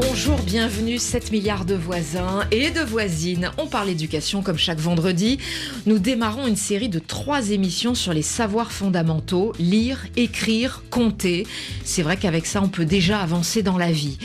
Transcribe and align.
Bonjour, 0.00 0.38
bienvenue 0.42 0.96
7 0.96 1.32
milliards 1.32 1.64
de 1.64 1.74
voisins 1.74 2.46
et 2.52 2.70
de 2.70 2.82
voisines. 2.82 3.50
On 3.58 3.66
parle 3.66 3.88
éducation 3.88 4.42
comme 4.42 4.56
chaque 4.56 4.78
vendredi. 4.78 5.38
Nous 5.86 5.98
démarrons 5.98 6.46
une 6.46 6.54
série 6.54 6.88
de 6.88 7.00
trois 7.00 7.50
émissions 7.50 7.96
sur 7.96 8.12
les 8.12 8.22
savoirs 8.22 8.70
fondamentaux, 8.70 9.52
lire, 9.58 10.06
écrire, 10.14 10.84
compter. 10.88 11.48
C'est 11.82 12.02
vrai 12.02 12.16
qu'avec 12.16 12.46
ça, 12.46 12.62
on 12.62 12.68
peut 12.68 12.84
déjà 12.84 13.18
avancer 13.18 13.64
dans 13.64 13.76
la 13.76 13.90
vie. 13.90 14.18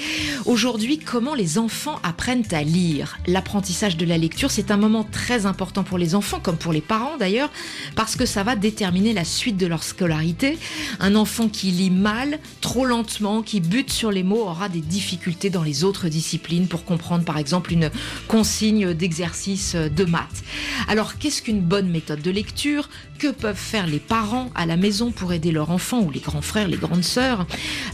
Aujourd'hui, 0.45 0.99
comment 0.99 1.33
les 1.33 1.57
enfants 1.57 1.99
apprennent 2.03 2.45
à 2.51 2.61
lire? 2.61 3.17
L'apprentissage 3.25 3.97
de 3.97 4.05
la 4.05 4.19
lecture, 4.19 4.51
c'est 4.51 4.69
un 4.69 4.77
moment 4.77 5.05
très 5.05 5.47
important 5.47 5.83
pour 5.83 5.97
les 5.97 6.13
enfants, 6.13 6.39
comme 6.39 6.57
pour 6.57 6.73
les 6.73 6.81
parents 6.81 7.17
d'ailleurs, 7.17 7.49
parce 7.95 8.15
que 8.15 8.27
ça 8.27 8.43
va 8.43 8.55
déterminer 8.55 9.13
la 9.13 9.23
suite 9.23 9.57
de 9.57 9.65
leur 9.65 9.81
scolarité. 9.81 10.59
Un 10.99 11.15
enfant 11.15 11.47
qui 11.47 11.71
lit 11.71 11.89
mal, 11.89 12.37
trop 12.61 12.85
lentement, 12.85 13.41
qui 13.41 13.59
bute 13.59 13.91
sur 13.91 14.11
les 14.11 14.23
mots, 14.23 14.43
aura 14.43 14.69
des 14.69 14.81
difficultés 14.81 15.49
dans 15.49 15.62
les 15.63 15.83
autres 15.83 16.09
disciplines 16.09 16.67
pour 16.67 16.85
comprendre 16.85 17.25
par 17.25 17.37
exemple 17.37 17.73
une 17.73 17.89
consigne 18.27 18.93
d'exercice 18.93 19.75
de 19.75 20.05
maths. 20.05 20.43
Alors 20.87 21.17
qu'est-ce 21.17 21.41
qu'une 21.41 21.61
bonne 21.61 21.89
méthode 21.89 22.21
de 22.21 22.31
lecture? 22.31 22.89
Que 23.19 23.31
peuvent 23.31 23.55
faire 23.55 23.87
les 23.87 23.99
parents 23.99 24.49
à 24.53 24.65
la 24.65 24.75
maison 24.75 25.11
pour 25.11 25.31
aider 25.33 25.51
leur 25.51 25.71
enfant 25.71 26.01
ou 26.01 26.11
les 26.11 26.19
grands 26.19 26.41
frères, 26.41 26.67
les 26.67 26.77
grandes 26.77 27.03
sœurs? 27.03 27.47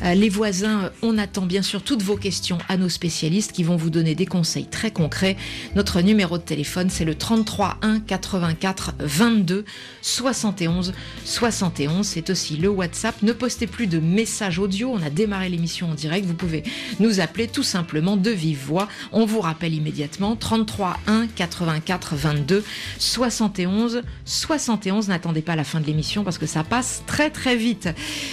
Euh, 0.03 0.15
Les 0.15 0.29
voisins, 0.29 0.89
on 1.01 1.17
attend 1.17 1.45
bien 1.45 1.61
sûr 1.61 1.83
toutes 1.83 2.01
vos 2.01 2.15
questions 2.17 2.57
à 2.67 2.77
nos 2.77 2.89
spécialistes 2.89 3.51
qui 3.51 3.63
vont 3.63 3.75
vous 3.75 3.89
donner 3.91 4.15
des 4.15 4.25
conseils 4.25 4.65
très 4.65 4.91
concrets. 4.91 5.37
Notre 5.75 6.01
numéro 6.01 6.37
de 6.37 6.43
téléphone 6.43 6.89
c'est 6.89 7.05
le 7.05 7.15
33 7.15 7.77
1 7.81 7.99
84 7.99 8.93
22 8.99 9.65
71 10.01 10.93
71. 11.25 12.07
C'est 12.07 12.29
aussi 12.29 12.57
le 12.57 12.69
WhatsApp. 12.69 13.21
Ne 13.21 13.33
postez 13.33 13.67
plus 13.67 13.87
de 13.87 13.99
messages 13.99 14.59
audio. 14.59 14.91
On 14.93 15.01
a 15.01 15.09
démarré 15.09 15.49
l'émission 15.49 15.89
en 15.91 15.93
direct. 15.93 16.25
Vous 16.25 16.33
pouvez 16.33 16.63
nous 16.99 17.19
appeler 17.19 17.47
tout 17.47 17.58
simplement 17.63 18.17
de 18.17 18.31
vive 18.31 18.65
voix. 18.65 18.87
On 19.11 19.25
vous 19.25 19.41
rappelle 19.41 19.73
immédiatement 19.73 20.35
33 20.35 20.97
1 21.07 21.27
84 21.27 22.15
22 22.15 22.63
71 22.97 24.01
71. 24.25 25.07
N'attendez 25.07 25.41
pas 25.41 25.55
la 25.55 25.63
fin 25.63 25.79
de 25.79 25.85
l'émission 25.85 26.23
parce 26.23 26.37
que 26.37 26.45
ça 26.45 26.63
passe 26.63 27.03
très 27.07 27.29
très 27.29 27.55
vite. 27.55 27.89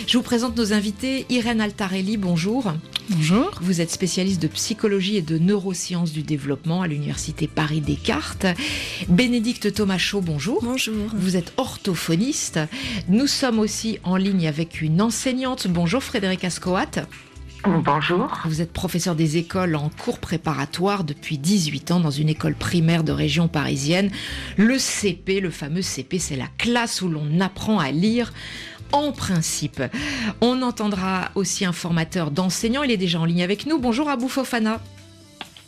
Je 0.07 0.17
vous 0.17 0.23
présente 0.23 0.57
nos 0.57 0.73
invités. 0.73 1.27
Irène 1.31 1.61
Altarelli, 1.61 2.17
bonjour. 2.17 2.73
Bonjour. 3.11 3.51
Vous 3.61 3.81
êtes 3.81 3.91
spécialiste 3.91 4.43
de 4.43 4.49
psychologie 4.49 5.17
et 5.17 5.23
de 5.23 5.39
neurosciences 5.39 6.13
du 6.13 6.23
développement 6.23 6.83
à 6.83 6.89
l'université 6.89 7.47
Paris 7.47 7.81
Descartes. 7.81 8.47
Bénédicte 9.09 9.73
Thomas-Chaud, 9.73 10.21
bonjour. 10.21 10.61
Bonjour. 10.63 11.11
Vous 11.15 11.37
êtes 11.37 11.53
orthophoniste. 11.57 12.59
Nous 13.09 13.27
sommes 13.27 13.59
aussi 13.59 13.99
en 14.03 14.17
ligne 14.17 14.49
avec 14.49 14.83
une 14.83 15.01
enseignante. 15.01 15.69
Bonjour 15.69 16.03
Frédéric 16.03 16.45
Ascoat. 16.45 17.07
Bonjour. 17.69 18.43
Vous 18.45 18.63
êtes 18.63 18.73
professeur 18.73 19.17
des 19.17 19.39
écoles 19.39 19.75
en 19.75 19.89
cours 19.89 20.21
préparatoire 20.21 21.03
depuis 21.03 21.37
18 21.37 21.91
ans 21.91 22.01
dans 22.01 22.13
une 22.13 22.29
école 22.29 22.55
primaire 22.55 23.03
de 23.03 23.11
région 23.11 23.49
parisienne. 23.49 24.11
Le 24.57 24.79
CP, 24.79 25.41
le 25.41 25.51
fameux 25.51 25.83
CP, 25.83 26.21
c'est 26.21 26.37
la 26.37 26.47
classe 26.59 27.03
où 27.03 27.09
l'on 27.09 27.41
apprend 27.41 27.81
à 27.81 27.91
lire 27.91 28.33
en 28.93 29.11
principe. 29.11 29.83
On 30.41 30.63
entendra 30.63 31.31
aussi 31.35 31.65
un 31.65 31.73
formateur 31.73 32.31
d'enseignants. 32.31 32.85
Il 32.85 32.93
est 32.93 32.97
déjà 32.97 33.19
en 33.19 33.25
ligne 33.25 33.43
avec 33.43 33.67
nous. 33.67 33.81
Bonjour 33.81 34.09
Abou 34.09 34.29
Fofana. 34.29 34.81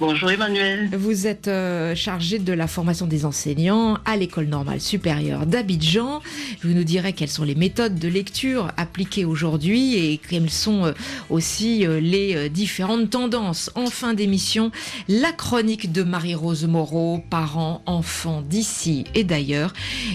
Bonjour 0.01 0.31
Emmanuel. 0.31 0.91
Vous 0.97 1.27
êtes 1.27 1.49
euh, 1.49 1.93
chargé 1.97 2.39
de 2.39 2.53
la 2.53 2.69
formation 2.69 3.07
des 3.07 3.25
enseignants 3.25 3.99
à 4.05 4.17
l'école 4.17 4.47
normale 4.47 4.81
supérieure 4.81 5.45
d'Abidjan. 5.45 6.23
Vous 6.63 6.73
nous 6.73 6.85
direz 6.85 7.13
quelles 7.15 7.29
sont 7.29 7.43
les 7.43 7.57
méthodes 7.57 7.99
de 7.99 8.07
lecture 8.07 8.71
appliquées 8.77 9.25
aujourd'hui 9.25 9.97
et 9.97 10.19
quelles 10.19 10.51
sont 10.51 10.85
euh, 10.85 10.93
aussi 11.31 11.85
euh, 11.85 11.99
les 11.99 12.49
différentes 12.49 13.11
tendances. 13.11 13.73
En 13.75 13.87
fin 13.87 14.15
d'émission, 14.15 14.71
la 15.09 15.33
chronique 15.33 15.91
de 15.91 16.05
Marie-Rose 16.05 16.67
Moreau, 16.67 17.21
parents, 17.29 17.83
enfants 17.87 18.41
d'ici 18.41 19.03
et 19.17 19.25
d'ailleurs. 19.25 19.73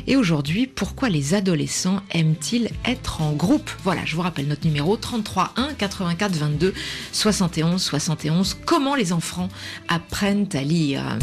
Et 0.07 0.15
aujourd'hui, 0.15 0.65
pourquoi 0.65 1.09
les 1.09 1.33
adolescents 1.33 1.99
aiment-ils 2.11 2.69
être 2.85 3.21
en 3.21 3.33
groupe? 3.33 3.69
Voilà, 3.83 4.05
je 4.05 4.15
vous 4.15 4.21
rappelle 4.21 4.47
notre 4.47 4.65
numéro 4.65 4.95
33 4.95 5.51
1 5.57 5.73
84 5.73 6.35
22 6.37 6.73
71 7.11 7.81
71. 7.81 8.57
Comment 8.65 8.95
les 8.95 9.11
enfants 9.11 9.49
apprennent 9.87 10.47
à 10.53 10.61
lire. 10.61 11.17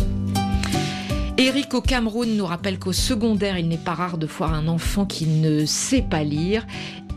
Eric 1.39 1.73
au 1.73 1.81
Cameroun 1.81 2.37
nous 2.37 2.45
rappelle 2.45 2.79
qu'au 2.79 2.93
secondaire, 2.93 3.57
il 3.57 3.67
n'est 3.67 3.79
pas 3.79 3.95
rare 3.95 4.19
de 4.19 4.27
voir 4.27 4.53
un 4.53 4.69
enfant 4.69 5.07
qui 5.07 5.27
ne 5.27 5.65
sait 5.65 6.03
pas 6.03 6.23
lire. 6.23 6.67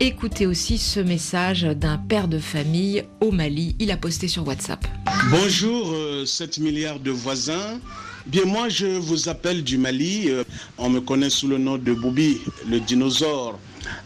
Écoutez 0.00 0.46
aussi 0.46 0.78
ce 0.78 0.98
message 0.98 1.62
d'un 1.62 1.98
père 1.98 2.26
de 2.26 2.38
famille 2.38 3.04
au 3.20 3.30
Mali. 3.30 3.76
Il 3.78 3.90
a 3.90 3.98
posté 3.98 4.26
sur 4.26 4.46
WhatsApp. 4.46 4.84
Bonjour, 5.30 5.92
euh, 5.92 6.24
7 6.24 6.58
milliards 6.58 7.00
de 7.00 7.10
voisins. 7.10 7.78
Bien, 8.26 8.46
moi, 8.46 8.70
je 8.70 8.86
vous 8.86 9.28
appelle 9.28 9.62
du 9.62 9.76
Mali. 9.76 10.30
Euh, 10.30 10.42
on 10.78 10.88
me 10.88 11.00
connaît 11.00 11.28
sous 11.28 11.46
le 11.46 11.58
nom 11.58 11.76
de 11.76 11.92
Boubi, 11.92 12.38
le 12.66 12.80
dinosaure. 12.80 13.58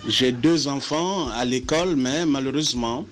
J'ai 0.09 0.33
deux 0.33 0.67
enfants 0.67 1.29
à 1.29 1.45
l'école, 1.45 1.95
mais 1.95 2.27
malheureusement, 2.27 3.07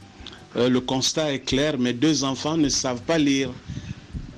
euh, 0.57 0.69
le 0.69 0.81
constat 0.81 1.33
est 1.33 1.45
clair. 1.45 1.79
Mes 1.79 1.93
deux 1.93 2.25
enfants 2.25 2.57
ne 2.57 2.69
savent 2.69 3.03
pas 3.03 3.19
lire. 3.19 3.51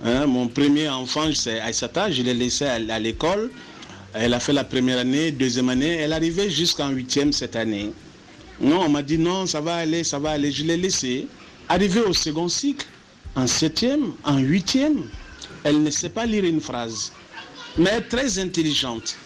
Hein, 0.05 0.27
mon 0.27 0.47
premier 0.47 0.89
enfant, 0.89 1.29
c'est 1.35 1.61
Aïsata, 1.61 2.11
je 2.11 2.23
l'ai 2.23 2.35
laissé 2.35 2.65
à, 2.65 2.99
l'école. 2.99 3.51
Elle 4.15 4.33
a 4.33 4.41
fait 4.41 4.53
la 4.53 4.65
première 4.65 4.99
année, 4.99 5.33
deuxième 5.33 5.69
année, 5.69 5.97
elle 5.97 6.13
arrivait 6.13 6.51
jusqu'en 6.51 6.91
huitième 6.91 7.33
cette 7.33 7.57
année. 7.57 7.93
Non, 8.61 8.83
on 8.83 8.89
m'a 8.89 9.03
dit 9.03 9.19
non, 9.19 9.47
ça 9.47 9.61
va 9.61 9.77
aller, 9.77 10.05
ça 10.05 10.19
va 10.19 10.31
aller. 10.31 10.53
Je 10.53 10.65
l'ai 10.65 10.77
laissé. 10.77 11.27
Arrivé 11.69 12.01
au 12.01 12.13
second 12.13 12.49
cycle, 12.49 12.87
en 13.35 13.47
septième, 13.47 14.13
en 14.25 14.39
huitième, 14.39 15.05
elle 15.65 15.83
ne 15.83 15.91
sait 15.91 16.09
pas 16.09 16.27
lire 16.27 16.45
une 16.45 16.61
phrase, 16.61 17.13
mais 17.77 17.91
elle 17.91 17.99
est 17.99 18.09
très 18.09 18.39
intelligente. 18.39 19.17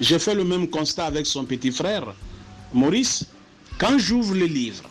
J'ai 0.00 0.18
fait 0.18 0.34
le 0.34 0.44
même 0.44 0.68
constat 0.68 1.06
avec 1.06 1.24
son 1.24 1.44
petit 1.44 1.70
frère, 1.70 2.14
Maurice. 2.72 3.24
Quand 3.78 3.98
j'ouvre 3.98 4.34
le 4.34 4.46
livre, 4.46 4.84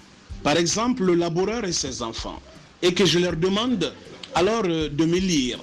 par 0.44 0.58
exemple, 0.58 1.04
le 1.04 1.16
laboureur 1.16 1.64
et 1.66 1.72
ses 1.74 2.02
enfants, 2.02 2.42
et 2.82 2.94
que 2.94 3.06
je 3.06 3.20
leur 3.20 3.36
demande 3.36 3.94
alors 4.36 4.64
euh, 4.66 4.90
de 4.90 5.06
me 5.06 5.18
lire, 5.18 5.60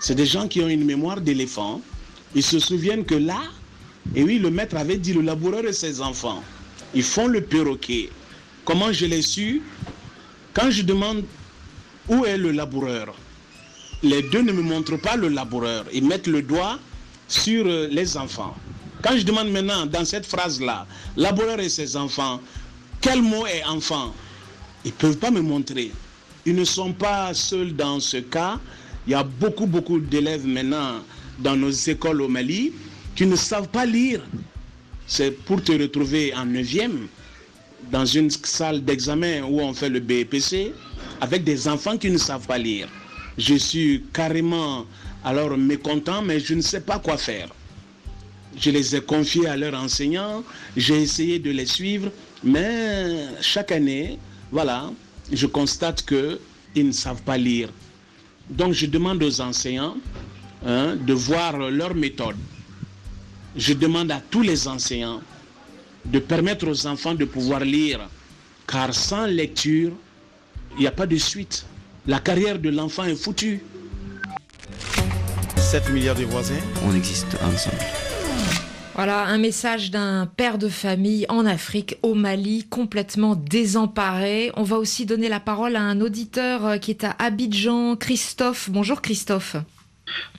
c'est 0.00 0.14
des 0.14 0.26
gens 0.26 0.48
qui 0.48 0.60
ont 0.60 0.68
une 0.68 0.84
mémoire 0.84 1.20
d'éléphant. 1.20 1.80
Ils 2.34 2.42
se 2.42 2.58
souviennent 2.58 3.04
que 3.04 3.14
là, 3.14 3.40
et 4.14 4.22
oui, 4.22 4.38
le 4.38 4.50
maître 4.50 4.76
avait 4.76 4.98
dit 4.98 5.12
le 5.12 5.22
laboureur 5.22 5.64
et 5.64 5.72
ses 5.72 6.00
enfants, 6.00 6.42
ils 6.94 7.02
font 7.02 7.26
le 7.26 7.42
perroquet. 7.42 8.10
Comment 8.64 8.92
je 8.92 9.06
l'ai 9.06 9.22
su? 9.22 9.62
Quand 10.54 10.70
je 10.70 10.82
demande 10.82 11.24
où 12.08 12.24
est 12.24 12.38
le 12.38 12.52
laboureur, 12.52 13.14
les 14.02 14.22
deux 14.22 14.42
ne 14.42 14.52
me 14.52 14.62
montrent 14.62 14.96
pas 14.96 15.16
le 15.16 15.28
laboureur. 15.28 15.84
Ils 15.92 16.04
mettent 16.04 16.26
le 16.26 16.42
doigt 16.42 16.78
sur 17.28 17.66
euh, 17.66 17.88
les 17.90 18.16
enfants. 18.16 18.54
Quand 19.02 19.16
je 19.16 19.22
demande 19.22 19.50
maintenant 19.50 19.86
dans 19.86 20.04
cette 20.04 20.26
phrase-là, 20.26 20.86
laboureur 21.16 21.60
et 21.60 21.68
ses 21.68 21.96
enfants, 21.96 22.40
quel 23.00 23.22
mot 23.22 23.46
est 23.46 23.64
enfant? 23.64 24.14
Ils 24.84 24.88
ne 24.88 24.96
peuvent 24.96 25.18
pas 25.18 25.30
me 25.30 25.40
montrer. 25.40 25.92
Ils 26.46 26.54
ne 26.54 26.64
sont 26.64 26.92
pas 26.92 27.34
seuls 27.34 27.74
dans 27.74 28.00
ce 28.00 28.18
cas. 28.18 28.58
Il 29.06 29.12
y 29.12 29.14
a 29.14 29.22
beaucoup, 29.22 29.66
beaucoup 29.66 29.98
d'élèves 29.98 30.46
maintenant 30.46 31.00
dans 31.38 31.56
nos 31.56 31.70
écoles 31.70 32.22
au 32.22 32.28
Mali 32.28 32.72
qui 33.14 33.26
ne 33.26 33.36
savent 33.36 33.68
pas 33.68 33.86
lire. 33.86 34.22
C'est 35.06 35.30
pour 35.30 35.62
te 35.62 35.72
retrouver 35.72 36.34
en 36.34 36.46
9e 36.46 37.06
dans 37.90 38.04
une 38.04 38.30
salle 38.30 38.84
d'examen 38.84 39.42
où 39.42 39.60
on 39.60 39.72
fait 39.72 39.88
le 39.88 40.00
BPC 40.00 40.72
avec 41.20 41.44
des 41.44 41.68
enfants 41.68 41.96
qui 41.96 42.10
ne 42.10 42.18
savent 42.18 42.46
pas 42.46 42.58
lire. 42.58 42.88
Je 43.38 43.54
suis 43.54 44.04
carrément 44.12 44.84
alors 45.24 45.56
mécontent, 45.56 46.22
mais 46.22 46.40
je 46.40 46.54
ne 46.54 46.60
sais 46.60 46.80
pas 46.80 46.98
quoi 46.98 47.16
faire. 47.16 47.48
Je 48.56 48.70
les 48.70 48.96
ai 48.96 49.00
confiés 49.00 49.46
à 49.46 49.56
leurs 49.56 49.74
enseignants, 49.74 50.42
j'ai 50.76 51.00
essayé 51.00 51.38
de 51.38 51.50
les 51.50 51.66
suivre, 51.66 52.10
mais 52.42 53.16
chaque 53.40 53.70
année, 53.70 54.18
voilà, 54.50 54.90
je 55.32 55.46
constate 55.46 56.04
qu'ils 56.04 56.86
ne 56.86 56.92
savent 56.92 57.22
pas 57.22 57.36
lire. 57.36 57.70
Donc 58.50 58.72
je 58.72 58.86
demande 58.86 59.22
aux 59.22 59.40
enseignants 59.40 59.96
hein, 60.66 60.96
de 60.96 61.12
voir 61.12 61.58
leur 61.70 61.94
méthode. 61.94 62.36
Je 63.56 63.74
demande 63.74 64.10
à 64.10 64.20
tous 64.20 64.42
les 64.42 64.68
enseignants 64.68 65.20
de 66.04 66.18
permettre 66.18 66.68
aux 66.68 66.86
enfants 66.86 67.14
de 67.14 67.24
pouvoir 67.24 67.60
lire, 67.60 68.08
car 68.66 68.94
sans 68.94 69.26
lecture, 69.26 69.92
il 70.76 70.80
n'y 70.80 70.86
a 70.86 70.92
pas 70.92 71.06
de 71.06 71.16
suite. 71.16 71.66
La 72.06 72.20
carrière 72.20 72.58
de 72.58 72.70
l'enfant 72.70 73.04
est 73.04 73.16
foutue. 73.16 73.60
7 75.56 75.90
milliards 75.90 76.16
de 76.16 76.24
voisins. 76.24 76.54
On 76.84 76.94
existe 76.94 77.36
ensemble. 77.42 77.97
Voilà 78.98 79.26
un 79.26 79.38
message 79.38 79.92
d'un 79.92 80.26
père 80.26 80.58
de 80.58 80.68
famille 80.68 81.24
en 81.28 81.46
Afrique, 81.46 81.98
au 82.02 82.14
Mali, 82.16 82.66
complètement 82.68 83.36
désemparé. 83.36 84.50
On 84.56 84.64
va 84.64 84.76
aussi 84.76 85.06
donner 85.06 85.28
la 85.28 85.38
parole 85.38 85.76
à 85.76 85.82
un 85.82 86.00
auditeur 86.00 86.66
euh, 86.66 86.78
qui 86.78 86.90
est 86.90 87.04
à 87.04 87.14
Abidjan, 87.20 87.94
Christophe. 87.94 88.70
Bonjour 88.70 89.00
Christophe. 89.00 89.54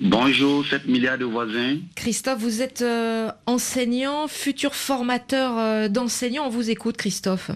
Bonjour, 0.02 0.66
7 0.66 0.90
milliards 0.90 1.18
de 1.18 1.24
voisins. 1.24 1.78
Christophe, 1.96 2.40
vous 2.40 2.62
êtes 2.62 2.82
euh, 2.82 3.32
enseignant, 3.46 4.28
futur 4.28 4.76
formateur 4.76 5.58
euh, 5.58 5.88
d'enseignants. 5.88 6.48
On 6.48 6.50
vous 6.50 6.70
écoute, 6.70 6.98
Christophe. 6.98 7.52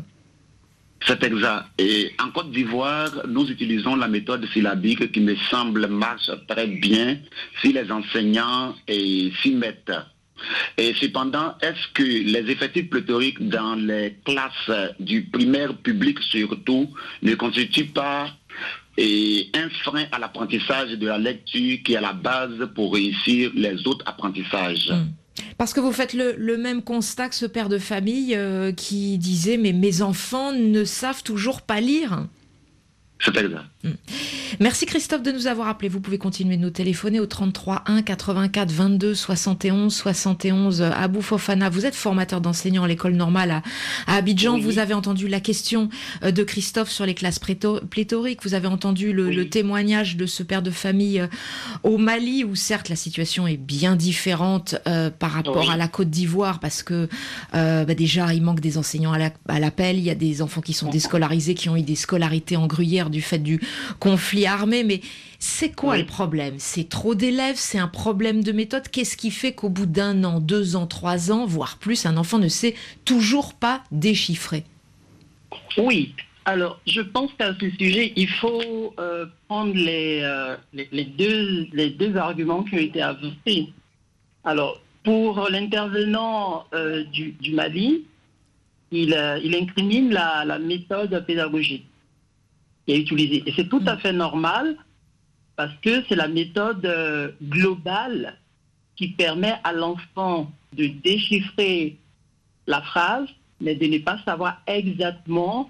C'est 1.05 1.21
exact. 1.25 1.65
Et 1.79 2.13
en 2.23 2.31
Côte 2.31 2.51
d'Ivoire, 2.51 3.11
nous 3.27 3.45
utilisons 3.51 3.97
la 3.97 4.07
méthode 4.07 4.47
syllabique 4.53 5.11
qui 5.11 5.19
me 5.19 5.35
semble 5.51 5.85
marche 5.87 6.31
très 6.47 6.67
bien 6.67 7.17
si 7.61 7.73
les 7.73 7.91
enseignants 7.91 8.73
s'y 8.87 9.51
mettent. 9.53 9.91
Et 10.77 10.93
cependant, 10.99 11.55
est-ce 11.61 11.93
que 11.93 12.03
les 12.03 12.51
effectifs 12.51 12.89
pléthoriques 12.89 13.47
dans 13.47 13.75
les 13.75 14.17
classes 14.25 14.93
du 14.99 15.23
primaire 15.23 15.75
public 15.77 16.19
surtout 16.19 16.89
ne 17.21 17.35
constituent 17.35 17.91
pas 17.91 18.27
un 18.99 19.69
frein 19.83 20.05
à 20.11 20.19
l'apprentissage 20.19 20.91
de 20.91 21.07
la 21.07 21.17
lecture 21.17 21.79
qui 21.83 21.93
est 21.93 22.01
la 22.01 22.13
base 22.13 22.69
pour 22.75 22.93
réussir 22.93 23.51
les 23.55 23.87
autres 23.87 24.05
apprentissages? 24.05 24.91
Hmm. 24.91 25.07
Parce 25.57 25.73
que 25.73 25.79
vous 25.79 25.91
faites 25.91 26.13
le, 26.13 26.57
même 26.57 26.83
constat 26.83 27.29
que 27.29 27.35
ce 27.35 27.45
père 27.45 27.69
de 27.69 27.79
famille 27.79 28.35
euh, 28.35 28.71
qui 28.71 29.17
disait 29.17 29.57
mais 29.57 29.73
mes 29.73 30.01
enfants 30.01 30.51
ne 30.51 30.83
savent 30.83 31.23
toujours 31.23 31.61
pas 31.61 31.81
lire. 31.81 32.27
Hmm. 33.83 33.91
Merci 34.59 34.85
Christophe 34.85 35.23
de 35.23 35.31
nous 35.31 35.47
avoir 35.47 35.67
appelé. 35.67 35.87
Vous 35.87 36.01
pouvez 36.01 36.17
continuer 36.17 36.57
de 36.57 36.61
nous 36.61 36.69
téléphoner 36.69 37.19
au 37.19 37.25
33 37.25 37.83
1 37.87 38.01
84 38.01 38.71
22 38.71 39.15
71 39.15 39.93
71 39.93 40.81
à 40.81 41.09
Fofana. 41.21 41.69
Vous 41.69 41.85
êtes 41.85 41.95
formateur 41.95 42.41
d'enseignants 42.41 42.83
à 42.83 42.87
l'école 42.87 43.13
normale 43.13 43.61
à, 44.07 44.15
Abidjan. 44.15 44.59
Vous 44.59 44.79
avez 44.79 44.93
entendu 44.93 45.27
la 45.27 45.39
question 45.39 45.89
euh, 46.23 46.31
de 46.31 46.43
Christophe 46.43 46.89
sur 46.89 47.05
les 47.05 47.13
classes 47.13 47.39
pléthoriques. 47.39 48.43
Vous 48.43 48.53
avez 48.53 48.67
entendu 48.67 49.13
le, 49.13 49.49
témoignage 49.49 50.17
de 50.17 50.25
ce 50.25 50.43
père 50.43 50.61
de 50.61 50.71
famille 50.71 51.21
euh, 51.21 51.27
au 51.83 51.97
Mali 51.97 52.43
où 52.43 52.55
certes 52.55 52.89
la 52.89 52.95
situation 52.95 53.47
est 53.47 53.57
bien 53.57 53.95
différente 53.95 54.75
euh, 54.87 55.09
par 55.09 55.31
rapport 55.31 55.71
à 55.71 55.77
la 55.77 55.87
Côte 55.87 56.09
d'Ivoire 56.09 56.59
parce 56.59 56.83
que 56.83 57.07
bah, 57.53 57.85
déjà 57.85 58.33
il 58.33 58.43
manque 58.43 58.59
des 58.59 58.77
enseignants 58.77 59.13
à 59.13 59.59
l'appel. 59.59 59.97
il 59.97 60.03
y 60.03 60.09
a 60.09 60.15
des 60.15 60.41
enfants 60.41 60.61
qui 60.61 60.73
sont 60.73 60.89
déscolarisés, 60.89 61.53
qui 61.53 61.69
ont 61.69 61.77
eu 61.77 61.81
des 61.81 61.95
scolarités 61.95 62.57
en 62.57 62.67
gruyère 62.67 63.09
du 63.13 63.21
fait 63.21 63.39
du 63.39 63.61
conflit 63.99 64.45
armé, 64.45 64.83
mais 64.83 64.99
c'est 65.39 65.73
quoi 65.75 65.97
le 65.97 66.05
problème? 66.05 66.55
C'est 66.57 66.89
trop 66.89 67.15
d'élèves, 67.15 67.57
c'est 67.57 67.77
un 67.77 67.87
problème 67.87 68.43
de 68.43 68.51
méthode? 68.51 68.87
Qu'est-ce 68.89 69.15
qui 69.15 69.31
fait 69.31 69.53
qu'au 69.53 69.69
bout 69.69 69.85
d'un 69.85 70.23
an, 70.23 70.39
deux 70.39 70.75
ans, 70.75 70.87
trois 70.87 71.31
ans, 71.31 71.45
voire 71.45 71.77
plus, 71.77 72.05
un 72.05 72.17
enfant 72.17 72.39
ne 72.39 72.47
sait 72.49 72.75
toujours 73.05 73.53
pas 73.53 73.83
déchiffrer? 73.91 74.63
Oui. 75.77 76.13
Alors, 76.45 76.81
je 76.85 76.99
pense 76.99 77.31
qu'à 77.37 77.53
ce 77.59 77.69
sujet, 77.79 78.11
il 78.17 78.27
faut 78.27 78.93
euh, 78.99 79.25
prendre 79.47 79.73
euh, 79.77 80.57
les, 80.73 80.89
les, 80.91 81.05
deux, 81.05 81.67
les 81.71 81.89
deux 81.89 82.17
arguments 82.17 82.63
qui 82.63 82.75
ont 82.75 82.79
été 82.79 83.01
avancés. 83.01 83.71
Alors, 84.43 84.81
pour 85.05 85.47
l'intervenant 85.49 86.65
euh, 86.73 87.05
du, 87.05 87.35
Mali, 87.53 88.03
il, 88.91 89.15
il 89.43 89.55
incrimine 89.55 90.11
la, 90.11 90.43
la 90.45 90.59
méthode 90.59 91.25
pédagogique 91.25 91.85
est 92.87 92.97
utilisée. 92.97 93.43
Et 93.45 93.53
c'est 93.55 93.69
tout 93.69 93.83
à 93.85 93.97
fait 93.97 94.13
normal 94.13 94.77
parce 95.55 95.73
que 95.81 96.03
c'est 96.07 96.15
la 96.15 96.27
méthode 96.27 96.85
euh, 96.85 97.31
globale 97.41 98.37
qui 98.95 99.09
permet 99.09 99.55
à 99.63 99.73
l'enfant 99.73 100.51
de 100.73 100.87
déchiffrer 100.87 101.97
la 102.67 102.81
phrase, 102.81 103.27
mais 103.59 103.75
de 103.75 103.85
ne 103.85 103.99
pas 103.99 104.19
savoir 104.23 104.61
exactement 104.67 105.69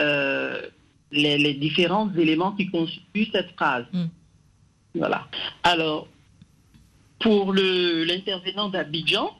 euh, 0.00 0.62
les, 1.10 1.54
différents 1.54 2.12
éléments 2.14 2.52
qui 2.52 2.70
constituent 2.70 3.30
cette 3.32 3.50
phrase. 3.52 3.84
Mm. 3.92 4.04
Voilà. 4.94 5.26
Alors, 5.62 6.08
pour 7.18 7.52
l'intervenant 7.54 8.68
d'Abidjan, 8.68 9.30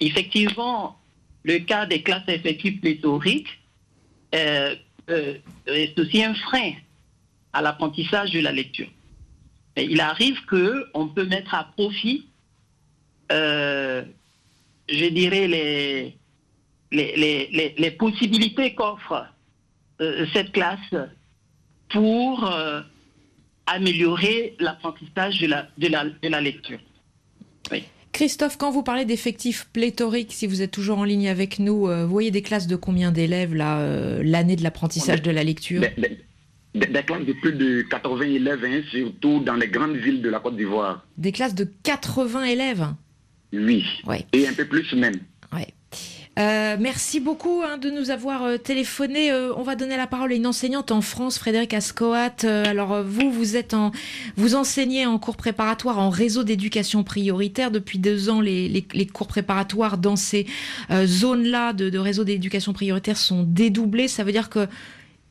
effectivement, 0.00 0.98
le 1.42 1.58
cas 1.58 1.86
des 1.86 2.02
classes 2.02 2.28
effectives 2.28 2.80
pléthoriques 2.80 3.60
euh, 4.34 4.74
euh, 5.10 5.38
est 5.66 5.98
aussi 5.98 6.22
un 6.22 6.34
frein 6.34 6.72
à 7.52 7.62
l'apprentissage 7.62 8.30
de 8.30 8.40
la 8.40 8.52
lecture. 8.52 8.88
il 9.76 10.00
arrive 10.00 10.44
qu'on 10.46 11.08
peut 11.08 11.24
mettre 11.24 11.54
à 11.54 11.64
profit, 11.76 12.26
euh, 13.32 14.02
je 14.88 15.06
dirais, 15.06 15.48
les, 15.48 16.14
les, 16.90 17.90
possibilités 17.92 18.74
qu'offre 18.74 19.26
euh, 20.00 20.26
cette 20.32 20.52
classe 20.52 20.94
pour 21.88 22.50
améliorer 23.66 24.56
l'apprentissage 24.58 25.40
de 25.40 25.46
la, 25.46 25.68
de, 25.78 25.88
la, 25.88 26.04
de 26.04 26.28
la 26.28 26.40
lecture. 26.40 26.80
Christophe, 28.18 28.58
quand 28.58 28.72
vous 28.72 28.82
parlez 28.82 29.04
d'effectifs 29.04 29.68
pléthoriques, 29.72 30.32
si 30.32 30.48
vous 30.48 30.60
êtes 30.60 30.72
toujours 30.72 30.98
en 30.98 31.04
ligne 31.04 31.28
avec 31.28 31.60
nous, 31.60 31.86
euh, 31.86 32.04
vous 32.04 32.10
voyez 32.10 32.32
des 32.32 32.42
classes 32.42 32.66
de 32.66 32.74
combien 32.74 33.12
d'élèves 33.12 33.54
là, 33.54 33.78
euh, 33.78 34.22
l'année 34.24 34.56
de 34.56 34.64
l'apprentissage 34.64 35.22
de 35.22 35.30
la 35.30 35.44
lecture 35.44 35.82
des, 36.74 36.88
classes 37.04 37.24
de 37.24 37.32
plus 37.34 37.52
de 37.52 37.82
80 37.82 38.22
élèves, 38.22 38.64
hein, 38.64 38.80
surtout 38.90 39.38
dans 39.38 39.54
les 39.54 39.68
grandes 39.68 39.94
villes 39.94 40.20
de 40.20 40.28
la 40.30 40.40
Côte 40.40 40.56
d'Ivoire. 40.56 41.06
Des 41.16 41.30
classes 41.30 41.54
de 41.54 41.62
80 41.84 42.42
élèves 42.42 42.88
Oui. 43.52 43.84
Et 44.32 44.48
un 44.48 44.52
peu 44.52 44.64
plus 44.64 44.92
même. 44.94 45.20
Euh, 46.38 46.76
merci 46.78 47.18
beaucoup 47.18 47.62
hein, 47.66 47.78
de 47.78 47.90
nous 47.90 48.10
avoir 48.10 48.44
euh, 48.44 48.58
téléphoné. 48.58 49.32
Euh, 49.32 49.52
on 49.56 49.62
va 49.62 49.74
donner 49.74 49.96
la 49.96 50.06
parole 50.06 50.30
à 50.30 50.34
une 50.36 50.46
enseignante 50.46 50.92
en 50.92 51.00
France, 51.00 51.36
Frédéric 51.36 51.74
Ascoat. 51.74 52.44
alors 52.44 53.02
vous, 53.02 53.30
vous 53.32 53.56
êtes 53.56 53.74
en, 53.74 53.90
vous 54.36 54.54
enseignez 54.54 55.04
en 55.04 55.18
cours 55.18 55.36
préparatoire 55.36 55.98
en 55.98 56.10
réseau 56.10 56.44
d'éducation 56.44 57.02
prioritaire 57.02 57.72
depuis 57.72 57.98
deux 57.98 58.30
ans. 58.30 58.40
Les, 58.40 58.68
les, 58.68 59.06
cours 59.06 59.26
préparatoires 59.26 59.98
dans 59.98 60.16
ces 60.16 60.46
zones-là 60.90 61.72
de, 61.72 61.90
de, 61.90 61.98
réseau 61.98 62.24
d'éducation 62.24 62.72
prioritaire 62.72 63.16
sont 63.16 63.42
dédoublés. 63.42 64.06
Ça 64.06 64.22
veut 64.22 64.32
dire 64.32 64.48
que 64.48 64.68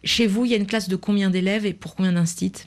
chez 0.04 0.28
vous, 0.28 0.46
il 0.46 0.52
y 0.52 0.54
a 0.56 0.58
une 0.58 0.68
classe 0.68 0.90
de 0.90 0.96
combien 0.96 1.30
d'élèves 1.30 1.66
et 1.66 1.74
pour 1.74 1.96
combien 1.96 2.12
d'instits? 2.12 2.66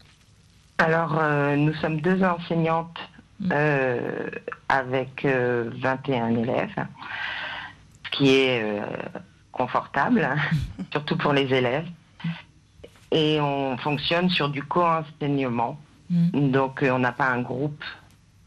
Alors 0.79 1.21
nous 1.57 1.75
sommes 1.75 2.01
deux 2.01 2.23
enseignantes 2.23 2.99
mmh. 3.41 3.53
avec 4.69 5.27
21 5.27 6.37
élèves 6.37 6.87
qui 8.11 8.37
est 8.37 8.63
euh, 8.63 8.85
confortable, 9.53 10.29
surtout 10.93 11.17
pour 11.17 11.33
les 11.33 11.53
élèves. 11.53 11.87
Et 13.13 13.41
on 13.41 13.77
fonctionne 13.79 14.31
sur 14.31 14.49
du 14.49 14.63
co-enseignement. 14.63 15.79
Mm. 16.11 16.51
Donc 16.51 16.83
euh, 16.83 16.91
on 16.91 16.99
n'a 16.99 17.13
pas 17.13 17.29
un 17.29 17.41
groupe 17.41 17.85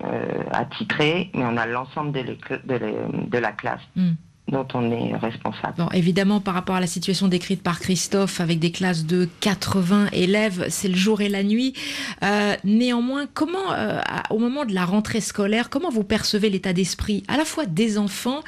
euh, 0.04 0.44
attitré, 0.52 1.30
mais 1.34 1.46
on 1.46 1.58
a 1.58 1.66
l'ensemble 1.66 2.12
de, 2.12 2.38
de, 2.66 3.38
la 3.38 3.52
classe. 3.52 3.82
Mm 3.96 4.14
dont 4.50 4.68
on 4.74 4.92
est 4.92 5.16
responsable. 5.16 5.76
Bon, 5.78 5.88
évidemment, 5.94 6.42
par 6.42 6.54
rapport 6.54 6.76
à 6.76 6.82
la 6.82 6.88
situation 6.88 7.28
décrite 7.28 7.64
par 7.64 7.80
Christophe, 7.80 8.42
avec 8.42 8.60
des 8.60 8.72
classes 8.72 9.06
de 9.06 9.30
80 9.40 10.08
élèves, 10.12 10.66
c'est 10.70 10.90
le 10.90 10.96
jour 10.96 11.22
et 11.22 11.30
la 11.30 11.44
nuit. 11.44 11.74
Euh, 12.24 12.56
néanmoins, 12.66 13.26
comment, 13.34 13.72
euh, 13.72 14.02
au 14.30 14.40
moment 14.40 14.66
de 14.66 14.74
la 14.74 14.84
rentrée 14.84 15.22
scolaire, 15.22 15.70
comment 15.70 15.90
vous 15.90 16.04
percevez 16.04 16.50
l'état 16.50 16.74
d'esprit 16.74 17.24
à 17.30 17.38
la 17.38 17.46
fois 17.46 17.66
des 17.66 17.98
enfants 17.98 18.42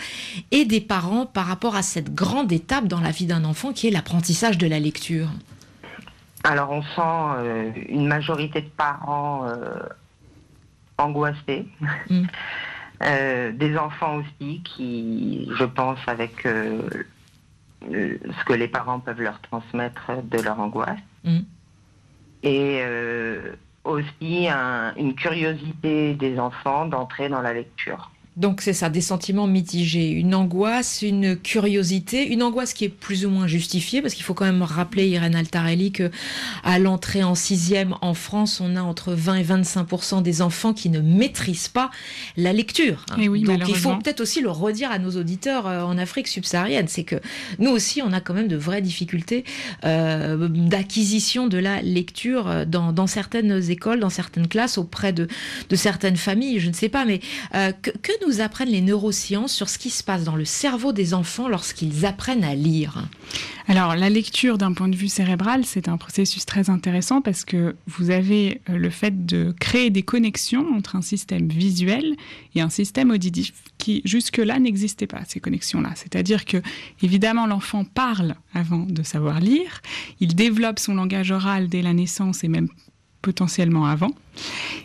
et 0.52 0.66
des 0.66 0.82
parents 0.82 1.26
par 1.26 1.46
rapport 1.46 1.76
à 1.76 1.82
cette 1.82 2.14
grande 2.14 2.52
étape 2.52 2.88
dans 2.88 3.00
la 3.00 3.12
vie 3.12 3.26
d'un 3.26 3.46
enfant 3.46 3.72
qui 3.72 3.88
est 3.88 3.92
l'apprentissage 3.92 4.58
de 4.58 4.68
la 4.68 4.80
lecture? 4.80 5.30
Alors, 6.44 6.72
on 6.72 6.82
sent 6.82 7.40
euh, 7.40 7.72
une 7.88 8.06
majorité 8.06 8.62
de 8.62 8.70
parents 8.78 9.48
angoissés. 10.98 11.66
Mmh. 12.10 12.24
Euh, 13.06 13.52
des 13.52 13.78
enfants 13.78 14.18
aussi 14.18 14.62
qui, 14.64 15.48
je 15.56 15.64
pense, 15.64 16.00
avec 16.08 16.46
euh, 16.46 16.82
ce 17.84 18.46
que 18.46 18.54
les 18.54 18.68
parents 18.68 19.00
peuvent 19.00 19.22
leur 19.22 19.40
transmettre 19.42 20.12
de 20.24 20.42
leur 20.42 20.60
angoisse. 20.60 20.98
Mm. 21.24 21.40
Et 22.44 22.80
euh, 22.82 23.54
aussi 23.84 24.48
une 24.50 25.14
curiosité 25.16 26.16
des 26.16 26.40
enfants 26.40 26.86
d'entrer 26.86 27.30
dans 27.30 27.42
la 27.42 27.54
lecture. 27.54 28.10
Donc 28.38 28.60
c'est 28.62 28.74
ça, 28.74 28.90
des 28.90 29.02
sentiments 29.02 29.48
mitigés, 29.48 30.10
une 30.10 30.36
angoisse, 30.36 31.02
une 31.02 31.38
curiosité, 31.38 32.28
une 32.28 32.44
angoisse 32.44 32.74
qui 32.74 32.84
est 32.84 32.90
plus 32.90 33.26
ou 33.26 33.30
moins 33.30 33.48
justifiée, 33.48 34.02
parce 34.02 34.14
qu'il 34.14 34.26
faut 34.26 34.34
quand 34.34 34.46
même 34.46 34.62
rappeler, 34.62 35.08
Irène 35.08 35.36
Altarelli, 35.36 35.94
que 35.94 36.12
à 36.64 36.78
l'entrée 36.78 37.24
en 37.24 37.36
sixième 37.36 37.96
en 38.02 38.14
France, 38.14 38.60
on 38.60 38.76
a 38.76 38.82
entre 38.82 39.14
20 39.14 39.36
et 39.36 39.44
25% 39.44 40.22
des 40.22 40.42
enfants 40.42 40.74
qui 40.74 40.90
ne 40.90 41.00
maîtrisent 41.00 41.70
pas 41.70 41.92
la 42.36 42.52
lecture. 42.52 43.06
Et 43.18 43.30
oui, 43.30 43.44
Donc 43.44 43.70
il 43.70 43.76
faut 43.76 43.96
peut-être 43.96 44.20
aussi 44.20 44.42
le 44.42 44.50
redire 44.50 44.92
à 44.92 45.00
nos 45.00 45.12
auditeurs 45.12 45.66
euh, 45.68 45.84
en 45.84 45.98
Afrique 45.98 46.28
subsaharienne, 46.28 46.90
c'est 46.90 47.04
que 47.04 47.16
nous 47.60 47.72
aussi, 47.72 48.02
on 48.02 48.12
a 48.12 48.20
quand 48.20 48.34
même 48.34 48.50
de 48.50 48.58
vraies 48.58 48.82
difficultés 48.82 49.46
euh, 49.86 50.50
d'acquisition 50.50 51.48
de 51.48 51.58
la 51.58 51.82
lecture 51.82 52.50
euh, 52.50 52.66
dans, 52.66 52.92
dans, 52.92 53.08
certaines 53.08 53.72
écoles, 53.72 54.02
dans 54.02 54.10
certaines 54.10 54.50
classes, 54.50 54.78
auprès 54.78 55.14
de, 55.14 55.30
de 55.70 55.76
certaines 55.78 56.18
familles, 56.18 56.60
je 56.60 56.68
ne 56.68 56.74
sais 56.74 56.90
pas, 56.90 57.06
mais 57.06 57.22
que, 57.54 57.92
que 57.92 58.12
nous 58.25 58.25
apprennent 58.42 58.70
les 58.70 58.82
neurosciences 58.82 59.54
sur 59.54 59.70
ce 59.70 59.78
qui 59.78 59.90
se 59.90 60.04
passe 60.04 60.24
dans 60.24 60.36
le 60.36 60.46
cerveau 60.46 60.94
des 60.94 61.14
enfants 61.14 61.48
lorsqu'ils 61.48 62.06
apprennent 62.06 62.44
à 62.44 62.56
lire 62.56 63.08
alors, 63.68 63.96
la 63.96 64.12
lecture 64.12 64.60
d'un 64.60 64.74
point 64.74 64.88
de 64.88 64.96
vue 64.96 65.08
cérébral, 65.08 65.66
c'est 65.66 65.90
un 65.90 65.98
processus 65.98 66.46
très 66.46 66.70
intéressant 66.70 67.22
parce 67.22 67.44
que 67.44 67.76
vous 67.88 68.12
avez 68.12 68.62
euh, 68.70 68.78
le 68.78 68.92
fait 68.92 69.26
de 69.26 69.56
créer 69.60 69.90
des 69.90 70.04
connexions 70.04 70.68
entre 70.76 70.96
un 70.96 71.02
système 71.02 71.48
visuel 71.48 72.16
et 72.54 72.62
un 72.62 72.70
système 72.70 73.10
auditif 73.10 73.54
qui 73.80 74.04
jusque-là 74.06 74.60
n'existait 74.60 75.08
pas, 75.08 75.22
ces 75.28 75.40
connexions-là. 75.40 75.94
C'est-à-dire 75.96 76.46
que, 76.46 76.58
évidemment, 77.02 77.48
l'enfant 77.48 77.86
parle 77.86 78.36
avant 78.54 78.86
de 78.86 79.02
savoir 79.02 79.40
lire, 79.40 79.82
il 80.20 80.36
développe 80.36 80.78
son 80.78 80.94
langage 80.94 81.32
oral 81.32 81.68
dès 81.68 81.82
la 81.82 81.94
naissance 81.94 82.44
et 82.44 82.48
même 82.48 82.70
potentiellement 83.26 83.86
avant. 83.88 84.12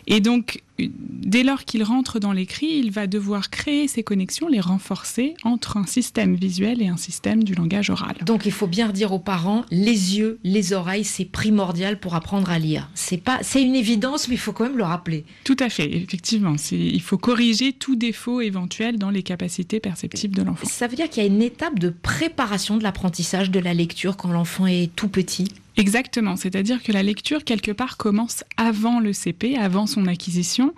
Et 0.07 0.19
donc, 0.19 0.63
dès 0.79 1.43
lors 1.43 1.63
qu'il 1.63 1.83
rentre 1.83 2.19
dans 2.19 2.31
l'écrit, 2.31 2.71
il 2.83 2.89
va 2.89 3.05
devoir 3.05 3.51
créer 3.51 3.87
ces 3.87 4.01
connexions, 4.01 4.47
les 4.47 4.59
renforcer 4.59 5.35
entre 5.43 5.77
un 5.77 5.85
système 5.85 6.33
visuel 6.33 6.81
et 6.81 6.87
un 6.87 6.97
système 6.97 7.43
du 7.43 7.53
langage 7.53 7.91
oral. 7.91 8.15
Donc 8.25 8.47
il 8.47 8.51
faut 8.51 8.65
bien 8.65 8.89
dire 8.89 9.11
aux 9.11 9.19
parents, 9.19 9.63
les 9.69 10.17
yeux, 10.17 10.39
les 10.43 10.73
oreilles, 10.73 11.03
c'est 11.03 11.25
primordial 11.25 11.99
pour 11.99 12.15
apprendre 12.15 12.49
à 12.49 12.57
lire. 12.57 12.89
C'est 12.95 13.21
pas, 13.21 13.37
c'est 13.43 13.61
une 13.61 13.75
évidence, 13.75 14.27
mais 14.27 14.33
il 14.35 14.39
faut 14.39 14.53
quand 14.53 14.63
même 14.63 14.77
le 14.77 14.85
rappeler. 14.85 15.23
Tout 15.43 15.57
à 15.59 15.69
fait, 15.69 15.95
effectivement. 15.95 16.55
Il 16.71 17.01
faut 17.01 17.19
corriger 17.19 17.73
tout 17.73 17.95
défaut 17.95 18.41
éventuel 18.41 18.97
dans 18.97 19.11
les 19.11 19.21
capacités 19.21 19.79
perceptives 19.79 20.31
de 20.31 20.41
l'enfant. 20.41 20.67
Ça 20.67 20.87
veut 20.87 20.95
dire 20.95 21.09
qu'il 21.09 21.21
y 21.21 21.25
a 21.27 21.29
une 21.29 21.43
étape 21.43 21.77
de 21.77 21.89
préparation 21.89 22.77
de 22.77 22.83
l'apprentissage 22.83 23.51
de 23.51 23.59
la 23.59 23.75
lecture 23.75 24.17
quand 24.17 24.31
l'enfant 24.31 24.65
est 24.65 24.89
tout 24.95 25.09
petit? 25.09 25.47
Exactement, 25.81 26.35
c'est-à-dire 26.35 26.83
que 26.83 26.91
la 26.91 27.01
lecture, 27.01 27.43
quelque 27.43 27.71
part, 27.71 27.97
commence 27.97 28.43
avant 28.55 28.99
le 28.99 29.13
CP, 29.13 29.57
avant 29.57 29.87
son 29.87 30.05
acquisition. 30.05 30.75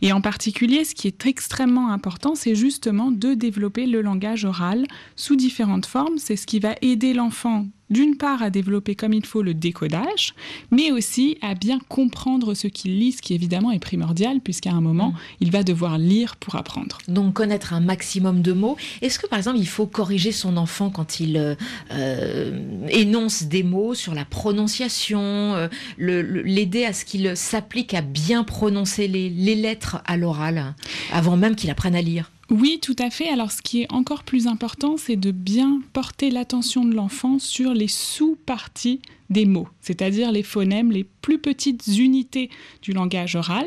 Et 0.00 0.14
en 0.14 0.22
particulier, 0.22 0.86
ce 0.86 0.94
qui 0.94 1.08
est 1.08 1.26
extrêmement 1.26 1.90
important, 1.92 2.34
c'est 2.34 2.54
justement 2.54 3.10
de 3.10 3.34
développer 3.34 3.84
le 3.84 4.00
langage 4.00 4.46
oral 4.46 4.86
sous 5.14 5.36
différentes 5.36 5.84
formes. 5.84 6.16
C'est 6.16 6.36
ce 6.36 6.46
qui 6.46 6.58
va 6.58 6.74
aider 6.80 7.12
l'enfant 7.12 7.66
d'une 7.90 8.16
part 8.16 8.42
à 8.42 8.50
développer 8.50 8.94
comme 8.94 9.12
il 9.12 9.24
faut 9.24 9.42
le 9.42 9.54
décodage, 9.54 10.34
mais 10.70 10.90
aussi 10.90 11.38
à 11.42 11.54
bien 11.54 11.78
comprendre 11.88 12.54
ce 12.54 12.66
qu'il 12.66 12.98
lit, 12.98 13.12
ce 13.12 13.22
qui 13.22 13.34
évidemment 13.34 13.70
est 13.70 13.78
primordial, 13.78 14.40
puisqu'à 14.40 14.72
un 14.72 14.80
moment, 14.80 15.10
mm. 15.10 15.16
il 15.40 15.50
va 15.50 15.62
devoir 15.62 15.98
lire 15.98 16.36
pour 16.36 16.56
apprendre. 16.56 16.98
Donc 17.08 17.34
connaître 17.34 17.72
un 17.72 17.80
maximum 17.80 18.42
de 18.42 18.52
mots. 18.52 18.76
Est-ce 19.02 19.18
que 19.18 19.26
par 19.26 19.38
exemple, 19.38 19.58
il 19.58 19.68
faut 19.68 19.86
corriger 19.86 20.32
son 20.32 20.56
enfant 20.56 20.90
quand 20.90 21.20
il 21.20 21.36
euh, 21.36 21.54
euh, 21.92 22.86
énonce 22.88 23.44
des 23.44 23.62
mots 23.62 23.94
sur 23.94 24.14
la 24.14 24.24
prononciation, 24.24 25.20
euh, 25.20 25.68
l'aider 25.98 26.84
à 26.84 26.92
ce 26.92 27.04
qu'il 27.04 27.36
s'applique 27.36 27.94
à 27.94 28.00
bien 28.00 28.44
prononcer 28.44 29.08
les 29.08 29.54
lettres 29.54 29.98
à 30.06 30.16
l'oral, 30.16 30.74
avant 31.12 31.36
même 31.36 31.56
qu'il 31.56 31.70
apprenne 31.70 31.94
à 31.94 32.02
lire? 32.02 32.30
Oui, 32.50 32.78
tout 32.80 32.96
à 32.98 33.10
fait. 33.10 33.28
Alors 33.28 33.50
ce 33.50 33.60
qui 33.60 33.82
est 33.82 33.92
encore 33.92 34.22
plus 34.22 34.46
important, 34.46 34.96
c'est 34.96 35.16
de 35.16 35.30
bien 35.32 35.80
porter 35.92 36.30
l'attention 36.30 36.84
de 36.84 36.94
l'enfant 36.94 37.38
sur 37.38 37.74
les 37.74 37.88
sous-parties 37.88 39.00
des 39.30 39.44
mots, 39.44 39.68
c'est-à-dire 39.80 40.30
les 40.30 40.44
phonèmes, 40.44 40.92
les 40.92 41.02
plus 41.02 41.40
petites 41.40 41.84
unités 41.88 42.48
du 42.82 42.92
langage 42.92 43.34
oral. 43.34 43.66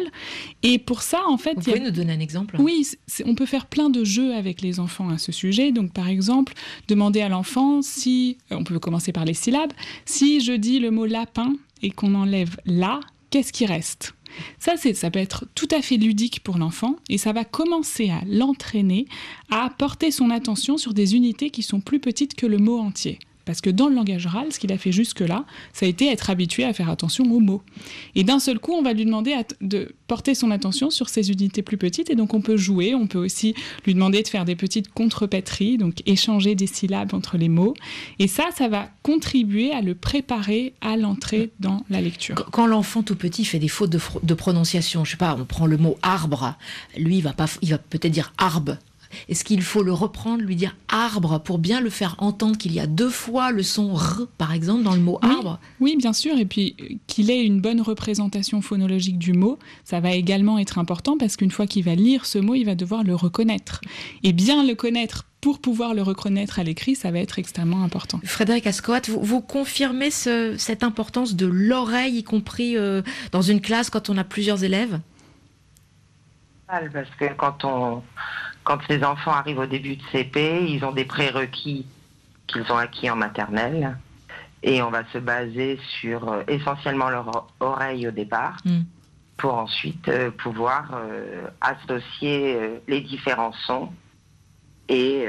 Et 0.64 0.80
pour 0.80 1.02
ça, 1.02 1.22
en 1.28 1.38
fait... 1.38 1.56
Vous 1.56 1.62
pouvez 1.62 1.82
nous 1.82 1.92
donner 1.92 2.14
un 2.14 2.20
exemple 2.22 2.56
Oui, 2.60 2.88
on 3.26 3.36
peut 3.36 3.46
faire 3.46 3.66
plein 3.66 3.90
de 3.90 4.06
jeux 4.06 4.34
avec 4.34 4.62
les 4.62 4.80
enfants 4.80 5.10
à 5.10 5.18
ce 5.18 5.34
sujet. 5.34 5.74
Donc 5.74 5.92
par 5.92 6.08
exemple, 6.08 6.54
demander 6.88 7.20
à 7.20 7.28
l'enfant 7.28 7.82
si, 7.82 8.38
on 8.52 8.64
peut 8.64 8.80
commencer 8.80 9.12
par 9.12 9.26
les 9.26 9.34
syllabes, 9.34 9.74
si 10.06 10.40
je 10.40 10.54
dis 10.54 10.80
le 10.80 10.92
mot 10.92 11.06
lapin 11.06 11.54
et 11.82 11.92
qu'on 11.92 12.16
enlève 12.16 12.56
la, 12.66 13.02
qu'est-ce 13.30 13.52
qui 13.52 13.66
reste? 13.66 14.14
Ça, 14.60 14.76
ça 14.78 15.12
peut 15.12 15.20
être 15.20 15.46
tout 15.56 15.68
à 15.72 15.82
fait 15.82 15.98
ludique 15.98 16.42
pour 16.44 16.58
l'enfant 16.58 16.96
et 17.10 17.18
ça 17.18 17.34
va 17.34 17.46
commencer 17.46 18.10
à 18.10 18.22
l'entraîner 18.26 19.06
à 19.50 19.70
porter 19.78 20.12
son 20.12 20.30
attention 20.30 20.78
sur 20.78 20.94
des 20.94 21.16
unités 21.16 21.50
qui 21.50 21.64
sont 21.64 21.82
plus 21.82 22.00
petites 22.00 22.36
que 22.36 22.46
le 22.46 22.58
mot 22.58 22.80
entier. 22.80 23.20
Parce 23.50 23.62
que 23.62 23.72
dans 23.72 23.88
le 23.88 23.96
langage 23.96 24.28
oral, 24.28 24.54
ce 24.54 24.60
qu'il 24.60 24.72
a 24.72 24.78
fait 24.78 24.92
jusque-là, 24.92 25.44
ça 25.74 25.88
a 25.88 25.90
été 25.90 26.08
être 26.08 26.30
habitué 26.30 26.66
à 26.66 26.72
faire 26.72 26.88
attention 26.88 27.24
aux 27.24 27.40
mots. 27.40 27.64
Et 28.14 28.24
d'un 28.24 28.38
seul 28.38 28.60
coup, 28.60 28.74
on 28.74 28.84
va 28.84 28.94
lui 28.94 29.06
demander 29.06 29.36
de 29.60 29.96
porter 30.06 30.36
son 30.36 30.52
attention 30.52 30.92
sur 30.92 31.10
ces 31.10 31.32
unités 31.32 31.64
plus 31.64 31.78
petites. 31.78 32.12
Et 32.12 32.16
donc, 32.16 32.36
on 32.36 32.42
peut 32.42 32.58
jouer. 32.58 32.94
On 32.94 33.08
peut 33.08 33.18
aussi 33.18 33.56
lui 33.88 33.96
demander 33.96 34.22
de 34.22 34.28
faire 34.28 34.46
des 34.46 34.56
petites 34.56 34.94
contrepétries, 34.94 35.80
donc 35.80 36.04
échanger 36.06 36.54
des 36.54 36.68
syllabes 36.68 37.16
entre 37.16 37.38
les 37.38 37.50
mots. 37.50 37.74
Et 38.20 38.28
ça, 38.28 38.44
ça 38.56 38.68
va 38.68 38.92
contribuer 39.02 39.72
à 39.72 39.82
le 39.82 39.96
préparer 39.96 40.76
à 40.82 40.96
l'entrée 40.96 41.50
dans 41.60 41.84
la 41.90 42.02
lecture. 42.02 42.36
Quand 42.52 42.68
l'enfant 42.68 43.02
tout 43.02 43.16
petit 43.16 43.46
fait 43.46 43.58
des 43.58 43.68
fautes 43.68 43.90
de, 43.90 44.34
prononciation, 44.36 45.06
je 45.06 45.10
sais 45.10 45.18
pas, 45.18 45.36
on 45.40 45.46
prend 45.46 45.66
le 45.66 45.78
mot 45.78 45.98
arbre, 46.04 46.54
lui, 46.96 47.18
il 47.18 47.22
va, 47.22 47.34
pas, 47.34 47.48
il 47.64 47.72
va 47.72 47.80
peut-être 47.80 48.12
dire 48.12 48.32
arbre 48.38 48.78
est-ce 49.28 49.44
qu'il 49.44 49.62
faut 49.62 49.84
le 49.84 49.94
reprendre, 49.94 50.44
lui 50.44 50.56
dire 50.56 50.76
arbre 50.88 51.40
pour 51.40 51.58
bien 51.58 51.82
le 51.82 51.90
faire 51.90 52.16
entendre 52.20 52.58
qu'il 52.58 52.74
y 52.74 52.80
a 52.80 52.88
deux 52.88 53.10
fois 53.10 53.52
le 53.52 53.64
son 53.64 53.94
r, 53.94 54.28
par 54.38 54.54
exemple, 54.54 54.84
dans 54.84 54.96
le 54.96 55.02
mot 55.02 55.20
arbre? 55.22 55.60
Oui, 55.80 55.96
bien 55.98 56.14
sûr. 56.14 56.38
Et 56.38 56.46
puis 56.46 56.76
qu'il 57.08 57.30
ait 57.32 57.44
une 57.44 57.62
bonne 57.62 57.82
représentation 57.82 58.62
phonologique 58.62 59.18
du 59.18 59.34
mot, 59.34 59.60
ça 59.84 60.00
va 60.00 60.12
également 60.12 60.60
être 60.60 60.78
important 60.78 61.18
parce 61.18 61.36
qu'une 61.36 61.52
fois 61.52 61.68
qu'il 61.68 61.84
va 61.84 61.96
lire 61.96 62.26
ce 62.26 62.40
mot, 62.40 62.56
il 62.56 62.66
va 62.66 62.76
devoir 62.76 63.04
le 63.04 63.16
reconnaître. 63.16 63.82
Et 64.24 64.34
bien 64.34 64.66
le 64.66 64.76
connaître 64.76 65.26
pour 65.42 65.60
pouvoir 65.60 65.94
le 65.94 66.02
reconnaître 66.02 66.60
à 66.60 66.64
l'écrit, 66.64 66.96
ça 66.96 67.12
va 67.12 67.20
être 67.20 67.40
extrêmement 67.40 67.84
important. 67.84 68.20
Frédéric 68.26 68.68
Ascoat, 68.68 69.02
vous, 69.08 69.42
confirmez 69.42 70.12
cette 70.12 70.84
importance 70.84 71.36
de 71.36 71.46
l'oreille, 71.46 72.18
y 72.18 72.24
compris 72.24 72.76
euh, 72.76 73.02
dans 73.32 73.42
une 73.42 73.62
classe 73.62 73.90
quand 73.90 74.10
on 74.10 74.18
a 74.18 74.24
plusieurs 74.24 74.64
élèves? 74.64 75.00
Parce 76.68 77.10
que 77.20 77.34
quand 77.36 77.66
on, 77.66 78.04
quand 78.70 78.78
ces 78.88 79.04
enfants 79.04 79.32
arrivent 79.32 79.58
au 79.58 79.66
début 79.66 79.96
de 79.96 80.04
CP, 80.12 80.64
ils 80.70 80.86
ont 80.86 80.92
des 80.92 81.04
prérequis 81.04 81.88
qu'ils 82.46 82.72
ont 82.72 82.78
acquis 82.78 83.10
en 83.10 83.16
maternelle. 83.16 83.98
Et 84.62 84.84
on 84.84 84.92
va 84.92 85.02
se 85.12 85.18
baser 85.18 85.80
sur 86.00 86.32
euh, 86.32 86.44
essentiellement 86.48 87.10
leur 87.10 87.48
oreille 87.60 88.08
au 88.08 88.12
départ, 88.12 88.58
mm. 88.66 88.82
pour 89.38 89.56
ensuite 89.56 90.08
euh, 90.08 90.30
pouvoir 90.30 90.92
euh, 90.94 91.48
associer 91.62 92.80
les 92.88 93.02
différents 93.02 93.54
sons 93.66 93.90
et 94.92 95.26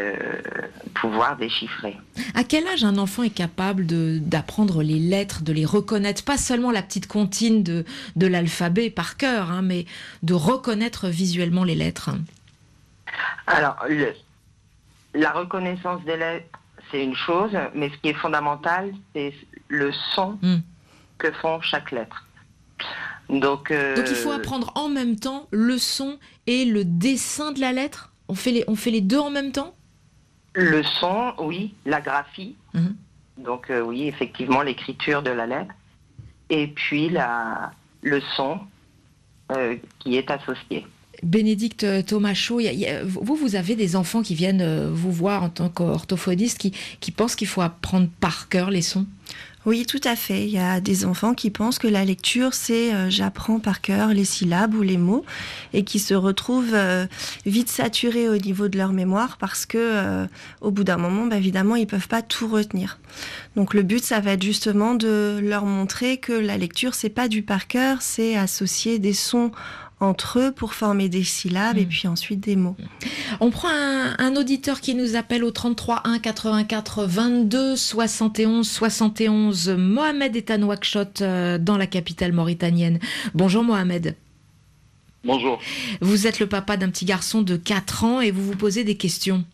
pouvoir 0.95 1.37
déchiffrer. 1.37 1.95
À 2.35 2.45
quel 2.45 2.67
âge 2.67 2.83
un 2.83 2.97
enfant 2.97 3.23
est 3.23 3.29
capable 3.29 3.85
d'apprendre 3.87 4.83
les 4.83 4.99
lettres, 4.99 5.43
de 5.43 5.53
les 5.53 5.67
reconnaître, 5.67 6.25
pas 6.25 6.39
seulement 6.39 6.71
la 6.71 6.81
petite 6.81 7.07
comptine 7.07 7.63
de, 7.63 7.85
de 8.17 8.27
l'alphabet 8.27 8.89
par 8.89 9.19
cœur, 9.19 9.51
hein, 9.51 9.61
mais 9.61 9.85
de 10.23 10.33
reconnaître 10.33 11.09
visuellement 11.09 11.65
les 11.65 11.75
lettres 11.75 12.09
alors, 13.47 13.85
la 15.15 15.33
reconnaissance 15.33 16.03
des 16.05 16.17
lettres, 16.17 16.59
c'est 16.91 17.03
une 17.05 17.15
chose, 17.15 17.53
mais 17.75 17.91
ce 17.91 17.97
qui 17.99 18.09
est 18.09 18.15
fondamental, 18.15 18.93
c'est 19.15 19.35
le 19.69 19.93
son 20.15 20.39
hmm. 20.43 20.59
que 21.19 21.31
font 21.33 21.61
chaque 21.61 21.91
lettre. 21.91 22.27
Donc, 23.29 23.71
euh, 23.71 23.97
Donc 23.97 24.07
il 24.09 24.17
faut 24.17 24.33
apprendre 24.33 24.73
en 24.75 24.89
même 24.89 25.17
temps 25.17 25.47
le 25.51 25.79
son 25.79 26.19
et 26.47 26.65
le 26.65 26.85
dessin 26.85 27.53
de 27.53 27.61
la 27.61 27.73
lettre? 27.73 28.13
On 28.29 28.35
fait, 28.35 28.51
les, 28.51 28.65
on 28.67 28.75
fait 28.75 28.91
les 28.91 29.01
deux 29.01 29.19
en 29.19 29.31
même 29.31 29.53
temps? 29.53 29.75
Le 30.55 30.83
son, 30.83 31.35
oui, 31.39 31.75
la 31.87 32.01
graphie. 32.01 32.57
Hmm. 32.75 32.93
Donc 33.39 33.71
euh, 33.71 33.81
oui, 33.81 34.09
effectivement, 34.09 34.63
l'écriture 34.63 35.23
de 35.23 35.31
la 35.31 35.47
lettre. 35.47 35.75
Et 36.49 36.67
puis 36.67 37.09
la, 37.09 37.71
le 38.03 38.21
son 38.37 38.61
euh, 39.53 39.77
qui 40.01 40.17
est 40.17 40.31
associé. 40.31 40.87
Bénédicte 41.23 41.87
Thomas 42.07 42.35
Chaud, 42.35 42.61
vous, 43.05 43.35
vous 43.35 43.55
avez 43.55 43.77
des 43.77 43.95
enfants 43.97 44.23
qui 44.23 44.35
viennent 44.35 44.63
euh, 44.63 44.91
vous 44.91 45.13
voir 45.13 45.43
en 45.43 45.51
tant 45.51 45.69
qu'orthophoniste 45.69 46.59
qui, 47.01 47.11
pensent 47.11 47.37
qu'il 47.37 47.49
faut 47.49 47.61
apprendre 47.61 48.09
par 48.21 48.49
cœur 48.49 48.71
les 48.71 48.81
sons? 48.81 49.07
Oui, 49.67 49.85
tout 49.85 50.01
à 50.05 50.17
fait. 50.17 50.45
Il 50.45 50.51
y 50.51 50.59
a 50.59 50.81
des 50.81 51.05
enfants 51.05 51.35
qui 51.35 51.51
pensent 51.51 51.79
que 51.79 51.87
la 51.87 52.07
lecture, 52.07 52.55
c'est 52.55 52.95
euh, 52.95 53.11
j'apprends 53.11 53.61
par 53.61 53.83
cœur 53.83 54.09
les 54.09 54.25
syllabes 54.25 54.75
ou 54.75 54.81
les 54.81 54.97
mots 54.97 55.23
et 55.75 55.85
qui 55.85 55.99
se 55.99 56.15
retrouvent 56.15 56.73
euh, 56.73 57.05
vite 57.45 57.69
saturés 57.69 58.31
au 58.31 58.39
niveau 58.39 58.69
de 58.69 58.79
leur 58.79 58.95
mémoire 58.95 59.37
parce 59.37 59.67
que 59.67 60.27
au 60.63 60.71
bout 60.71 60.85
d'un 60.85 60.97
moment, 60.97 61.27
bah, 61.27 61.37
évidemment, 61.37 61.77
ils 61.77 61.87
peuvent 61.87 62.09
pas 62.09 62.23
tout 62.23 62.49
retenir. 62.49 62.99
Donc 63.57 63.75
le 63.75 63.83
but, 63.83 64.03
ça 64.03 64.21
va 64.21 64.33
être 64.33 64.43
justement 64.43 64.95
de 64.95 65.39
leur 65.43 65.67
montrer 65.67 66.17
que 66.17 66.33
la 66.33 66.57
lecture, 66.57 66.95
c'est 66.95 67.11
pas 67.11 67.29
du 67.29 67.43
par 67.43 67.67
cœur, 67.67 68.01
c'est 68.01 68.37
associer 68.37 68.99
des 68.99 69.13
sons 69.13 69.51
entre 70.01 70.39
eux 70.39 70.53
pour 70.53 70.75
former 70.75 71.09
des 71.09 71.23
syllabes 71.23 71.79
et 71.79 71.85
mm. 71.85 71.89
puis 71.89 72.09
ensuite 72.09 72.41
des 72.41 72.57
mots. 72.57 72.77
On 73.39 73.51
prend 73.51 73.69
un, 73.69 74.37
auditeur 74.37 74.81
qui 74.81 74.95
nous 74.95 75.17
appelle 75.17 75.45
au 75.45 75.51
33 75.51 76.03
1 76.05 76.19
84 76.19 77.05
22 77.05 77.77
71 77.77 78.69
71. 78.69 79.69
Mohamed 79.71 80.35
est 80.35 80.51
à 80.51 80.59
Nouakchott 80.59 81.21
euh, 81.21 81.59
dans 81.59 81.77
la 81.77 81.87
capitale 81.87 82.33
mauritanienne. 82.33 82.99
Bonjour 83.35 83.63
Mohamed. 83.63 84.17
Bonjour. 85.25 85.61
Vous 86.01 86.27
êtes 86.27 86.41
le 86.41 86.47
papa 86.47 86.79
d'un 86.79 86.89
petit 86.89 87.05
garçon 87.05 87.43
de 87.43 87.57
4 87.57 88.05
ans 88.05 88.21
et 88.23 88.31
vous 88.31 88.43
vous 88.43 88.57
posez 88.57 88.85
des 88.85 88.97
questions. 88.97 89.45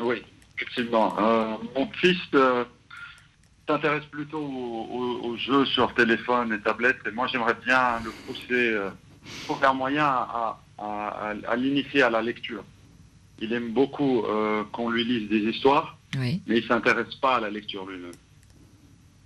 Oui, 0.00 0.22
effectivement. 0.56 1.14
Euh, 1.18 1.56
mon 1.76 1.86
fils 2.00 2.16
euh, 2.32 2.64
s'intéresse 3.68 4.04
plutôt 4.10 4.40
aux, 4.40 5.36
jeux 5.36 5.66
sur 5.66 5.92
téléphone 5.92 6.52
et 6.54 6.60
tablette 6.60 6.96
et 7.06 7.10
moi 7.10 7.26
j'aimerais 7.26 7.56
bien 7.66 8.00
le 8.02 8.10
pousser 8.26 8.78
trouver 9.44 9.66
un 9.66 9.74
moyen 9.74 10.04
à, 10.04 10.58
à, 10.78 11.56
l'initier 11.56 12.02
à 12.02 12.10
la 12.10 12.22
lecture. 12.22 12.64
Il 13.40 13.52
aime 13.52 13.72
beaucoup 13.72 14.24
euh, 14.24 14.64
qu'on 14.72 14.90
lui 14.90 15.04
lise 15.04 15.28
des 15.28 15.50
histoires, 15.50 15.96
mais 16.16 16.40
il 16.46 16.54
ne 16.54 16.60
s'intéresse 16.62 17.14
pas 17.16 17.36
à 17.36 17.40
la 17.40 17.50
lecture 17.50 17.86
lui-même. 17.86 18.12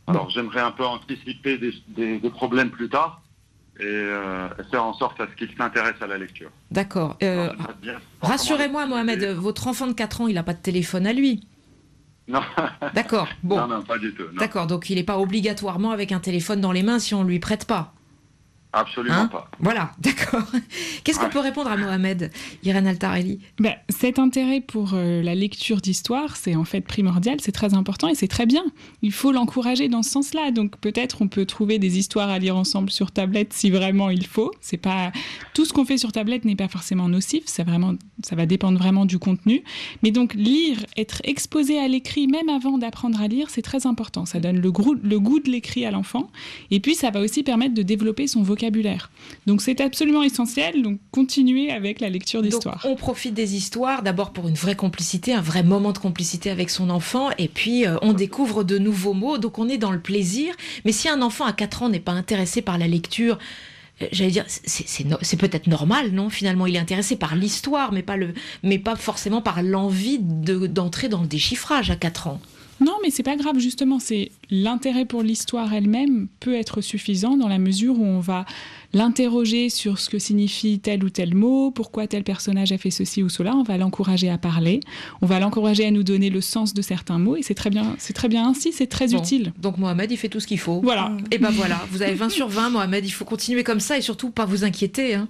Alors 0.07 0.31
j'aimerais 0.31 0.61
un 0.61 0.71
peu 0.71 0.87
anticiper 0.87 1.59
des, 1.59 2.31
problèmes 2.31 2.71
plus 2.71 2.89
tard 2.89 3.21
et 3.79 3.85
euh, 3.85 4.49
faire 4.71 4.85
en 4.85 4.95
sorte 4.95 5.21
à 5.21 5.29
ce 5.29 5.37
qu'il 5.37 5.55
s'intéresse 5.57 6.01
à 6.01 6.07
la 6.07 6.19
lecture. 6.19 6.51
D'accord. 6.71 7.17
Euh, 7.23 7.53
rassurez-moi 8.23 8.87
Mohamed, 8.87 9.23
votre 9.35 9.69
enfant 9.69 9.87
de 9.87 9.93
4 9.93 10.23
ans, 10.23 10.27
il 10.27 10.35
n'a 10.35 10.43
pas 10.43 10.55
de 10.55 10.63
téléphone 10.63 11.07
à 11.07 11.13
lui 11.13 11.47
non. 12.29 12.43
D'accord. 12.95 13.27
Bon. 13.43 13.57
Non, 13.57 13.69
non, 13.69 13.83
pas 13.83 13.99
du 13.99 14.13
tout. 14.13 14.25
D'accord. 14.39 14.67
Donc 14.67 14.91
il 14.91 14.97
n'est 14.97 15.03
pas 15.03 15.19
obligatoirement 15.19 15.93
avec 15.93 16.13
un 16.13 16.21
téléphone 16.21 16.61
dans 16.61 16.73
les 16.73 16.83
mains 16.83 16.99
si 16.99 17.15
on 17.15 17.25
ne 17.25 17.29
lui 17.29 17.39
prête 17.39 17.65
pas. 17.67 17.95
Absolument 18.73 19.17
hein 19.17 19.29
pas. 19.29 19.51
Voilà, 19.61 19.93
d'accord. 19.99 20.45
Qu'est-ce 21.03 21.19
qu'on 21.19 21.31
peut 21.31 21.39
répondre 21.39 21.71
à 21.71 21.77
Mohamed, 21.77 22.31
Irène 22.63 22.87
Altarelli? 22.87 23.41
Ben, 23.59 23.75
Cet 23.89 24.19
intérêt 24.19 24.61
pour 24.61 24.91
euh, 24.93 25.23
la 25.23 25.35
lecture 25.35 25.81
d'histoire, 25.81 26.37
c'est 26.37 26.55
en 26.55 26.65
fait 26.65 26.83
primordial, 26.83 27.39
c'est 27.41 27.53
très 27.53 27.73
important 27.73 28.09
et 28.09 28.15
c'est 28.15 28.29
très 28.29 28.45
bien. 28.45 28.65
Il 29.01 29.13
faut 29.13 29.33
l'encourager 29.33 29.89
dans 29.89 30.03
ce 30.03 30.11
sens-là. 30.11 30.51
Donc 30.51 30.77
peut-être 30.77 31.23
on 31.23 31.29
peut 31.29 31.47
trouver 31.47 31.79
des 31.79 31.99
histoires 31.99 32.29
à 32.29 32.39
lire 32.39 32.57
ensemble 32.57 32.91
sur 32.91 33.11
tablette 33.11 33.55
si 33.55 33.71
vraiment 33.71 34.11
il 34.11 34.27
faut. 34.27 34.51
C'est 34.61 34.77
pas 34.77 35.13
tout 35.55 35.65
ce 35.65 35.73
qu'on 35.73 35.87
fait 35.87 35.99
sur 35.99 36.13
tablette 36.13 36.45
n'est 36.45 36.57
pas 36.57 36.69
forcément 36.69 37.09
nocif. 37.09 37.45
Ça 37.47 37.65
vraiment, 37.65 37.95
ça 38.23 38.37
va 38.37 38.45
dépendre 38.45 38.79
vraiment 38.79 39.07
du 39.07 39.19
contenu. 39.19 39.65
Mais 40.03 40.11
donc 40.11 40.35
lire, 40.35 40.85
être 40.99 41.23
exposé 41.25 41.79
à 41.79 41.89
l'écrit 41.89 42.27
même 42.27 42.51
avant 42.51 42.77
d'apprendre 42.77 43.19
à 43.23 43.29
lire, 43.29 43.49
c'est 43.49 43.63
très 43.63 43.87
important. 43.87 44.27
Ça 44.27 44.41
donne 44.41 44.61
le, 44.61 44.71
le 45.03 45.21
goût 45.21 45.41
de 45.41 45.51
l'écrit 45.51 45.87
à 45.87 45.91
l'enfant 45.91 46.31
et 46.71 46.81
puis 46.81 46.95
ça 46.95 47.11
va 47.11 47.21
aussi 47.21 47.43
permettre 47.43 47.73
de 47.75 47.83
développer 47.83 48.27
son 48.27 48.43
vocabulaire 48.43 48.58
donc 49.47 49.63
c'est 49.63 49.81
absolument 49.81 50.23
essentiel, 50.23 50.83
donc 50.83 50.99
continuez 51.11 51.71
avec 51.71 52.01
la 52.01 52.09
lecture 52.09 52.43
d'histoire. 52.43 52.85
On 52.85 52.97
profite 52.97 53.35
des 53.35 53.57
histoires 53.57 54.03
d'abord 54.03 54.33
pour 54.33 54.49
une 54.49 54.55
vraie 54.55 54.77
complicité, 54.77 55.33
un 55.33 55.41
vrai 55.41 55.63
moment 55.63 55.93
de 55.93 55.99
complicité 55.99 56.51
avec 56.51 56.71
son 56.71 56.91
enfant, 56.91 57.31
et 57.39 57.49
puis 57.49 57.87
euh, 57.87 57.97
on 58.03 58.13
découvre 58.13 58.65
de 58.65 58.79
nouveaux 58.79 59.15
mots, 59.15 59.39
donc 59.39 59.59
on 59.59 59.69
est 59.69 59.79
dans 59.79 59.91
le 59.93 60.01
plaisir. 60.01 60.55
Mais 60.85 60.93
si 60.93 61.09
un 61.09 61.23
enfant 61.23 61.45
à 61.45 61.53
4 61.53 61.83
ans 61.85 61.89
n'est 61.89 62.01
pas 62.01 62.13
intéressé 62.13 62.63
par 62.63 62.79
la 62.79 62.89
lecture, 62.89 63.39
euh, 64.03 64.07
j'allais 64.13 64.31
dire, 64.31 64.45
c'est 64.47 65.37
peut-être 65.37 65.67
normal, 65.67 66.11
non 66.13 66.31
Finalement, 66.31 66.67
il 66.67 66.77
est 66.77 66.81
intéressé 66.81 67.17
par 67.17 67.37
l'histoire, 67.37 67.93
mais, 67.93 68.03
pas 68.03 68.17
le, 68.17 68.35
mais 68.63 68.79
pas 68.79 68.97
forcément 68.97 69.43
par 69.43 69.63
l'envie 69.63 70.19
d'entrer 70.21 71.09
dans 71.09 71.21
le 71.21 71.27
déchiffrage 71.27 71.91
à 71.91 71.97
4 71.97 72.29
ans. 72.29 72.41
Non, 72.81 72.95
mais 73.03 73.11
c'est 73.11 73.23
pas 73.23 73.37
grave, 73.37 73.59
justement, 73.59 73.99
c'est 73.99 74.31
l'intérêt 74.51 75.05
pour 75.05 75.23
l'histoire 75.23 75.73
elle-même 75.73 76.29
peut 76.41 76.55
être 76.55 76.81
suffisant 76.81 77.37
dans 77.37 77.49
la 77.49 77.59
mesure 77.59 77.99
où 77.99 78.05
on 78.05 78.21
va 78.21 78.45
l'interroger 78.93 79.69
sur 79.69 79.99
ce 79.99 80.09
que 80.09 80.19
signifie 80.19 80.79
tel 80.79 81.05
ou 81.05 81.11
tel 81.11 81.35
mot, 81.35 81.71
pourquoi 81.71 82.07
tel 82.07 82.25
personnage 82.25 82.73
a 82.73 82.79
fait 82.79 82.91
ceci 82.91 83.23
ou 83.23 83.29
cela, 83.29 83.55
on 83.55 83.63
va 83.63 83.77
l'encourager 83.77 84.31
à 84.31 84.39
parler, 84.39 84.81
on 85.21 85.27
va 85.27 85.41
l'encourager 85.41 85.87
à 85.87 85.91
nous 85.91 86.03
donner 86.03 86.31
le 86.31 86.41
sens 86.41 86.73
de 86.73 86.81
certains 86.81 87.19
mots 87.19 87.37
et 87.37 87.43
c'est 87.43 87.55
très 87.55 87.71
bien, 87.71 87.97
c'est 87.99 88.15
très 88.15 88.29
bien 88.29 88.49
ainsi, 88.49 88.73
c'est 88.73 88.87
très 88.87 89.15
utile. 89.15 89.53
Donc 89.59 89.77
Mohamed, 89.79 90.11
il 90.11 90.17
fait 90.17 90.29
tout 90.29 90.41
ce 90.41 90.47
qu'il 90.47 90.59
faut. 90.59 90.81
Voilà. 90.81 91.13
Et 91.31 91.39
ben 91.39 91.51
voilà, 91.51 91.85
vous 91.91 92.03
avez 92.03 92.15
20 92.15 92.31
sur 92.31 92.49
20 92.49 92.71
Mohamed, 92.71 93.05
il 93.05 93.11
faut 93.11 93.25
continuer 93.25 93.65
comme 93.65 93.81
ça 93.81 93.99
et 93.99 94.01
surtout 94.01 94.31
pas 94.31 94.47
vous 94.47 94.65
inquiéter 94.65 95.15
hein. 95.15 95.29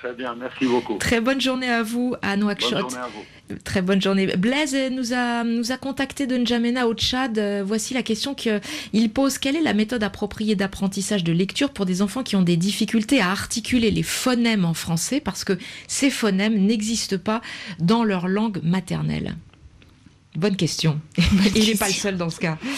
Très 0.00 0.14
bien, 0.14 0.34
merci 0.34 0.64
beaucoup. 0.64 0.96
Très 0.96 1.20
bonne 1.20 1.42
journée 1.42 1.68
à 1.68 1.82
vous, 1.82 2.14
à 2.22 2.38
Nouakchott. 2.38 2.70
Bonne 2.72 2.80
journée 2.80 2.96
à 2.96 3.08
vous. 3.08 3.56
Très 3.64 3.82
bonne 3.82 4.00
journée. 4.00 4.26
Blaise 4.28 4.74
nous 4.90 5.12
a, 5.12 5.44
nous 5.44 5.72
a 5.72 5.76
contacté 5.76 6.26
de 6.26 6.38
N'Djamena 6.38 6.88
au 6.88 6.94
Tchad. 6.94 7.36
Euh, 7.36 7.62
voici 7.66 7.92
la 7.92 8.02
question 8.02 8.34
qu'il 8.34 9.12
pose. 9.12 9.36
Quelle 9.36 9.56
est 9.56 9.62
la 9.62 9.74
méthode 9.74 10.02
appropriée 10.02 10.54
d'apprentissage 10.54 11.22
de 11.22 11.32
lecture 11.32 11.68
pour 11.68 11.84
des 11.84 12.00
enfants 12.00 12.22
qui 12.22 12.34
ont 12.34 12.40
des 12.40 12.56
difficultés 12.56 13.20
à 13.20 13.30
articuler 13.30 13.90
les 13.90 14.02
phonèmes 14.02 14.64
en 14.64 14.72
français? 14.72 15.20
Parce 15.20 15.44
que 15.44 15.58
ces 15.86 16.08
phonèmes 16.08 16.58
n'existent 16.64 17.18
pas 17.18 17.42
dans 17.78 18.02
leur 18.02 18.26
langue 18.26 18.58
maternelle 18.62 19.36
Bonne 20.34 20.56
question. 20.56 20.98
Il 21.54 21.66
n'est 21.66 21.74
pas 21.74 21.88
le 21.88 21.92
seul 21.92 22.16
dans 22.16 22.30
ce 22.30 22.40
cas. 22.40 22.56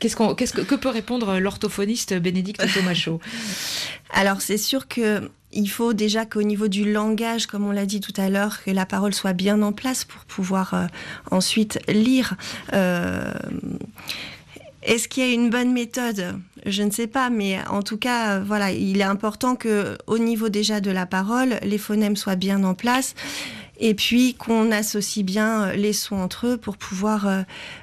Qu'est-ce 0.00 0.16
qu'on, 0.16 0.34
qu'est-ce 0.34 0.52
que, 0.52 0.60
que, 0.60 0.74
peut 0.74 0.90
répondre 0.90 1.38
l'orthophoniste 1.38 2.14
Bénédicte 2.14 2.62
Tomacho 2.74 3.20
Alors 4.12 4.42
c'est 4.42 4.58
sûr 4.58 4.86
que 4.86 5.30
il 5.54 5.68
faut 5.68 5.92
déjà 5.92 6.26
qu'au 6.26 6.42
niveau 6.42 6.68
du 6.68 6.90
langage, 6.90 7.46
comme 7.46 7.64
on 7.66 7.70
l'a 7.70 7.86
dit 7.86 8.00
tout 8.00 8.12
à 8.16 8.28
l'heure, 8.28 8.62
que 8.62 8.70
la 8.70 8.86
parole 8.86 9.14
soit 9.14 9.32
bien 9.32 9.62
en 9.62 9.72
place 9.72 10.04
pour 10.04 10.24
pouvoir 10.24 10.74
euh, 10.74 10.86
ensuite 11.30 11.78
lire. 11.88 12.34
Euh, 12.72 13.32
est-ce 14.82 15.08
qu'il 15.08 15.26
y 15.26 15.30
a 15.30 15.32
une 15.32 15.50
bonne 15.50 15.72
méthode? 15.72 16.38
Je 16.66 16.82
ne 16.82 16.90
sais 16.90 17.06
pas, 17.06 17.30
mais 17.30 17.58
en 17.68 17.82
tout 17.82 17.96
cas, 17.96 18.34
euh, 18.34 18.44
voilà, 18.44 18.72
il 18.72 19.00
est 19.00 19.04
important 19.04 19.56
que, 19.56 19.96
au 20.06 20.18
niveau 20.18 20.48
déjà 20.48 20.80
de 20.80 20.90
la 20.90 21.06
parole, 21.06 21.58
les 21.62 21.78
phonèmes 21.78 22.16
soient 22.16 22.36
bien 22.36 22.64
en 22.64 22.74
place, 22.74 23.14
et 23.78 23.94
puis 23.94 24.34
qu'on 24.34 24.70
associe 24.72 25.24
bien 25.24 25.72
les 25.72 25.92
sons 25.92 26.16
entre 26.16 26.46
eux 26.48 26.56
pour 26.56 26.76
pouvoir 26.76 27.26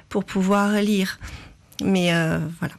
pour 0.08 0.24
pouvoir 0.24 0.80
lire. 0.80 1.18
Mais 1.84 2.12
euh, 2.12 2.38
voilà. 2.58 2.74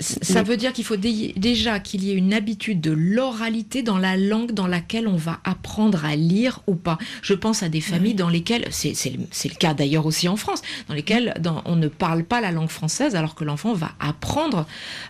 Ça 0.00 0.42
veut 0.42 0.56
dire 0.56 0.72
qu'il 0.72 0.84
faut 0.84 0.96
déjà 0.96 1.80
qu'il 1.80 2.04
y 2.04 2.10
ait 2.10 2.14
une 2.14 2.34
habitude 2.34 2.80
de 2.80 2.90
l'oralité 2.90 3.82
dans 3.82 3.98
la 3.98 4.16
langue 4.16 4.52
dans 4.52 4.66
laquelle 4.66 5.08
on 5.08 5.16
va 5.16 5.40
apprendre 5.44 6.04
à 6.04 6.16
lire 6.16 6.60
ou 6.66 6.74
pas. 6.74 6.98
Je 7.22 7.34
pense 7.34 7.62
à 7.62 7.68
des 7.68 7.80
familles 7.80 8.14
dans 8.14 8.28
lesquelles, 8.28 8.66
c'est 8.70 8.94
le 9.12 9.54
cas 9.58 9.74
d'ailleurs 9.74 10.06
aussi 10.06 10.28
en 10.28 10.36
France, 10.36 10.62
dans 10.88 10.94
lesquelles 10.94 11.34
on 11.64 11.76
ne 11.76 11.88
parle 11.88 12.24
pas 12.24 12.40
la 12.40 12.52
langue 12.52 12.68
française 12.68 13.14
alors 13.14 13.34
que 13.34 13.44
l'enfant 13.44 13.74
va 13.74 13.92
apprendre 14.00 14.66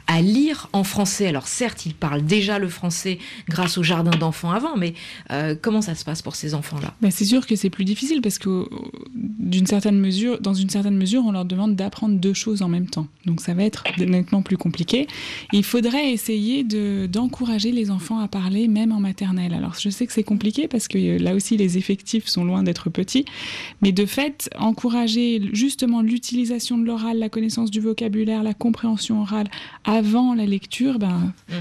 à 0.07 0.21
lire 0.21 0.69
en 0.73 0.85
français. 0.85 1.27
Alors 1.27 1.49
certes, 1.49 1.87
il 1.87 1.95
parle 1.95 2.23
déjà 2.23 2.59
le 2.59 2.69
français 2.69 3.19
grâce 3.49 3.79
au 3.79 3.83
jardin 3.83 4.17
d'enfants 4.17 4.51
avant, 4.51 4.77
mais 4.77 4.95
euh, 5.31 5.55
comment 5.61 5.83
ça 5.83 5.95
se 5.95 6.05
passe 6.05 6.23
pour 6.23 6.35
ces 6.37 6.55
enfants-là? 6.55 6.95
Ben, 7.01 7.11
C'est 7.11 7.25
sûr 7.25 7.47
que 7.47 7.57
c'est 7.57 7.71
plus 7.71 7.85
difficile 7.85 8.21
parce 8.23 8.39
que 8.39 8.69
d'une 9.15 9.67
certaine 9.67 9.99
mesure, 9.99 10.41
dans 10.41 10.55
une 10.55 10.71
certaine 10.71 10.97
mesure, 10.97 11.25
on 11.25 11.33
leur 11.33 11.45
demande 11.45 11.77
d'apprendre 11.77 12.19
deux 12.19 12.35
choses 12.35 12.63
en 12.63 12.69
même 12.69 12.87
temps. 12.89 13.07
Donc 13.25 13.36
ça 13.41 13.55
va 13.55 13.65
être 13.65 13.85
nettement 13.99 14.43
plus 14.43 14.57
compliqué. 14.57 15.07
Il 15.53 15.65
faudrait 15.65 16.13
essayer 16.13 16.65
d'encourager 16.65 17.73
les 17.73 17.91
enfants 17.91 18.19
à 18.19 18.29
parler 18.29 18.69
même 18.69 18.93
en 18.93 19.01
maternelle. 19.01 19.55
Alors 19.55 19.75
je 19.79 19.91
sais 19.91 20.07
que 20.07 20.13
c'est 20.13 20.25
compliqué 20.25 20.69
parce 20.69 20.89
que 20.89 20.99
euh, 20.99 21.19
là 21.19 21.35
aussi 21.35 21.57
les 21.57 21.79
effectifs 21.79 22.27
sont 22.27 22.45
loin 22.45 22.63
d'être 22.63 22.91
petits, 22.91 23.25
mais 23.83 23.93
de 23.93 24.07
fait, 24.07 24.51
encourager 24.59 25.43
justement 25.53 26.03
l'utilisation 26.03 26.79
de 26.79 26.85
l'oral, 26.85 27.19
la 27.19 27.29
connaissance 27.29 27.71
du 27.71 27.81
vocabulaire, 27.81 28.43
la 28.43 28.55
compréhension 28.55 29.21
orale 29.23 29.49
avant 29.85 30.35
la 30.35 30.47
lecture, 30.47 30.99
ben, 30.99 31.33
mmh. 31.49 31.53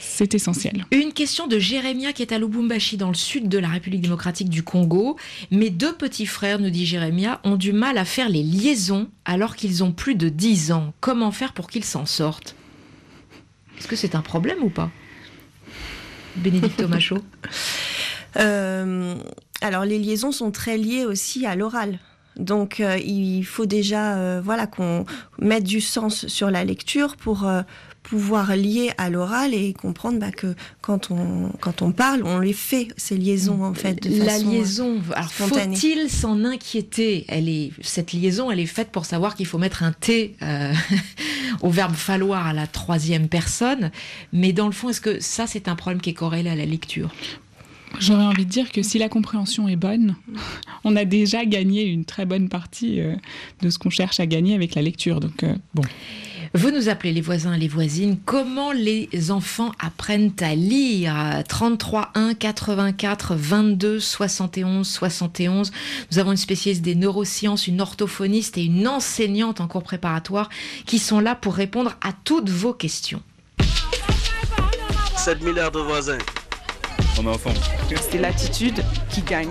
C'est 0.00 0.34
essentiel. 0.34 0.86
Une 0.90 1.12
question 1.12 1.46
de 1.46 1.58
Jérémia 1.58 2.12
qui 2.12 2.22
est 2.22 2.32
à 2.32 2.38
Lubumbashi 2.38 2.96
dans 2.96 3.08
le 3.08 3.14
sud 3.14 3.48
de 3.48 3.58
la 3.58 3.68
République 3.68 4.02
démocratique 4.02 4.48
du 4.48 4.62
Congo. 4.62 5.16
Mes 5.50 5.70
deux 5.70 5.94
petits 5.94 6.26
frères, 6.26 6.58
nous 6.58 6.70
dit 6.70 6.86
Jérémia, 6.86 7.40
ont 7.44 7.56
du 7.56 7.72
mal 7.72 7.98
à 7.98 8.04
faire 8.04 8.28
les 8.28 8.42
liaisons 8.42 9.08
alors 9.24 9.56
qu'ils 9.56 9.82
ont 9.84 9.92
plus 9.92 10.14
de 10.14 10.28
10 10.28 10.72
ans. 10.72 10.92
Comment 11.00 11.32
faire 11.32 11.52
pour 11.52 11.68
qu'ils 11.68 11.84
s'en 11.84 12.06
sortent? 12.06 12.54
Est-ce 13.78 13.88
que 13.88 13.96
c'est 13.96 14.14
un 14.14 14.22
problème 14.22 14.62
ou 14.62 14.70
pas? 14.70 14.90
Bénédicte 16.36 16.80
Macho 16.88 17.18
euh, 18.36 19.14
Alors 19.60 19.84
les 19.84 19.98
liaisons 19.98 20.32
sont 20.32 20.50
très 20.50 20.78
liées 20.78 21.04
aussi 21.04 21.46
à 21.46 21.56
l'oral. 21.56 21.98
Donc 22.36 22.80
euh, 22.80 22.96
il 22.98 23.42
faut 23.44 23.66
déjà 23.66 24.16
euh, 24.16 24.40
voilà 24.42 24.66
qu'on 24.66 25.04
mette 25.38 25.64
du 25.64 25.80
sens 25.80 26.26
sur 26.28 26.50
la 26.50 26.64
lecture 26.64 27.16
pour 27.16 27.46
pouvoir 28.02 28.56
lier 28.56 28.90
à 28.98 29.10
l'oral 29.10 29.54
et 29.54 29.72
comprendre 29.72 30.18
bah, 30.18 30.30
que 30.30 30.54
quand 30.80 31.10
on, 31.10 31.50
quand 31.60 31.82
on 31.82 31.92
parle, 31.92 32.22
on 32.24 32.40
les 32.40 32.52
fait, 32.52 32.88
ces 32.96 33.16
liaisons 33.16 33.64
en 33.64 33.74
fait. 33.74 34.02
De 34.02 34.24
la 34.24 34.38
liaison, 34.38 35.00
alors 35.14 35.32
faut-il 35.32 36.10
s'en 36.10 36.44
inquiéter? 36.44 37.24
Elle 37.28 37.48
est, 37.48 37.70
Cette 37.80 38.12
liaison, 38.12 38.50
elle 38.50 38.60
est 38.60 38.66
faite 38.66 38.90
pour 38.90 39.04
savoir 39.04 39.34
qu'il 39.34 39.46
faut 39.46 39.58
mettre 39.58 39.82
un 39.82 39.92
T 39.92 40.36
euh, 40.42 40.72
au 41.62 41.70
verbe 41.70 41.94
falloir 41.94 42.46
à 42.46 42.52
la 42.52 42.66
troisième 42.66 43.28
personne. 43.28 43.90
Mais 44.32 44.52
dans 44.52 44.66
le 44.66 44.72
fond, 44.72 44.88
est-ce 44.90 45.00
que 45.00 45.20
ça, 45.20 45.46
c'est 45.46 45.68
un 45.68 45.76
problème 45.76 46.00
qui 46.00 46.10
est 46.10 46.14
corrélé 46.14 46.50
à 46.50 46.56
la 46.56 46.66
lecture? 46.66 47.10
J'aurais 47.98 48.24
envie 48.24 48.46
de 48.46 48.50
dire 48.50 48.72
que 48.72 48.82
si 48.82 48.98
la 48.98 49.08
compréhension 49.08 49.68
est 49.68 49.76
bonne, 49.76 50.16
on 50.84 50.96
a 50.96 51.04
déjà 51.04 51.44
gagné 51.44 51.84
une 51.84 52.04
très 52.04 52.26
bonne 52.26 52.48
partie 52.48 53.00
euh, 53.00 53.14
de 53.60 53.70
ce 53.70 53.78
qu'on 53.78 53.90
cherche 53.90 54.20
à 54.20 54.26
gagner 54.26 54.54
avec 54.54 54.74
la 54.74 54.82
lecture. 54.82 55.20
Donc, 55.20 55.42
euh, 55.42 55.54
bon. 55.74 55.82
Vous 56.54 56.70
nous 56.70 56.90
appelez 56.90 57.12
les 57.12 57.22
voisins 57.22 57.54
et 57.54 57.58
les 57.58 57.68
voisines. 57.68 58.18
Comment 58.26 58.72
les 58.72 59.30
enfants 59.30 59.72
apprennent 59.78 60.32
à 60.40 60.54
lire? 60.54 61.14
33 61.48 62.10
1 62.14 62.34
84 62.34 63.34
22 63.34 63.98
71 63.98 64.86
71. 64.86 65.72
Nous 66.10 66.18
avons 66.18 66.32
une 66.32 66.36
spécialiste 66.36 66.82
des 66.82 66.94
neurosciences, 66.94 67.68
une 67.68 67.80
orthophoniste 67.80 68.58
et 68.58 68.64
une 68.64 68.86
enseignante 68.86 69.62
en 69.62 69.66
cours 69.66 69.82
préparatoire 69.82 70.50
qui 70.84 70.98
sont 70.98 71.20
là 71.20 71.34
pour 71.34 71.54
répondre 71.54 71.96
à 72.02 72.12
toutes 72.24 72.50
vos 72.50 72.74
questions. 72.74 73.22
7 75.16 75.42
milliards 75.42 75.70
de 75.70 75.78
voisins. 75.78 76.18
On 77.18 77.24
est 77.24 77.28
ensemble. 77.28 77.56
C'est 78.10 78.18
l'attitude 78.18 78.84
qui 79.08 79.22
gagne. 79.22 79.48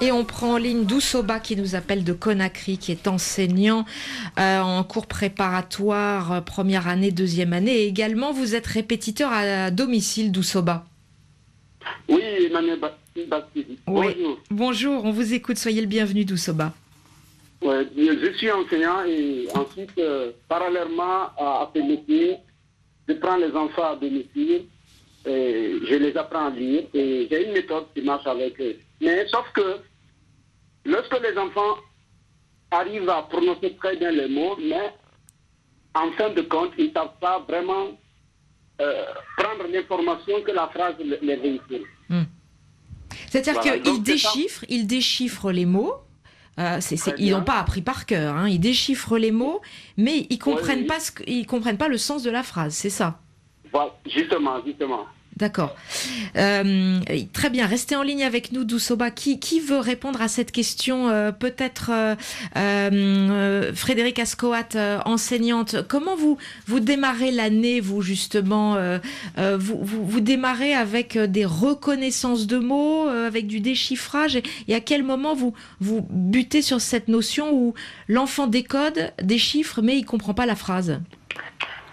Et 0.00 0.12
on 0.12 0.24
prend 0.24 0.52
en 0.52 0.56
ligne 0.58 0.84
Dousoba 0.84 1.40
qui 1.40 1.56
nous 1.56 1.74
appelle 1.74 2.04
de 2.04 2.12
Conakry, 2.12 2.78
qui 2.78 2.92
est 2.92 3.08
enseignant 3.08 3.84
euh, 4.38 4.60
en 4.60 4.84
cours 4.84 5.06
préparatoire, 5.06 6.32
euh, 6.32 6.40
première 6.40 6.86
année, 6.86 7.10
deuxième 7.10 7.52
année. 7.52 7.82
Et 7.82 7.86
également, 7.86 8.32
vous 8.32 8.54
êtes 8.54 8.66
répétiteur 8.66 9.32
à 9.32 9.72
domicile, 9.72 10.30
Dousoba. 10.30 10.84
Oui, 12.08 12.22
Emmanuel 12.22 12.78
Bonjour. 13.86 14.38
Bonjour, 14.50 15.04
on 15.04 15.10
vous 15.10 15.34
écoute. 15.34 15.58
Soyez 15.58 15.80
le 15.80 15.88
bienvenu, 15.88 16.24
Dousoba. 16.24 16.72
Ouais, 17.60 17.84
je 17.96 18.32
suis 18.36 18.52
enseignant 18.52 19.04
et 19.04 19.48
ensuite, 19.52 19.90
euh, 19.98 20.30
parallèlement 20.48 21.30
à, 21.36 21.68
ce 21.74 21.80
métier, 21.80 22.36
je 23.08 23.14
prends 23.14 23.36
les 23.36 23.50
enfants 23.50 23.94
à 23.94 23.96
domicile 23.96 24.66
et 25.26 25.72
je 25.90 25.94
les 25.96 26.16
apprends 26.16 26.46
à 26.46 26.50
lire 26.50 26.84
et 26.94 27.26
j'ai 27.28 27.46
une 27.46 27.52
méthode 27.52 27.86
qui 27.92 28.02
marche 28.02 28.28
avec 28.28 28.60
eux. 28.60 28.76
Mais 29.00 29.26
sauf 29.26 29.46
que 29.52 29.78
lorsque 30.84 31.20
les 31.20 31.36
enfants 31.38 31.76
arrivent 32.70 33.08
à 33.08 33.22
prononcer 33.22 33.76
très 33.80 33.96
bien 33.96 34.10
les 34.10 34.28
mots, 34.28 34.56
mais 34.58 34.94
en 35.94 36.10
fin 36.12 36.30
de 36.30 36.42
compte, 36.42 36.72
ils 36.78 36.88
ne 36.88 36.92
savent 36.92 37.18
pas 37.20 37.40
vraiment 37.40 37.88
euh, 38.80 39.04
prendre 39.36 39.66
l'information 39.70 40.42
que 40.42 40.52
la 40.52 40.68
phrase 40.68 40.94
les 40.98 41.36
véhicule. 41.36 41.84
Hmm. 42.08 42.24
C'est-à-dire 43.30 43.80
qu'ils 43.82 44.02
déchiffrent, 44.02 44.64
ils 44.68 44.86
déchiffrent 44.86 45.50
les 45.50 45.66
mots. 45.66 45.94
Euh, 46.58 46.80
ils 47.18 47.30
n'ont 47.30 47.44
pas 47.44 47.58
appris 47.58 47.82
par 47.82 48.04
cœur. 48.04 48.34
Hein. 48.34 48.48
Ils 48.48 48.58
déchiffrent 48.58 49.16
les 49.16 49.30
mots, 49.30 49.60
mais 49.96 50.26
ils 50.28 50.38
comprennent 50.38 50.86
pas 50.86 50.98
comprennent 51.46 51.78
pas 51.78 51.86
le 51.86 51.98
sens 51.98 52.24
de 52.24 52.30
la 52.30 52.42
phrase. 52.42 52.74
C'est 52.74 52.90
ça? 52.90 53.20
Voilà, 53.72 53.94
justement, 54.06 54.60
justement. 54.64 55.06
D'accord. 55.38 55.76
Euh, 56.36 56.98
très 57.32 57.48
bien. 57.48 57.66
Restez 57.66 57.94
en 57.94 58.02
ligne 58.02 58.24
avec 58.24 58.50
nous, 58.50 58.64
Dousoba. 58.64 59.12
Qui, 59.12 59.38
qui 59.38 59.60
veut 59.60 59.78
répondre 59.78 60.20
à 60.20 60.26
cette 60.26 60.50
question 60.50 61.08
euh, 61.08 61.30
Peut-être 61.30 61.92
euh, 62.56 63.72
Frédéric 63.72 64.18
Ascoat, 64.18 65.00
enseignante. 65.04 65.76
Comment 65.86 66.16
vous, 66.16 66.38
vous 66.66 66.80
démarrez 66.80 67.30
l'année, 67.30 67.78
vous, 67.80 68.02
justement 68.02 68.76
vous, 69.36 69.78
vous, 69.84 70.20
démarrez 70.20 70.74
avec 70.74 71.16
des 71.16 71.44
reconnaissances 71.44 72.46
de 72.46 72.58
mots, 72.58 73.06
avec 73.08 73.46
du 73.46 73.60
déchiffrage? 73.60 74.40
Et, 74.66 74.74
à 74.74 74.80
quel 74.80 75.04
moment 75.04 75.34
vous, 75.34 75.54
vous 75.80 76.06
butez 76.10 76.62
sur 76.62 76.80
cette 76.80 77.06
notion 77.08 77.52
où 77.52 77.74
l'enfant 78.08 78.48
décode, 78.48 79.12
déchiffre, 79.22 79.82
mais 79.82 79.96
il 79.96 80.04
comprend 80.04 80.34
pas 80.34 80.46
la 80.46 80.56
phrase? 80.56 81.00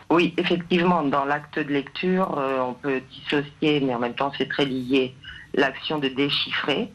Oui, 0.09 0.33
effectivement, 0.37 1.03
dans 1.03 1.25
l'acte 1.25 1.57
de 1.57 1.71
lecture, 1.71 2.37
euh, 2.37 2.59
on 2.59 2.73
peut 2.73 3.01
dissocier, 3.11 3.79
mais 3.81 3.95
en 3.95 3.99
même 3.99 4.13
temps 4.13 4.31
c'est 4.37 4.47
très 4.47 4.65
lié, 4.65 5.15
l'action 5.53 5.97
de 5.97 6.09
déchiffrer, 6.09 6.91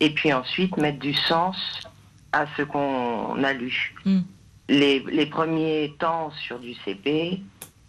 et 0.00 0.10
puis 0.10 0.32
ensuite 0.32 0.76
mettre 0.78 0.98
du 0.98 1.14
sens 1.14 1.56
à 2.32 2.46
ce 2.56 2.62
qu'on 2.62 3.42
a 3.44 3.52
lu. 3.52 3.94
Hmm. 4.04 4.22
Les, 4.68 5.26
premiers 5.26 5.94
temps 5.98 6.30
sur 6.30 6.58
du 6.58 6.74
CP, 6.84 7.42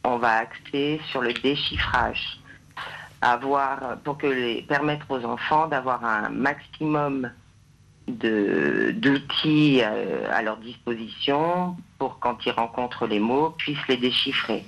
on 0.04 0.18
va 0.18 0.40
axer 0.40 1.00
sur 1.10 1.22
le 1.22 1.32
déchiffrage, 1.32 2.40
avoir, 3.22 3.98
pour 4.04 4.18
que 4.18 4.28
les, 4.28 4.62
permettre 4.64 5.06
aux 5.10 5.24
enfants 5.24 5.68
d'avoir 5.68 6.04
un 6.04 6.30
maximum 6.30 7.32
d'outils 8.08 9.82
euh, 9.82 10.28
à, 10.32 10.42
leur 10.42 10.58
disposition 10.58 11.76
pour, 11.98 12.20
quand 12.20 12.46
ils 12.46 12.52
rencontrent 12.52 13.08
les 13.08 13.20
mots, 13.20 13.52
puissent 13.52 13.88
les 13.88 13.98
déchiffrer. 13.98 14.66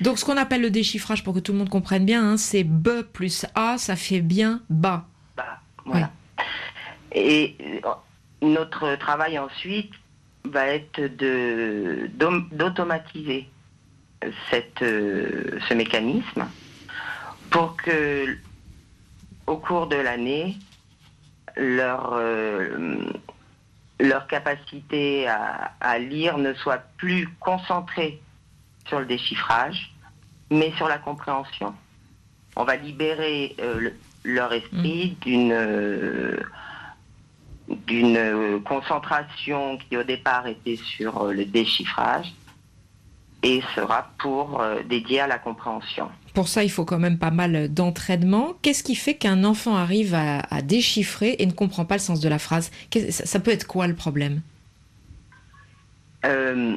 Donc, 0.00 0.18
ce 0.18 0.24
qu'on 0.24 0.36
appelle 0.36 0.60
le 0.60 0.70
déchiffrage, 0.70 1.24
pour 1.24 1.34
que 1.34 1.40
tout 1.40 1.52
le 1.52 1.58
monde 1.58 1.68
comprenne 1.68 2.04
bien, 2.04 2.22
hein, 2.24 2.36
c'est 2.36 2.64
B 2.64 3.02
plus 3.12 3.46
A, 3.54 3.78
ça 3.78 3.96
fait 3.96 4.20
bien 4.20 4.62
bas. 4.70 5.06
Bah, 5.36 5.60
voilà. 5.84 6.10
Et 7.12 7.56
euh, 7.60 7.80
notre 8.42 8.96
travail 8.96 9.38
ensuite 9.38 9.92
va 10.44 10.66
être 10.66 11.00
d'automatiser 12.52 13.48
cette, 14.50 14.82
euh, 14.82 15.58
ce 15.68 15.74
mécanisme 15.74 16.46
pour 17.50 17.76
que, 17.76 18.36
au 19.46 19.56
cours 19.56 19.86
de 19.86 19.96
l'année, 19.96 20.56
leur, 21.56 22.12
euh, 22.12 22.98
leur 23.98 24.26
capacité 24.26 25.26
à, 25.28 25.98
lire 25.98 26.38
ne 26.38 26.54
soit 26.54 26.82
plus 26.96 27.28
concentrée 27.40 28.20
sur 28.86 29.00
le 29.00 29.06
déchiffrage, 29.06 29.94
mais 30.50 30.72
sur 30.76 30.88
la 30.88 30.98
compréhension. 30.98 31.74
On 32.56 32.64
va 32.64 32.76
libérer 32.76 33.56
euh, 33.60 33.90
leur 34.24 34.52
esprit 34.52 35.16
mm. 35.18 35.24
d'une 35.24 35.52
euh, 35.52 36.40
d'une 37.68 38.62
concentration 38.62 39.76
qui 39.76 39.96
au 39.96 40.04
départ 40.04 40.46
était 40.46 40.76
sur 40.76 41.24
le 41.24 41.44
déchiffrage 41.44 42.32
et 43.42 43.60
sera 43.74 44.08
pour 44.18 44.62
dédier 44.88 45.18
à 45.18 45.26
la 45.26 45.40
compréhension 45.40 46.08
pour 46.36 46.48
ça, 46.48 46.62
il 46.62 46.70
faut 46.70 46.84
quand 46.84 46.98
même 46.98 47.16
pas 47.16 47.30
mal 47.30 47.72
d'entraînement. 47.72 48.58
Qu'est-ce 48.60 48.82
qui 48.82 48.94
fait 48.94 49.14
qu'un 49.14 49.42
enfant 49.42 49.74
arrive 49.74 50.14
à, 50.14 50.60
déchiffrer 50.60 51.36
et 51.38 51.46
ne 51.46 51.52
comprend 51.52 51.86
pas 51.86 51.94
le 51.94 52.00
sens 52.00 52.20
de 52.20 52.28
la 52.28 52.38
phrase? 52.38 52.70
Ça, 53.08 53.40
peut 53.40 53.52
être 53.52 53.66
quoi 53.66 53.86
le 53.86 53.94
problème? 53.94 54.42
Euh, 56.26 56.76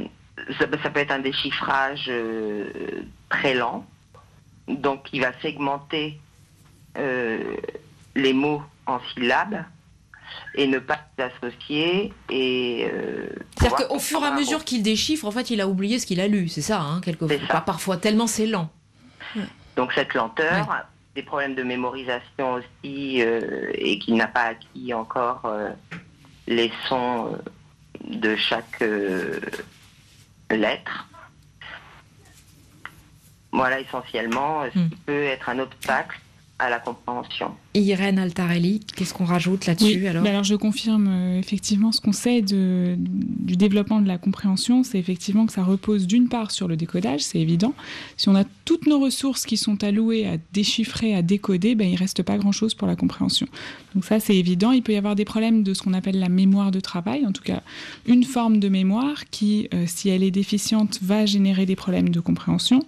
ça, 0.57 0.65
peut 0.65 0.99
être 1.01 1.11
un 1.11 1.19
déchiffrage 1.19 2.05
euh, 2.07 2.69
très 3.27 3.53
lent. 3.53 3.85
Donc, 4.69 5.09
il 5.11 5.19
va 5.19 5.33
segmenter 5.41 6.17
euh, 6.97 7.57
les 8.15 8.31
mots 8.31 8.63
en 8.85 9.01
syllabes 9.13 9.65
et 10.55 10.67
ne 10.67 10.79
pas 10.79 10.99
les 11.17 11.25
associer 11.25 12.13
et 12.29 12.87
c'est-à-dire 13.57 13.87
qu'au 13.87 13.99
fur 13.99 14.21
et 14.21 14.27
à 14.27 14.31
mesure 14.31 14.63
qu'il 14.63 14.83
déchiffre 14.83 15.25
en 15.25 15.31
fait 15.31 15.49
il 15.49 15.59
a 15.59 15.67
oublié 15.67 15.97
ce 15.97 16.05
qu'il 16.05 16.19
a 16.21 16.27
lu. 16.27 16.47
C'est 16.47 16.61
ça 16.61 16.79
hein, 16.79 17.01
quelquefois 17.01 17.61
parfois 17.61 17.97
tellement 17.97 18.27
c'est 18.27 18.45
lent 18.45 18.69
donc 19.75 19.93
cette 19.93 20.13
lenteur, 20.13 20.85
des 21.15 21.23
problèmes 21.23 21.55
de 21.55 21.63
mémorisation 21.63 22.53
aussi, 22.53 23.21
euh, 23.21 23.71
et 23.73 23.99
qu'il 23.99 24.15
n'a 24.15 24.27
pas 24.27 24.43
acquis 24.43 24.93
encore 24.93 25.41
euh, 25.45 25.69
les 26.47 26.71
sons 26.87 27.33
euh, 27.33 27.37
de 28.03 28.35
chaque 28.35 28.83
lettre. 30.49 31.07
Voilà 33.51 33.79
essentiellement 33.79 34.63
ce 34.73 34.79
hmm. 34.79 34.89
qui 34.89 34.95
peut 34.97 35.23
être 35.23 35.49
un 35.49 35.59
obstacle 35.59 36.19
à 36.59 36.69
la 36.69 36.79
compréhension. 36.79 37.55
Irène 37.73 38.19
Altarelli, 38.19 38.81
qu'est-ce 38.95 39.13
qu'on 39.13 39.25
rajoute 39.25 39.65
là-dessus 39.65 40.07
alors 40.07 40.25
alors 40.25 40.43
je 40.43 40.55
confirme 40.55 41.07
euh, 41.07 41.39
effectivement 41.39 41.91
ce 41.91 42.01
qu'on 42.01 42.11
sait 42.11 42.41
de, 42.41 42.95
du 42.97 43.55
développement 43.55 44.01
de 44.01 44.07
la 44.07 44.17
compréhension, 44.17 44.83
c'est 44.83 44.99
effectivement 44.99 45.45
que 45.45 45.53
ça 45.53 45.63
repose 45.63 46.07
d'une 46.07 46.29
part 46.29 46.51
sur 46.51 46.67
le 46.67 46.77
décodage, 46.77 47.21
c'est 47.21 47.39
évident. 47.39 47.73
Si 48.17 48.29
on 48.29 48.35
a 48.35 48.43
toutes 48.65 48.87
nos 48.87 48.99
ressources 48.99 49.45
qui 49.45 49.57
sont 49.57 49.83
allouées 49.83 50.27
à 50.27 50.37
déchiffrer, 50.53 51.15
à 51.15 51.21
décoder, 51.21 51.75
ben, 51.75 51.89
il 51.89 51.95
reste 51.95 52.23
pas 52.23 52.37
grand-chose 52.37 52.73
pour 52.73 52.87
la 52.87 52.95
compréhension. 52.95 53.47
Donc 53.95 54.05
ça 54.05 54.19
c'est 54.19 54.35
évident. 54.35 54.71
Il 54.71 54.83
peut 54.83 54.93
y 54.93 54.97
avoir 54.97 55.15
des 55.15 55.25
problèmes 55.25 55.63
de 55.63 55.73
ce 55.73 55.81
qu'on 55.81 55.93
appelle 55.93 56.19
la 56.19 56.29
mémoire 56.29 56.71
de 56.71 56.79
travail, 56.79 57.25
en 57.25 57.31
tout 57.31 57.43
cas 57.43 57.61
une 58.05 58.23
forme 58.23 58.59
de 58.59 58.69
mémoire 58.69 59.25
qui, 59.29 59.67
euh, 59.73 59.85
si 59.87 60.09
elle 60.09 60.23
est 60.23 60.31
déficiente, 60.31 60.99
va 61.01 61.25
générer 61.25 61.65
des 61.65 61.75
problèmes 61.75 62.09
de 62.09 62.19
compréhension. 62.19 62.85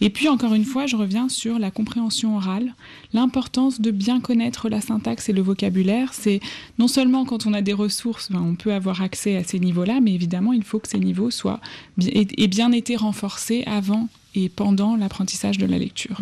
Et 0.00 0.10
puis 0.10 0.28
encore 0.28 0.54
une 0.54 0.64
fois, 0.64 0.86
je 0.86 0.96
reviens 0.96 1.28
sur 1.28 1.58
la 1.58 1.70
compréhension 1.70 2.36
orale, 2.36 2.74
l'importance 3.14 3.80
de 3.80 3.90
bien 3.90 4.20
connaître 4.20 4.68
la 4.68 4.80
syntaxe 4.80 5.28
et 5.28 5.32
le 5.32 5.42
vocabulaire, 5.42 6.12
c'est 6.14 6.40
non 6.78 6.88
seulement 6.88 7.24
quand 7.24 7.46
on 7.46 7.52
a 7.52 7.62
des 7.62 7.72
ressources, 7.72 8.30
ben, 8.30 8.40
on 8.40 8.54
peut 8.54 8.72
avoir 8.72 9.02
accès 9.02 9.36
à 9.36 9.44
ces 9.44 9.58
niveaux-là, 9.58 10.00
mais 10.00 10.12
évidemment, 10.12 10.52
il 10.52 10.64
faut 10.64 10.78
que 10.78 10.88
ces 10.88 10.98
niveaux 10.98 11.30
soient 11.30 11.60
aient 12.00 12.48
bien 12.48 12.72
été 12.72 12.96
renforcés 12.96 13.64
avant 13.66 14.08
et 14.34 14.48
pendant 14.48 14.96
l'apprentissage 14.96 15.58
de 15.58 15.66
la 15.66 15.78
lecture. 15.78 16.18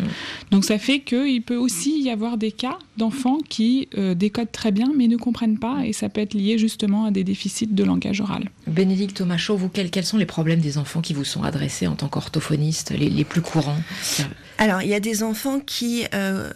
Donc 0.51 0.65
ça 0.65 0.77
fait 0.77 0.99
qu'il 0.99 1.41
peut 1.43 1.55
aussi 1.55 2.01
y 2.01 2.09
avoir 2.09 2.37
des 2.37 2.51
cas 2.51 2.77
d'enfants 2.97 3.37
qui 3.47 3.87
euh, 3.97 4.15
décodent 4.15 4.51
très 4.51 4.71
bien 4.71 4.91
mais 4.95 5.07
ne 5.07 5.17
comprennent 5.17 5.59
pas 5.59 5.85
et 5.85 5.93
ça 5.93 6.09
peut 6.09 6.21
être 6.21 6.33
lié 6.33 6.57
justement 6.57 7.05
à 7.05 7.11
des 7.11 7.23
déficits 7.23 7.67
de 7.67 7.83
langage 7.83 8.19
oral. 8.19 8.49
Bénédicte 8.67 9.17
Thomas 9.17 9.37
vous, 9.49 9.69
quels, 9.69 9.91
quels, 9.91 10.05
sont 10.05 10.17
les 10.17 10.25
problèmes 10.25 10.59
des 10.59 10.77
enfants 10.77 11.01
qui 11.01 11.13
vous 11.13 11.23
sont 11.23 11.43
adressés 11.43 11.87
en 11.87 11.95
tant 11.95 12.07
qu'orthophoniste, 12.07 12.91
les, 12.91 13.09
les, 13.09 13.23
plus 13.23 13.41
courants? 13.41 13.79
Alors, 14.61 14.83
il 14.83 14.89
y 14.89 14.93
a 14.93 14.99
des 14.99 15.23
enfants 15.23 15.59
qui 15.59 16.05
euh, 16.13 16.51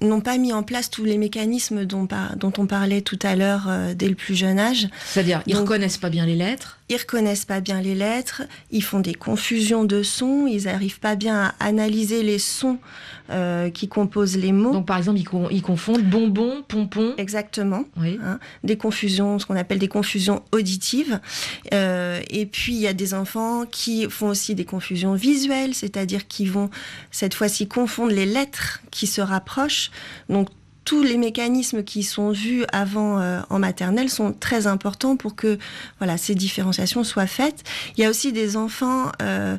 n'ont 0.00 0.20
pas 0.20 0.38
mis 0.38 0.52
en 0.52 0.64
place 0.64 0.90
tous 0.90 1.04
les 1.04 1.18
mécanismes 1.18 1.84
dont, 1.84 2.08
dont 2.34 2.52
on 2.58 2.66
parlait 2.66 3.00
tout 3.00 3.18
à 3.22 3.36
l'heure 3.36 3.66
euh, 3.68 3.94
dès 3.94 4.08
le 4.08 4.16
plus 4.16 4.34
jeune 4.34 4.58
âge. 4.58 4.88
C'est-à-dire, 5.06 5.40
ils 5.46 5.54
ne 5.54 5.60
reconnaissent 5.60 5.98
pas 5.98 6.10
bien 6.10 6.26
les 6.26 6.34
lettres 6.34 6.80
Ils 6.94 6.98
reconnaissent 6.98 7.44
pas 7.44 7.60
bien 7.60 7.80
les 7.80 7.96
lettres, 7.96 8.42
ils 8.70 8.82
font 8.82 9.00
des 9.00 9.14
confusions 9.14 9.82
de 9.84 10.04
sons, 10.04 10.46
ils 10.46 10.64
n'arrivent 10.64 11.00
pas 11.00 11.16
bien 11.16 11.46
à 11.46 11.54
analyser 11.58 12.22
les 12.22 12.38
sons 12.38 12.78
euh, 13.30 13.68
qui 13.68 13.88
composent 13.88 14.36
les 14.36 14.52
mots. 14.52 14.72
Donc, 14.72 14.86
par 14.86 14.98
exemple, 14.98 15.18
ils, 15.18 15.62
confondent 15.62 16.04
bonbon, 16.04 16.62
pompon. 16.68 17.14
Exactement. 17.16 17.84
Oui. 17.96 18.20
Hein, 18.22 18.38
des 18.62 18.76
confusions, 18.76 19.40
ce 19.40 19.46
qu'on 19.46 19.56
appelle 19.56 19.80
des 19.80 19.88
confusions 19.88 20.42
auditives. 20.52 21.18
et 21.72 22.46
puis, 22.52 22.74
il 22.74 22.80
y 22.80 22.86
a 22.86 22.92
des 22.92 23.12
enfants 23.12 23.64
qui 23.68 24.08
font 24.08 24.28
aussi 24.28 24.54
des 24.54 24.64
confusions 24.64 25.14
visuelles, 25.14 25.74
c'est-à-dire 25.74 26.28
qui 26.28 26.46
vont 26.46 26.70
cette 27.10 27.34
fois 27.34 27.48
s'ils 27.48 27.68
confondent 27.68 28.12
les 28.12 28.26
lettres 28.26 28.82
qui 28.92 29.08
se 29.08 29.20
rapprochent. 29.20 29.90
Donc 30.28 30.48
tous 30.84 31.02
les 31.02 31.16
mécanismes 31.16 31.82
qui 31.82 32.02
sont 32.02 32.30
vus 32.30 32.64
avant 32.72 33.18
euh, 33.18 33.40
en 33.50 33.58
maternelle 33.58 34.10
sont 34.10 34.32
très 34.32 34.66
importants 34.66 35.16
pour 35.16 35.34
que 35.34 35.58
voilà 35.98 36.16
ces 36.16 36.34
différenciations 36.34 37.04
soient 37.04 37.26
faites. 37.26 37.64
Il 37.96 38.02
y 38.02 38.04
a 38.04 38.10
aussi 38.10 38.32
des 38.32 38.56
enfants 38.56 39.10
euh, 39.22 39.56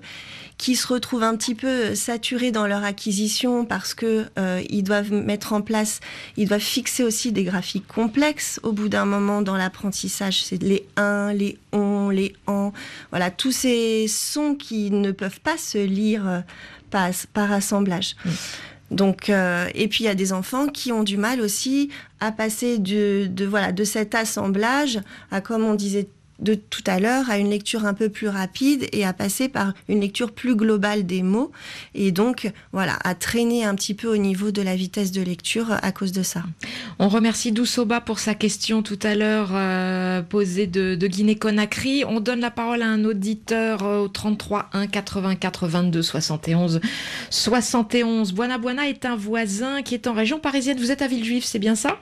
qui 0.58 0.76
se 0.76 0.88
retrouvent 0.88 1.24
un 1.24 1.36
petit 1.36 1.56
peu 1.56 1.96
saturés 1.96 2.52
dans 2.52 2.68
leur 2.68 2.84
acquisition 2.84 3.66
parce 3.66 3.94
que 3.94 4.26
euh, 4.38 4.62
ils 4.70 4.84
doivent 4.84 5.12
mettre 5.12 5.54
en 5.54 5.62
place, 5.62 6.00
ils 6.38 6.48
doivent 6.48 6.62
fixer 6.62 7.04
aussi 7.04 7.32
des 7.32 7.44
graphiques 7.44 7.88
complexes 7.88 8.60
au 8.64 8.72
bout 8.72 8.88
d'un 8.88 9.06
moment 9.06 9.42
dans 9.42 9.58
l'apprentissage. 9.58 10.44
C'est 10.44 10.62
les 10.62 10.88
1, 10.96 11.34
les 11.34 11.58
on, 11.72 12.10
les 12.10 12.34
en, 12.46 12.72
voilà 13.10 13.32
tous 13.32 13.52
ces 13.52 14.08
sons 14.08 14.56
qui 14.56 14.92
ne 14.92 15.12
peuvent 15.12 15.42
pas 15.42 15.58
se 15.58 15.80
lire 15.80 16.44
par 17.34 17.52
assemblage. 17.52 18.16
Donc, 18.92 19.30
euh, 19.30 19.68
et 19.74 19.88
puis 19.88 20.04
il 20.04 20.08
y 20.08 20.10
a 20.10 20.16
des 20.16 20.32
enfants 20.32 20.68
qui 20.68 20.92
ont 20.92 21.04
du 21.04 21.18
mal 21.18 21.42
aussi 21.42 21.90
à 22.20 22.32
passer 22.32 22.78
de, 22.78 23.28
de, 23.28 23.46
voilà, 23.46 23.72
de 23.72 23.84
cet 23.84 24.16
assemblage 24.16 25.00
à, 25.32 25.42
comme 25.42 25.64
on 25.64 25.74
disait 25.74 26.08
de 26.40 26.56
tout 26.56 26.84
à 26.86 27.00
l'heure 27.00 27.30
à 27.30 27.38
une 27.38 27.50
lecture 27.50 27.86
un 27.86 27.94
peu 27.94 28.10
plus 28.10 28.28
rapide 28.28 28.88
et 28.92 29.06
à 29.06 29.14
passer 29.14 29.50
par 29.50 29.74
une 29.88 30.02
lecture 30.02 30.32
plus 30.32 30.56
globale 30.56 31.06
des 31.06 31.24
mots 31.24 31.52
et 31.94 32.12
donc 32.12 32.52
voilà 32.72 32.98
à 33.04 33.16
traîner 33.16 33.64
un 33.64 33.76
petit 33.76 33.94
peu 33.94 34.08
au 34.08 34.18
niveau 34.18 34.52
de 34.52 34.62
la 34.62 34.76
vitesse 34.76 35.12
de 35.12 35.22
lecture 35.22 35.72
à 35.72 35.92
cause 35.92 36.12
de 36.12 36.24
ça. 36.24 36.44
On 37.00 37.08
remercie 37.08 37.52
Doussoba 37.52 38.02
pour 38.02 38.20
sa 38.20 38.36
question 38.36 38.82
tout 38.82 39.00
à 39.04 39.16
l'heure 39.16 39.50
euh, 39.54 40.22
posée 40.22 40.68
de, 40.68 40.96
Guinée-Conakry. 41.06 42.04
On 42.08 42.20
donne 42.20 42.40
la 42.40 42.52
parole 42.52 42.82
à 42.82 42.88
un 42.88 43.06
auditeur 43.06 43.84
euh, 43.84 44.00
au 44.00 44.08
33 44.08 44.70
1 44.74 44.88
84 44.88 45.68
22 45.68 46.02
71 46.02 46.82
71. 47.30 48.34
Buana 48.34 48.58
Buana 48.58 48.88
est 48.88 49.06
un 49.06 49.16
voisin 49.16 49.82
qui 49.82 49.94
est 49.94 50.08
en 50.08 50.14
région 50.14 50.40
parisienne. 50.40 50.78
Vous 50.78 50.92
êtes 50.92 51.02
à 51.02 51.08
Villejuif, 51.08 51.46
c'est 51.46 51.60
bien 51.60 51.76
ça? 51.76 51.98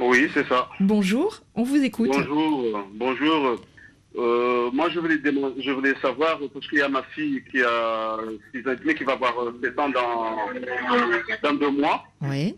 Oui, 0.00 0.30
c'est 0.34 0.46
ça. 0.48 0.68
Bonjour, 0.80 1.40
on 1.54 1.62
vous 1.62 1.82
écoute. 1.82 2.10
Bonjour, 2.12 2.88
bonjour. 2.94 3.60
Euh, 4.16 4.70
moi, 4.72 4.88
je 4.90 4.98
voulais, 4.98 5.18
je 5.24 5.70
voulais 5.70 5.94
savoir, 6.00 6.38
parce 6.52 6.66
qu'il 6.68 6.78
y 6.78 6.82
a 6.82 6.88
ma 6.88 7.02
fille 7.14 7.42
qui 7.50 7.62
a 7.62 8.16
6 8.54 8.68
ans 8.68 8.94
qui 8.96 9.04
va 9.04 9.12
avoir 9.12 9.34
7 9.62 9.78
ans 9.78 9.88
dans, 9.90 10.36
dans 11.42 11.54
deux 11.54 11.70
mois. 11.70 12.04
Oui. 12.22 12.56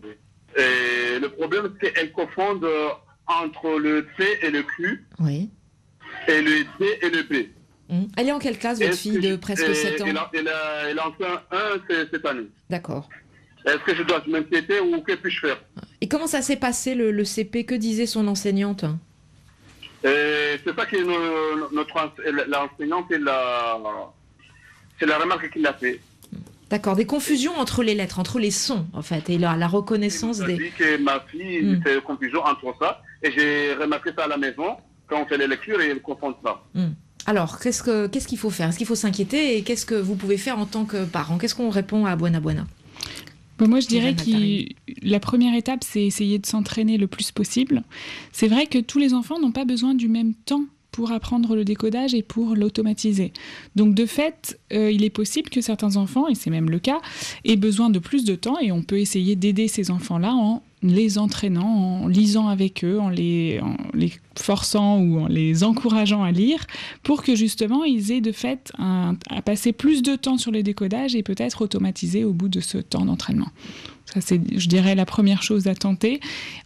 Et 0.57 1.19
le 1.19 1.29
problème, 1.29 1.73
c'est 1.81 1.93
qu'elle 1.93 2.11
confond 2.11 2.59
entre 3.27 3.79
le 3.79 4.07
T 4.17 4.45
et 4.45 4.49
le 4.49 4.63
Q. 4.63 5.05
Oui. 5.19 5.49
Et 6.27 6.41
le 6.41 6.63
D 6.79 6.99
et 7.01 7.09
le 7.09 7.23
B. 7.23 7.47
Hum. 7.89 8.07
Elle 8.17 8.29
est 8.29 8.31
en 8.31 8.39
quelle 8.39 8.57
classe, 8.57 8.81
votre 8.81 8.95
fille 8.95 9.19
de 9.19 9.35
presque 9.35 9.75
7 9.75 10.01
ans 10.01 10.05
Elle, 10.07 10.17
a, 10.17 10.29
elle, 10.33 10.47
a, 10.47 10.89
elle 10.89 10.99
a 10.99 11.07
en 11.09 11.11
fait 11.11 11.25
un 11.51 12.07
cette 12.11 12.25
année. 12.25 12.47
D'accord. 12.69 13.09
Est-ce 13.65 13.79
que 13.79 13.95
je 13.95 14.03
dois 14.03 14.23
m'inquiéter 14.27 14.79
ou 14.79 15.01
que 15.01 15.13
puis-je 15.13 15.39
faire 15.39 15.61
Et 16.01 16.07
comment 16.07 16.27
ça 16.27 16.41
s'est 16.41 16.55
passé 16.55 16.95
le, 16.95 17.23
CP 17.23 17.65
Que 17.65 17.75
disait 17.75 18.05
son 18.05 18.27
enseignante 18.27 18.85
C'est 20.03 20.75
ça 20.75 20.85
que 20.85 21.73
notre 21.75 22.13
l'enseignante 22.47 23.05
c'est 24.99 25.07
la 25.07 25.17
remarque 25.17 25.49
qu'il 25.51 25.65
a 25.65 25.73
fait. 25.73 25.99
D'accord, 26.69 26.95
des 26.95 27.05
confusions 27.05 27.57
entre 27.57 27.83
les 27.83 27.95
lettres, 27.95 28.19
entre 28.19 28.39
les 28.39 28.51
sons 28.51 28.85
en 28.93 29.01
fait, 29.01 29.29
et 29.29 29.37
la, 29.37 29.57
la 29.57 29.67
reconnaissance 29.67 30.37
des. 30.37 30.57
dit 30.57 30.71
que 30.77 30.97
ma 31.03 31.19
fille 31.19 31.63
hmm. 31.63 31.81
fait 31.81 32.01
confusion 32.01 32.41
entre 32.45 32.73
ça, 32.79 33.01
et 33.21 33.31
j'ai 33.31 33.73
remarqué 33.73 34.11
ça 34.15 34.23
à 34.23 34.27
la 34.27 34.37
maison 34.37 34.77
quand 35.07 35.21
on 35.21 35.25
fait 35.25 35.37
les 35.37 35.47
lectures 35.47 35.81
et 35.81 35.89
elle 35.89 36.01
confond 36.01 36.33
ça. 36.43 36.63
Hmm. 36.73 36.91
Alors, 37.25 37.59
qu'est-ce 37.59 37.83
qu'il 37.83 38.21
ce 38.21 38.27
qu'il 38.27 38.37
faut 38.37 38.49
faire? 38.49 38.69
Est-ce 38.69 38.77
qu'il 38.77 38.87
faut 38.87 38.95
s'inquiéter 38.95 39.57
et 39.57 39.63
qu'est-ce 39.63 39.85
que 39.85 39.95
vous 39.95 40.15
pouvez 40.15 40.37
faire 40.37 40.59
en 40.59 40.65
tant 40.65 40.85
que 40.85 41.03
parent? 41.03 41.37
Qu'est-ce 41.37 41.55
qu'on 41.55 41.69
répond 41.69 42.05
à 42.05 42.15
Buena 42.15 42.39
Buena 42.39 42.65
moi, 43.67 43.79
je 43.79 43.87
dirais 43.87 44.15
que 44.15 44.65
la 45.07 45.19
première 45.19 45.55
étape, 45.55 45.83
c'est 45.83 46.03
essayer 46.03 46.39
de 46.39 46.45
s'entraîner 46.45 46.97
le 46.97 47.07
plus 47.07 47.31
possible. 47.31 47.83
C'est 48.31 48.47
vrai 48.47 48.67
que 48.67 48.79
tous 48.79 48.99
les 48.99 49.13
enfants 49.13 49.39
n'ont 49.39 49.51
pas 49.51 49.65
besoin 49.65 49.93
du 49.93 50.07
même 50.07 50.33
temps 50.33 50.65
pour 50.91 51.11
apprendre 51.11 51.55
le 51.55 51.63
décodage 51.63 52.13
et 52.13 52.21
pour 52.21 52.55
l'automatiser. 52.55 53.31
Donc 53.75 53.95
de 53.95 54.05
fait, 54.05 54.59
euh, 54.73 54.91
il 54.91 55.03
est 55.03 55.09
possible 55.09 55.49
que 55.49 55.61
certains 55.61 55.95
enfants, 55.95 56.27
et 56.27 56.35
c'est 56.35 56.49
même 56.49 56.69
le 56.69 56.79
cas, 56.79 56.99
aient 57.45 57.55
besoin 57.55 57.89
de 57.89 57.99
plus 57.99 58.25
de 58.25 58.35
temps 58.35 58.59
et 58.59 58.71
on 58.71 58.83
peut 58.83 58.99
essayer 58.99 59.35
d'aider 59.35 59.67
ces 59.67 59.89
enfants-là 59.89 60.33
en 60.33 60.61
les 60.83 61.17
entraînant, 61.17 62.03
en 62.03 62.07
lisant 62.07 62.47
avec 62.47 62.83
eux, 62.83 62.99
en 62.99 63.09
les, 63.09 63.61
forçant 64.37 64.99
ou 64.99 65.19
en 65.21 65.27
les 65.27 65.63
encourageant 65.63 66.23
à 66.23 66.31
lire, 66.31 66.65
pour 67.03 67.23
que 67.23 67.35
justement 67.35 67.83
ils 67.83 68.11
aient 68.11 68.21
de 68.21 68.31
fait 68.31 68.71
à 68.79 69.41
passer 69.43 69.73
plus 69.73 70.01
de 70.01 70.15
temps 70.15 70.37
sur 70.37 70.51
les 70.51 70.63
décodages 70.63 71.15
et 71.15 71.23
peut-être 71.23 71.61
automatiser 71.61 72.23
au 72.23 72.33
bout 72.33 72.49
de 72.49 72.59
ce 72.59 72.77
temps 72.77 73.05
d'entraînement. 73.05 73.49
Ça, 74.13 74.19
c'est, 74.19 74.41
je 74.57 74.67
dirais, 74.67 74.93
la 74.95 75.05
première 75.05 75.41
chose 75.41 75.67
à 75.67 75.75
tenter. 75.75 76.19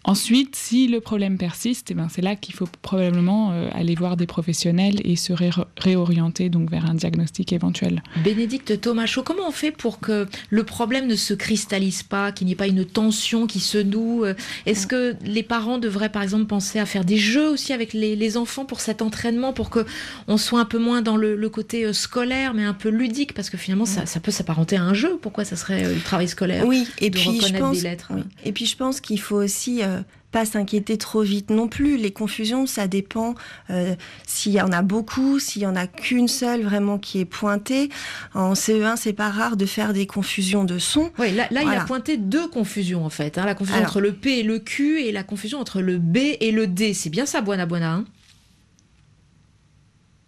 Ensuite, 0.03 0.55
si 0.55 0.88
le 0.88 0.99
problème 0.99 1.38
persiste, 1.38 1.91
eh 1.91 1.93
ben, 1.93 2.08
c'est 2.10 2.21
là 2.21 2.36
qu'il 2.36 2.55
faut 2.55 2.67
probablement 2.81 3.51
euh, 3.51 3.69
aller 3.73 3.93
voir 3.93 4.17
des 4.17 4.25
professionnels 4.25 4.99
et 5.03 5.15
se 5.15 5.34
réorienter 5.77 6.49
donc 6.49 6.71
vers 6.71 6.86
un 6.86 6.95
diagnostic 6.95 7.53
éventuel. 7.53 8.01
Bénédicte 8.23 8.81
Thomacho, 8.81 9.21
comment 9.21 9.47
on 9.47 9.51
fait 9.51 9.71
pour 9.71 9.99
que 9.99 10.27
le 10.49 10.63
problème 10.63 11.08
ne 11.08 11.15
se 11.15 11.34
cristallise 11.34 12.03
pas, 12.03 12.31
qu'il 12.31 12.47
n'y 12.47 12.53
ait 12.53 12.58
pas 12.58 12.67
une 12.67 12.86
tension 12.86 13.45
qui 13.45 13.60
se 13.60 13.77
noue 13.77 14.25
euh, 14.25 14.34
Est-ce 14.65 14.88
que 14.88 15.15
les 15.23 15.43
parents 15.43 15.77
devraient, 15.77 16.12
par 16.12 16.23
exemple, 16.23 16.45
penser 16.45 16.79
à 16.79 16.86
faire 16.86 17.05
des 17.05 17.17
jeux 17.17 17.49
aussi 17.49 17.73
avec 17.73 17.93
les, 17.93 18.38
enfants 18.38 18.65
pour 18.65 18.81
cet 18.81 19.03
entraînement, 19.03 19.53
pour 19.53 19.69
que 19.69 19.86
on 20.27 20.38
soit 20.38 20.60
un 20.60 20.65
peu 20.65 20.79
moins 20.79 21.01
dans 21.01 21.15
le, 21.15 21.49
côté 21.49 21.86
euh, 21.86 21.93
scolaire, 21.93 22.53
mais 22.55 22.63
un 22.63 22.73
peu 22.73 22.89
ludique, 22.89 23.34
parce 23.34 23.51
que 23.51 23.58
finalement, 23.58 23.86
ça, 23.86 24.08
ça 24.08 24.19
peut 24.19 24.31
s'apparenter 24.31 24.77
à 24.77 24.84
un 24.84 24.93
jeu. 24.95 25.17
Pourquoi 25.21 25.45
ça 25.45 25.55
serait 25.55 25.93
le 25.93 26.01
travail 26.01 26.27
scolaire 26.27 26.65
Oui, 26.65 26.88
et 26.99 27.12
puis 27.12 27.35
et 28.43 28.52
puis 28.52 28.65
je 28.65 28.78
pense 28.78 29.02
qu'il 29.02 29.19
faut 29.19 29.38
aussi 29.38 29.84
euh, 29.84 30.02
pas 30.32 30.45
s'inquiéter 30.45 30.98
trop 30.98 31.21
vite 31.21 31.50
non 31.50 31.67
plus. 31.67 31.98
Les 31.98 32.12
confusions, 32.12 32.65
ça 32.65 32.88
dépend 32.88 33.36
euh, 33.69 33.95
s'il 34.28 34.52
y 34.52 34.62
en 34.62 34.71
a 34.71 34.82
beaucoup, 34.82 35.39
s'il 35.39 35.62
y 35.62 35.65
en 35.65 35.76
a 35.76 35.88
qu'une 35.88 36.28
seule 36.28 36.63
vraiment 36.63 36.98
qui 36.98 37.19
est 37.21 37.26
pointée. 37.26 37.89
En 38.34 38.54
CE1, 38.54 38.98
c'est 38.98 39.13
pas 39.13 39.30
rare 39.30 39.56
de 39.56 39.65
faire 39.65 39.93
des 39.93 40.08
confusions 40.08 40.65
de 40.65 40.78
sons. 40.78 41.12
Oui, 41.19 41.32
là, 41.32 41.48
il 41.52 41.69
a 41.69 41.86
pointé 41.86 42.17
deux 42.17 42.48
confusions 42.48 43.06
en 43.06 43.10
fait. 43.10 43.38
Hein. 43.38 43.45
la 43.45 43.56
confusion 43.56 43.82
entre 43.82 44.02
le 44.02 44.13
P 44.13 44.39
et 44.39 44.43
le 44.43 44.60
Q 44.60 45.02
et 45.02 45.12
la 45.12 45.24
confusion 45.24 45.60
entre 45.60 45.82
le 45.82 45.98
B 46.00 46.17
et 46.17 46.52
le 46.52 46.67
D. 46.67 46.93
C'est 46.93 47.10
bien 47.10 47.26
ça, 47.26 47.41
Buona 47.41 47.65
Buona. 47.65 47.93
Hein? 47.93 48.06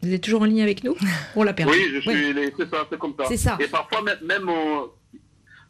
Vous 0.03 0.13
êtes 0.13 0.21
toujours 0.21 0.41
en 0.41 0.45
ligne 0.45 0.61
avec 0.61 0.83
nous? 0.83 0.95
On 1.35 1.43
l'a 1.43 1.53
perdu. 1.53 1.73
Oui, 1.73 1.83
je 1.93 1.99
suis. 1.99 2.53
C'est 2.57 2.69
ça, 2.69 2.87
c'est 2.89 2.99
comme 2.99 3.13
ça. 3.17 3.25
C'est 3.27 3.37
ça. 3.37 3.57
Et 3.59 3.67
parfois, 3.67 4.01
même, 4.01 4.49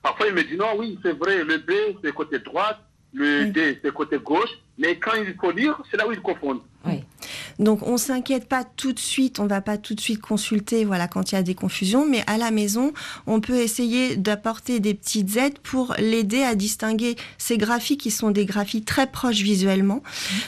Parfois, 0.02 0.28
il 0.28 0.34
me 0.34 0.44
dit 0.44 0.56
non, 0.56 0.78
oui, 0.78 0.98
c'est 1.04 1.18
vrai, 1.18 1.44
le 1.44 1.58
B, 1.58 1.98
c'est 2.04 2.14
côté 2.14 2.40
droite, 2.40 2.80
le 3.14 3.46
D, 3.46 3.80
c'est 3.84 3.94
côté 3.94 4.18
gauche, 4.18 4.50
mais 4.78 4.98
quand 4.98 5.16
il 5.16 5.36
faut 5.36 5.52
lire, 5.52 5.80
c'est 5.90 5.98
là 5.98 6.08
où 6.08 6.12
ils 6.12 6.22
confondent. 6.22 6.62
Oui. 6.86 7.04
Donc 7.60 7.86
on 7.88 7.98
s'inquiète 7.98 8.48
pas 8.48 8.64
tout 8.64 8.94
de 8.94 9.00
suite, 9.00 9.40
on 9.40 9.48
va 9.48 9.62
pas 9.62 9.78
tout 9.78 9.96
de 9.96 10.02
suite 10.02 10.22
consulter 10.22 10.86
voilà 10.86 11.08
quand 11.08 11.32
il 11.32 11.36
y 11.36 11.38
a 11.38 11.44
des 11.44 11.56
confusions, 11.56 12.06
mais 12.08 12.24
à 12.28 12.38
la 12.38 12.52
maison, 12.52 12.94
on 13.26 13.42
peut 13.42 13.58
essayer 13.58 14.16
d'apporter 14.16 14.80
des 14.80 14.94
petites 14.94 15.36
aides 15.38 15.60
pour 15.60 15.96
l'aider 15.98 16.44
à 16.44 16.56
distinguer 16.56 17.16
ces 17.38 17.58
graphiques 17.58 18.02
qui 18.02 18.12
sont 18.12 18.32
des 18.32 18.46
graphiques 18.46 18.86
très 18.86 19.08
proches 19.08 19.42
visuellement. 19.42 20.04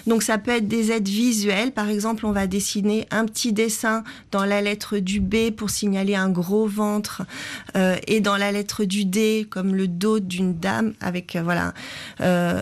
Donc 0.07 0.23
ça 0.23 0.37
peut 0.37 0.51
être 0.51 0.67
des 0.67 0.91
aides 0.91 1.07
visuelles, 1.07 1.71
par 1.71 1.89
exemple, 1.89 2.25
on 2.25 2.31
va 2.31 2.47
dessiner 2.47 3.07
un 3.11 3.25
petit 3.25 3.53
dessin 3.53 4.03
dans 4.31 4.45
la 4.45 4.61
lettre 4.61 4.97
du 4.97 5.19
B 5.19 5.51
pour 5.55 5.69
signaler 5.69 6.15
un 6.15 6.29
gros 6.29 6.67
ventre 6.67 7.23
euh, 7.75 7.95
et 8.07 8.19
dans 8.19 8.37
la 8.37 8.51
lettre 8.51 8.83
du 8.83 9.05
D 9.05 9.47
comme 9.49 9.75
le 9.75 9.87
dos 9.87 10.19
d'une 10.19 10.57
dame 10.57 10.93
avec 11.01 11.35
euh, 11.35 11.41
voilà 11.41 11.73
euh, 12.21 12.61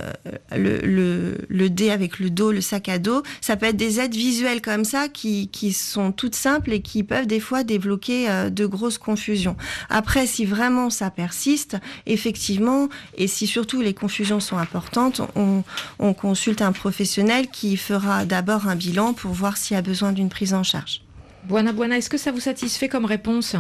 le, 0.55 0.79
le, 0.79 1.37
le 1.49 1.69
D 1.69 1.89
avec 1.89 2.19
le 2.19 2.29
dos, 2.29 2.51
le 2.51 2.61
sac 2.61 2.89
à 2.89 2.99
dos. 2.99 3.23
Ça 3.41 3.55
peut 3.55 3.67
être 3.67 3.77
des 3.77 3.96
aides 3.99 4.15
visuelles 4.15 4.61
comme 4.61 4.83
ça 4.83 5.07
qui, 5.07 5.49
qui, 5.49 5.73
sont 5.73 6.11
toutes 6.11 6.35
simples 6.35 6.73
et 6.73 6.81
qui 6.81 7.03
peuvent 7.03 7.27
des 7.27 7.39
fois 7.39 7.63
débloquer 7.63 8.29
euh, 8.29 8.49
de 8.49 8.65
grosses 8.65 8.97
confusions. 8.97 9.55
Après, 9.89 10.27
si 10.27 10.45
vraiment 10.45 10.89
ça 10.89 11.09
persiste, 11.09 11.77
effectivement, 12.05 12.89
et 13.15 13.27
si 13.27 13.47
surtout 13.47 13.81
les 13.81 13.93
confusions 13.93 14.39
sont 14.39 14.57
importantes, 14.57 15.21
on, 15.35 15.63
on 15.99 16.13
consulte 16.13 16.61
un 16.61 16.71
professionnel 16.71 17.47
qui 17.49 17.77
fera 17.77 18.25
d'abord 18.25 18.67
un 18.67 18.75
bilan 18.75 19.13
pour 19.13 19.31
voir 19.31 19.57
s'il 19.57 19.75
y 19.75 19.77
a 19.77 19.81
besoin 19.81 20.11
d'une 20.11 20.29
prise 20.29 20.53
en 20.53 20.63
charge. 20.63 21.01
Buona 21.47 21.71
Buona, 21.71 21.97
est-ce 21.97 22.09
que 22.09 22.17
ça 22.17 22.31
vous 22.31 22.39
satisfait 22.39 22.89
comme 22.89 23.05
réponse? 23.05 23.55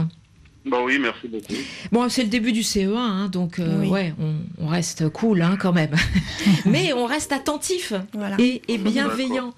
Bah 0.69 0.77
oui, 0.83 0.99
merci 0.99 1.27
beaucoup. 1.27 1.53
Bon, 1.91 2.09
c'est 2.09 2.23
le 2.23 2.29
début 2.29 2.51
du 2.51 2.61
CE1, 2.61 2.95
hein, 2.95 3.29
donc 3.29 3.59
euh, 3.59 3.85
ouais, 3.85 4.13
on, 4.59 4.67
reste 4.67 5.09
cool 5.09 5.41
hein, 5.41 5.57
quand 5.59 5.71
même. 5.71 5.95
Mais 6.65 6.93
on 6.93 7.05
reste 7.05 7.31
attentif 7.31 7.93
et, 8.37 8.77
bienveillant. 8.77 9.53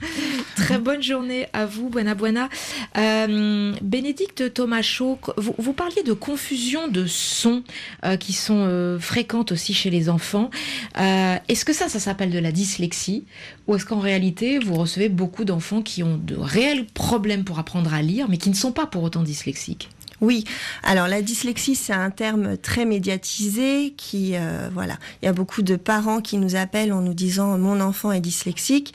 Très 0.55 0.77
bonne 0.77 1.01
journée 1.01 1.47
à 1.53 1.65
vous, 1.65 1.89
Buena 1.89 2.15
Buena. 2.15 2.49
Euh, 2.97 3.73
Bénédicte 3.81 4.53
Thomacho, 4.53 5.19
vous, 5.37 5.55
vous, 5.57 5.73
parliez 5.73 6.03
de 6.03 6.13
confusion 6.13 6.87
de 6.87 7.05
sons 7.07 7.63
euh, 8.05 8.17
qui 8.17 8.33
sont 8.33 8.65
euh, 8.67 8.99
fréquentes 8.99 9.51
aussi 9.51 9.73
chez 9.73 9.89
les 9.89 10.09
enfants. 10.09 10.49
est-ce 10.95 11.65
que 11.65 11.73
ça, 11.73 11.89
ça 11.89 11.99
s'appelle 11.99 12.31
de 12.31 12.39
la 12.39 12.51
dyslexie 12.51 13.25
ou 13.67 13.75
est-ce 13.75 13.85
qu'en 13.85 13.99
réalité, 13.99 14.59
vous 14.59 14.75
recevez 14.75 15.09
beaucoup 15.09 15.45
d'enfants 15.45 15.81
qui 15.81 16.03
ont 16.03 16.17
de 16.17 16.35
réels 16.35 16.85
problèmes 16.85 17.43
pour 17.43 17.59
apprendre 17.59 17.93
à 17.93 18.01
lire, 18.01 18.27
mais 18.29 18.37
qui 18.37 18.49
ne 18.49 18.55
sont 18.55 18.71
pas 18.71 18.85
pour 18.85 19.03
autant 19.03 19.23
dyslexiques? 19.23 19.89
Oui, 20.21 20.43
alors 20.83 21.07
la 21.07 21.21
dyslexie, 21.21 21.75
c'est 21.75 21.93
un 21.93 22.09
terme 22.09 22.57
très 22.57 22.85
médiatisé 22.85 23.93
qui, 23.95 24.35
euh, 24.35 24.69
voilà, 24.73 24.97
il 25.21 25.25
y 25.25 25.27
a 25.29 25.33
beaucoup 25.33 25.61
de 25.61 25.75
parents 25.77 26.21
qui 26.21 26.37
nous 26.37 26.55
appellent 26.55 26.91
en 26.91 27.01
nous 27.01 27.13
disant 27.13 27.57
mon 27.57 27.79
enfant 27.79 28.11
est 28.11 28.19
dyslexique 28.19 28.93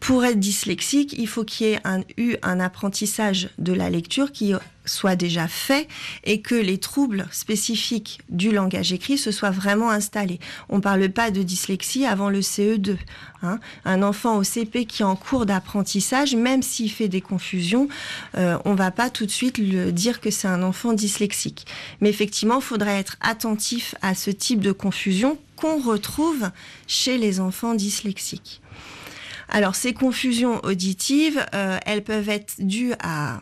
pour 0.00 0.24
être 0.24 0.40
dyslexique, 0.40 1.14
il 1.16 1.28
faut 1.28 1.44
qu'il 1.44 1.66
y 1.68 1.70
ait 1.72 1.80
eu 2.16 2.36
un 2.42 2.58
apprentissage 2.58 3.50
de 3.58 3.74
la 3.74 3.90
lecture 3.90 4.32
qui 4.32 4.54
soit 4.86 5.14
déjà 5.14 5.46
fait 5.46 5.86
et 6.24 6.40
que 6.40 6.54
les 6.54 6.78
troubles 6.78 7.26
spécifiques 7.30 8.20
du 8.30 8.50
langage 8.50 8.92
écrit 8.92 9.18
se 9.18 9.30
soient 9.30 9.50
vraiment 9.50 9.90
installés. 9.90 10.40
On 10.70 10.76
ne 10.76 10.80
parle 10.80 11.08
pas 11.10 11.30
de 11.30 11.42
dyslexie 11.42 12.06
avant 12.06 12.30
le 12.30 12.40
CE2. 12.40 12.96
Hein. 13.42 13.60
Un 13.84 14.02
enfant 14.02 14.38
au 14.38 14.42
CP 14.42 14.86
qui 14.86 15.02
est 15.02 15.04
en 15.04 15.16
cours 15.16 15.44
d'apprentissage, 15.46 16.34
même 16.34 16.62
s'il 16.62 16.90
fait 16.90 17.08
des 17.08 17.20
confusions, 17.20 17.88
euh, 18.36 18.58
on 18.64 18.72
ne 18.72 18.78
va 18.78 18.90
pas 18.90 19.10
tout 19.10 19.26
de 19.26 19.30
suite 19.30 19.58
le 19.58 19.92
dire 19.92 20.20
que 20.20 20.30
c'est 20.30 20.48
un 20.48 20.62
enfant 20.62 20.94
dyslexique. 20.94 21.66
Mais 22.00 22.08
effectivement, 22.08 22.56
il 22.56 22.64
faudrait 22.64 22.98
être 22.98 23.16
attentif 23.20 23.94
à 24.00 24.14
ce 24.14 24.30
type 24.30 24.60
de 24.60 24.72
confusion 24.72 25.38
qu'on 25.56 25.78
retrouve 25.78 26.50
chez 26.86 27.18
les 27.18 27.38
enfants 27.38 27.74
dyslexiques. 27.74 28.59
Alors 29.50 29.74
ces 29.74 29.92
confusions 29.92 30.60
auditives, 30.64 31.44
euh, 31.54 31.78
elles 31.84 32.04
peuvent 32.04 32.28
être 32.28 32.54
dues 32.58 32.94
à 33.02 33.40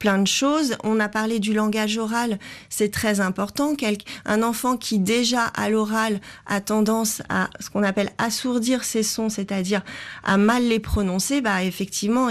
plein 0.00 0.18
de 0.18 0.26
choses. 0.26 0.76
On 0.82 0.98
a 0.98 1.08
parlé 1.08 1.38
du 1.38 1.52
langage 1.52 1.98
oral, 1.98 2.40
c'est 2.68 2.90
très 2.90 3.20
important. 3.20 3.76
Un 4.24 4.42
enfant 4.42 4.76
qui 4.76 4.98
déjà 4.98 5.44
à 5.44 5.68
l'oral 5.68 6.20
a 6.46 6.60
tendance 6.60 7.22
à 7.28 7.50
ce 7.60 7.70
qu'on 7.70 7.84
appelle 7.84 8.10
assourdir 8.18 8.82
ses 8.82 9.04
sons, 9.04 9.28
c'est-à-dire 9.28 9.82
à 10.24 10.38
mal 10.38 10.64
les 10.64 10.80
prononcer, 10.80 11.40
bah 11.40 11.62
effectivement, 11.62 12.28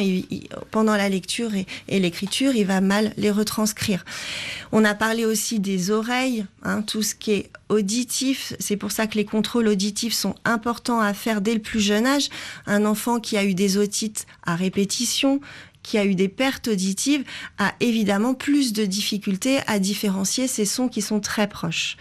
pendant 0.72 0.98
la 0.98 1.08
lecture 1.08 1.52
et, 1.88 2.00
l'écriture, 2.00 2.56
il 2.56 2.66
va 2.66 2.82
mal 2.82 3.14
les 3.18 3.32
retranscrire. 3.32 4.04
On 4.72 4.84
a 4.84 4.96
parlé 4.96 5.26
aussi 5.26 5.60
des 5.60 5.92
oreilles, 5.92 6.46
hein, 6.64 6.82
tout 6.82 7.04
ce 7.04 7.14
qui 7.14 7.32
est 7.32 7.52
auditif. 7.70 8.54
C'est 8.60 8.78
pour 8.78 8.92
ça 8.92 9.06
que 9.06 9.16
les 9.16 9.26
contrôles 9.26 9.68
auditifs 9.68 10.14
sont 10.14 10.36
importants 10.44 11.00
à 11.00 11.14
faire 11.14 11.42
dès 11.42 11.54
le 11.54 11.62
plus 11.62 11.80
jeune 11.80 12.08
âge. 12.08 12.30
Un 12.66 12.86
enfant 12.86 13.20
qui 13.20 13.38
a 13.38 13.46
eu 13.46 13.54
des 13.54 13.78
otites 13.78 14.26
à 14.44 14.56
répétition, 14.56 15.40
qui 15.90 15.98
a 15.98 16.06
eu 16.06 16.14
des 16.14 16.30
pertes 16.30 16.68
auditives 16.68 17.24
a 17.58 17.74
évidemment 17.80 18.36
plus 18.36 18.74
de 18.74 18.86
difficultés 18.86 19.58
à 19.66 19.80
différencier 19.80 20.48
ces 20.48 20.66
sons 20.66 20.88
qui 20.88 21.02
sont 21.02 21.20
très 21.20 21.48
proches. 21.48 21.98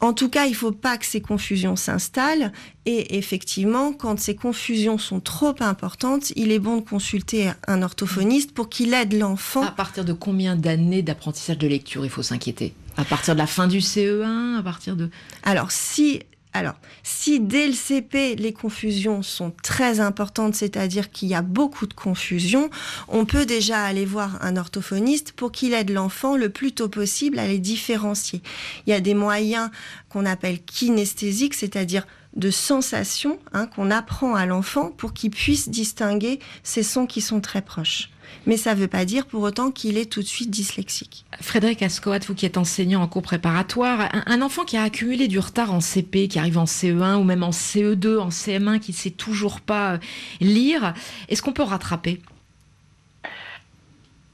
En 0.00 0.12
tout 0.12 0.28
cas, 0.28 0.46
il 0.46 0.50
ne 0.50 0.56
faut 0.56 0.70
pas 0.72 0.96
que 0.98 1.04
ces 1.04 1.20
confusions 1.20 1.74
s'installent. 1.74 2.52
Et 2.86 3.18
effectivement, 3.18 3.92
quand 3.92 4.20
ces 4.20 4.36
confusions 4.36 4.98
sont 4.98 5.18
trop 5.18 5.54
importantes, 5.60 6.30
il 6.36 6.52
est 6.52 6.60
bon 6.60 6.76
de 6.76 6.88
consulter 6.88 7.50
un 7.66 7.82
orthophoniste 7.82 8.52
pour 8.52 8.68
qu'il 8.68 8.94
aide 8.94 9.14
l'enfant. 9.14 9.62
À 9.62 9.72
partir 9.72 10.04
de 10.04 10.12
combien 10.12 10.54
d'années 10.54 11.02
d'apprentissage 11.02 11.58
de 11.58 11.66
lecture 11.66 12.04
il 12.04 12.10
faut 12.10 12.22
s'inquiéter? 12.22 12.72
À 12.96 13.04
partir 13.04 13.34
de 13.34 13.38
la 13.38 13.46
fin 13.46 13.66
du 13.66 13.78
CE1 13.78 14.58
À 14.58 14.62
partir 14.62 14.94
de 14.96 15.08
Alors, 15.44 15.72
si 15.72 16.20
alors, 16.54 16.74
si 17.02 17.40
dès 17.40 17.66
le 17.66 17.72
CP, 17.72 18.36
les 18.36 18.52
confusions 18.52 19.22
sont 19.22 19.52
très 19.62 20.00
importantes, 20.00 20.54
c'est-à-dire 20.54 21.10
qu'il 21.10 21.28
y 21.28 21.34
a 21.34 21.40
beaucoup 21.40 21.86
de 21.86 21.94
confusion, 21.94 22.68
on 23.08 23.24
peut 23.24 23.46
déjà 23.46 23.82
aller 23.82 24.04
voir 24.04 24.36
un 24.42 24.58
orthophoniste 24.58 25.32
pour 25.32 25.50
qu'il 25.50 25.72
aide 25.72 25.90
l'enfant 25.90 26.36
le 26.36 26.50
plus 26.50 26.72
tôt 26.72 26.90
possible 26.90 27.38
à 27.38 27.46
les 27.46 27.58
différencier. 27.58 28.42
Il 28.86 28.90
y 28.90 28.92
a 28.92 29.00
des 29.00 29.14
moyens 29.14 29.70
qu'on 30.10 30.26
appelle 30.26 30.62
kinesthésiques, 30.62 31.54
c'est-à-dire 31.54 32.06
de 32.36 32.50
sensations 32.50 33.38
hein, 33.52 33.66
qu'on 33.66 33.90
apprend 33.90 34.34
à 34.34 34.44
l'enfant 34.44 34.90
pour 34.90 35.14
qu'il 35.14 35.30
puisse 35.30 35.70
distinguer 35.70 36.38
ces 36.62 36.82
sons 36.82 37.06
qui 37.06 37.20
sont 37.22 37.40
très 37.40 37.62
proches 37.62 38.11
mais 38.46 38.56
ça 38.56 38.74
ne 38.74 38.80
veut 38.80 38.88
pas 38.88 39.04
dire 39.04 39.26
pour 39.26 39.42
autant 39.42 39.70
qu'il 39.70 39.98
est 39.98 40.10
tout 40.10 40.20
de 40.20 40.26
suite 40.26 40.50
dyslexique. 40.50 41.24
Frédéric 41.40 41.82
Ascoat, 41.82 42.20
vous 42.26 42.34
qui 42.34 42.46
êtes 42.46 42.58
enseignant 42.58 43.02
en 43.02 43.08
cours 43.08 43.22
préparatoire, 43.22 44.08
un, 44.26 44.42
enfant 44.42 44.64
qui 44.64 44.76
a 44.76 44.82
accumulé 44.82 45.28
du 45.28 45.38
retard 45.38 45.72
en 45.72 45.80
CP, 45.80 46.28
qui 46.28 46.38
arrive 46.38 46.58
en 46.58 46.64
CE1 46.64 47.16
ou 47.16 47.24
même 47.24 47.42
en 47.42 47.50
CE2, 47.50 48.18
en 48.18 48.28
CM1, 48.28 48.80
qui 48.80 48.92
ne 48.92 48.96
sait 48.96 49.10
toujours 49.10 49.60
pas 49.60 49.94
euh, 49.94 49.98
lire, 50.40 50.94
est-ce 51.28 51.42
qu'on 51.42 51.52
peut 51.52 51.62
rattraper? 51.62 52.20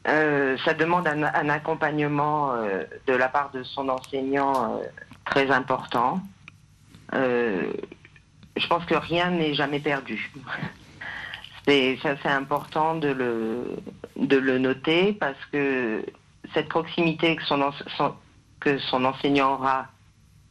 Euh, 0.07 0.57
ça 0.65 0.73
demande 0.73 1.07
un, 1.07 1.49
accompagnement 1.51 2.55
euh, 2.55 2.85
de 3.07 3.13
la 3.13 3.29
part 3.29 3.51
de 3.51 3.63
son 3.63 3.89
enseignant 3.91 4.81
très 5.27 5.51
important. 5.51 6.21
je 7.13 8.67
pense 8.69 8.85
que 8.87 8.95
rien 8.95 9.31
n'est 9.31 9.55
jamais 9.55 9.81
perdu. 9.81 10.33
C'est 11.69 12.25
important 12.25 12.95
de 12.95 13.09
le, 13.09 14.59
noter 14.59 15.13
parce 15.13 15.37
que 15.53 16.03
cette 16.55 16.69
proximité 16.69 17.37
que 17.37 18.79
son, 18.79 19.05
enseignant 19.05 19.55
aura 19.55 19.89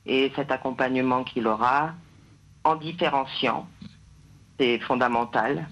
et 0.06 0.32
cet 0.36 0.51
accompagnement 0.51 1.23
qu'il 1.23 1.47
aura, 1.47 1.93
en 2.63 2.75
différenciant, 2.75 3.67
c'est 4.60 4.77
fondamental, 4.80 5.67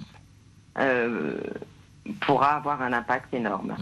euh, 0.79 1.37
pourra 2.21 2.55
avoir 2.55 2.81
un 2.81 2.91
impact 2.93 3.31
énorme. 3.33 3.75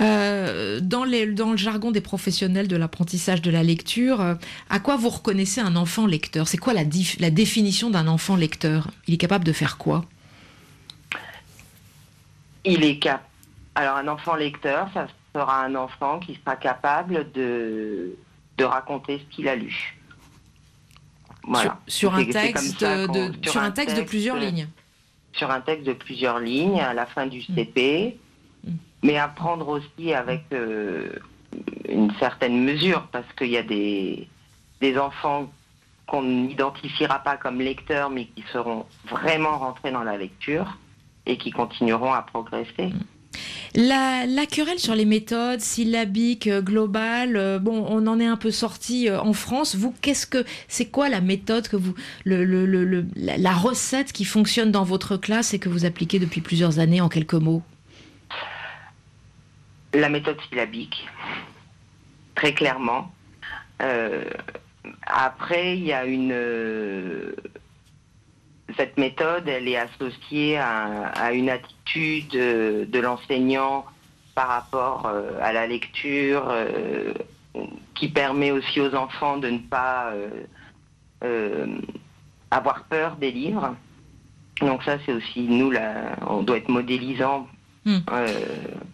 Euh, 0.00 0.78
dans, 0.80 1.04
le 1.04 1.56
jargon 1.56 1.90
des 1.90 2.00
professionnels 2.00 2.68
de 2.68 2.76
l'apprentissage 2.76 3.42
de 3.42 3.50
la 3.50 3.64
lecture, 3.64 4.20
euh, 4.20 4.34
à 4.70 4.78
quoi 4.78 4.96
vous 4.96 5.08
reconnaissez 5.08 5.60
un 5.60 5.74
enfant 5.74 6.06
lecteur? 6.06 6.46
C'est 6.46 6.58
quoi 6.58 6.74
la, 6.74 6.84
la 7.18 7.30
définition 7.30 7.90
d'un 7.90 8.06
enfant 8.06 8.36
lecteur? 8.36 8.90
Il 9.08 9.14
est 9.14 9.18
capable 9.18 9.44
de 9.44 9.52
faire 9.52 9.78
quoi? 9.78 10.04
Il 12.66 12.84
est 12.84 12.98
cap. 12.98 13.22
Alors 13.74 13.96
un 13.96 14.08
enfant 14.08 14.34
lecteur, 14.34 14.88
ça 14.94 15.06
sera 15.34 15.64
un 15.64 15.74
enfant 15.74 16.18
qui 16.18 16.34
sera 16.34 16.56
capable 16.56 17.30
de, 17.32 18.16
de 18.56 18.64
raconter 18.64 19.18
ce 19.18 19.34
qu'il 19.34 19.48
a 19.48 19.56
lu. 19.56 19.96
Voilà. 21.42 21.78
Sur, 21.86 22.14
un 22.14 22.24
texte, 22.24 22.80
de, 22.80 23.32
sur, 23.48 23.60
un 23.60 23.70
texte, 23.70 23.96
de 23.96 24.02
plusieurs 24.02 24.36
lignes. 24.36 24.68
Sur 25.32 25.50
un 25.50 25.60
texte 25.60 25.86
de 25.86 25.92
plusieurs 25.92 26.40
lignes 26.40 26.80
à 26.80 26.92
la 26.92 27.06
fin 27.06 27.26
du 27.26 27.38
mm. 27.38 27.54
CP, 27.54 28.18
mm. 28.64 28.70
mais 29.04 29.16
apprendre 29.16 29.68
aussi 29.68 30.12
avec 30.12 30.44
euh, 30.52 31.12
une 31.88 32.12
certaine 32.18 32.64
mesure, 32.64 33.06
parce 33.12 33.30
qu'il 33.38 33.50
y 33.50 33.56
a 33.56 33.62
des, 33.62 34.28
des 34.80 34.98
enfants 34.98 35.48
qu'on 36.08 36.22
n'identifiera 36.22 37.20
pas 37.20 37.36
comme 37.36 37.60
lecteurs, 37.60 38.10
mais 38.10 38.26
qui 38.26 38.42
seront 38.52 38.86
vraiment 39.08 39.58
rentrés 39.58 39.92
dans 39.92 40.04
la 40.04 40.16
lecture 40.16 40.76
et 41.26 41.36
qui 41.36 41.50
continueront 41.50 42.12
à 42.12 42.22
progresser. 42.22 42.92
La, 43.74 44.46
querelle 44.46 44.78
sur 44.78 44.94
les 44.94 45.04
méthodes 45.04 45.60
syllabiques, 45.60 46.46
euh, 46.46 46.62
globales, 46.62 47.36
euh, 47.36 47.58
bon, 47.58 47.84
on 47.88 48.06
en 48.06 48.18
est 48.18 48.26
un 48.26 48.38
peu 48.38 48.50
sorti 48.50 49.08
euh, 49.08 49.20
en 49.20 49.34
France. 49.34 49.76
Vous, 49.76 49.94
qu'est-ce 50.00 50.26
que 50.26 50.44
c'est 50.66 50.86
quoi 50.86 51.10
la 51.10 51.20
méthode 51.20 51.68
que 51.68 51.76
vous, 51.76 51.94
le, 52.24 53.04
la 53.14 53.52
recette 53.52 54.12
qui 54.12 54.24
fonctionne 54.24 54.70
dans 54.70 54.84
votre 54.84 55.18
classe 55.18 55.52
et 55.52 55.58
que 55.58 55.68
vous 55.68 55.84
appliquez 55.84 56.18
depuis 56.18 56.40
plusieurs 56.40 56.78
années 56.78 57.02
en 57.02 57.10
quelques 57.10 57.34
mots? 57.34 57.62
La 59.92 60.08
méthode 60.08 60.38
syllabique, 60.48 61.06
très 62.34 62.54
clairement. 62.54 63.12
après, 65.06 65.76
il 65.76 65.84
y 65.84 65.92
a 65.92 66.06
une 66.06 66.34
cette 68.74 68.98
méthode, 68.98 69.48
elle 69.48 69.68
est 69.68 69.76
associée 69.76 70.58
à, 70.58 71.32
une 71.32 71.50
attitude 71.50 72.28
de, 72.30 72.98
l'enseignant 72.98 73.84
par 74.34 74.48
rapport 74.48 75.06
euh, 75.06 75.38
à 75.40 75.52
la 75.52 75.66
lecture, 75.66 76.48
euh, 76.48 77.12
qui 77.94 78.08
permet 78.08 78.50
aussi 78.50 78.80
aux 78.80 78.94
enfants 78.94 79.38
de 79.38 79.48
ne 79.48 79.58
pas 79.58 80.12
euh, 81.24 81.78
avoir 82.50 82.84
peur 82.84 83.16
des 83.16 83.30
livres. 83.30 83.74
Donc 84.60 84.82
ça, 84.82 84.98
c'est 85.06 85.12
aussi 85.12 85.42
nous, 85.42 85.72
on 86.26 86.42
doit 86.42 86.58
être 86.58 86.68
modélisant 86.68 87.46
Hmm. 87.86 87.98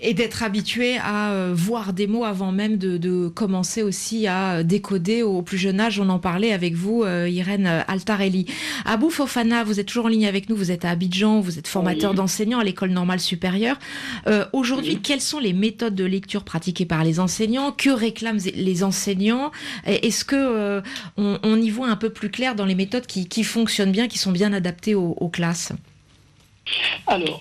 Et 0.00 0.12
d'être 0.12 0.42
habitué 0.42 0.98
à 0.98 1.32
euh, 1.32 1.52
voir 1.56 1.94
des 1.94 2.06
mots 2.06 2.26
avant 2.26 2.52
même 2.52 2.76
de, 2.76 3.28
commencer 3.28 3.82
aussi 3.82 4.26
à 4.26 4.62
décoder 4.62 5.22
au 5.22 5.40
plus 5.40 5.56
jeune 5.56 5.80
âge. 5.80 5.98
On 5.98 6.10
en 6.10 6.18
parlait 6.18 6.52
avec 6.52 6.74
vous, 6.74 7.02
euh, 7.02 7.26
Irène 7.26 7.84
Altarelli. 7.88 8.44
Abou 8.84 9.08
Fofana, 9.08 9.64
vous 9.64 9.80
êtes 9.80 9.86
toujours 9.86 10.04
en 10.04 10.08
ligne 10.08 10.26
avec 10.26 10.50
nous. 10.50 10.56
Vous 10.56 10.70
êtes 10.70 10.84
à 10.84 10.90
Abidjan, 10.90 11.40
vous 11.40 11.58
êtes 11.58 11.68
formateur 11.68 12.12
d'enseignants 12.12 12.58
à 12.58 12.64
l'école 12.64 12.90
normale 12.90 13.20
supérieure. 13.20 13.78
Euh, 14.26 14.44
aujourd'hui, 14.52 14.98
quelles 15.00 15.22
sont 15.22 15.38
les 15.38 15.54
méthodes 15.54 15.94
de 15.94 16.04
lecture 16.04 16.44
pratiquées 16.44 16.84
par 16.84 17.02
les 17.02 17.18
enseignants? 17.18 17.72
Que 17.72 17.88
réclament 17.88 18.40
les 18.54 18.84
enseignants? 18.84 19.52
Est-ce 19.86 20.26
que 20.26 20.82
on, 21.16 21.62
y 21.62 21.70
voit 21.70 21.88
un 21.88 21.96
peu 21.96 22.10
plus 22.10 22.28
clair 22.28 22.54
dans 22.54 22.66
les 22.66 22.74
méthodes 22.74 23.06
qui, 23.06 23.44
fonctionnent 23.44 23.92
bien, 23.92 24.06
qui 24.06 24.18
sont 24.18 24.32
bien 24.32 24.52
adaptées 24.52 24.94
aux 24.94 25.28
classes? 25.30 25.72
Alors, 27.06 27.40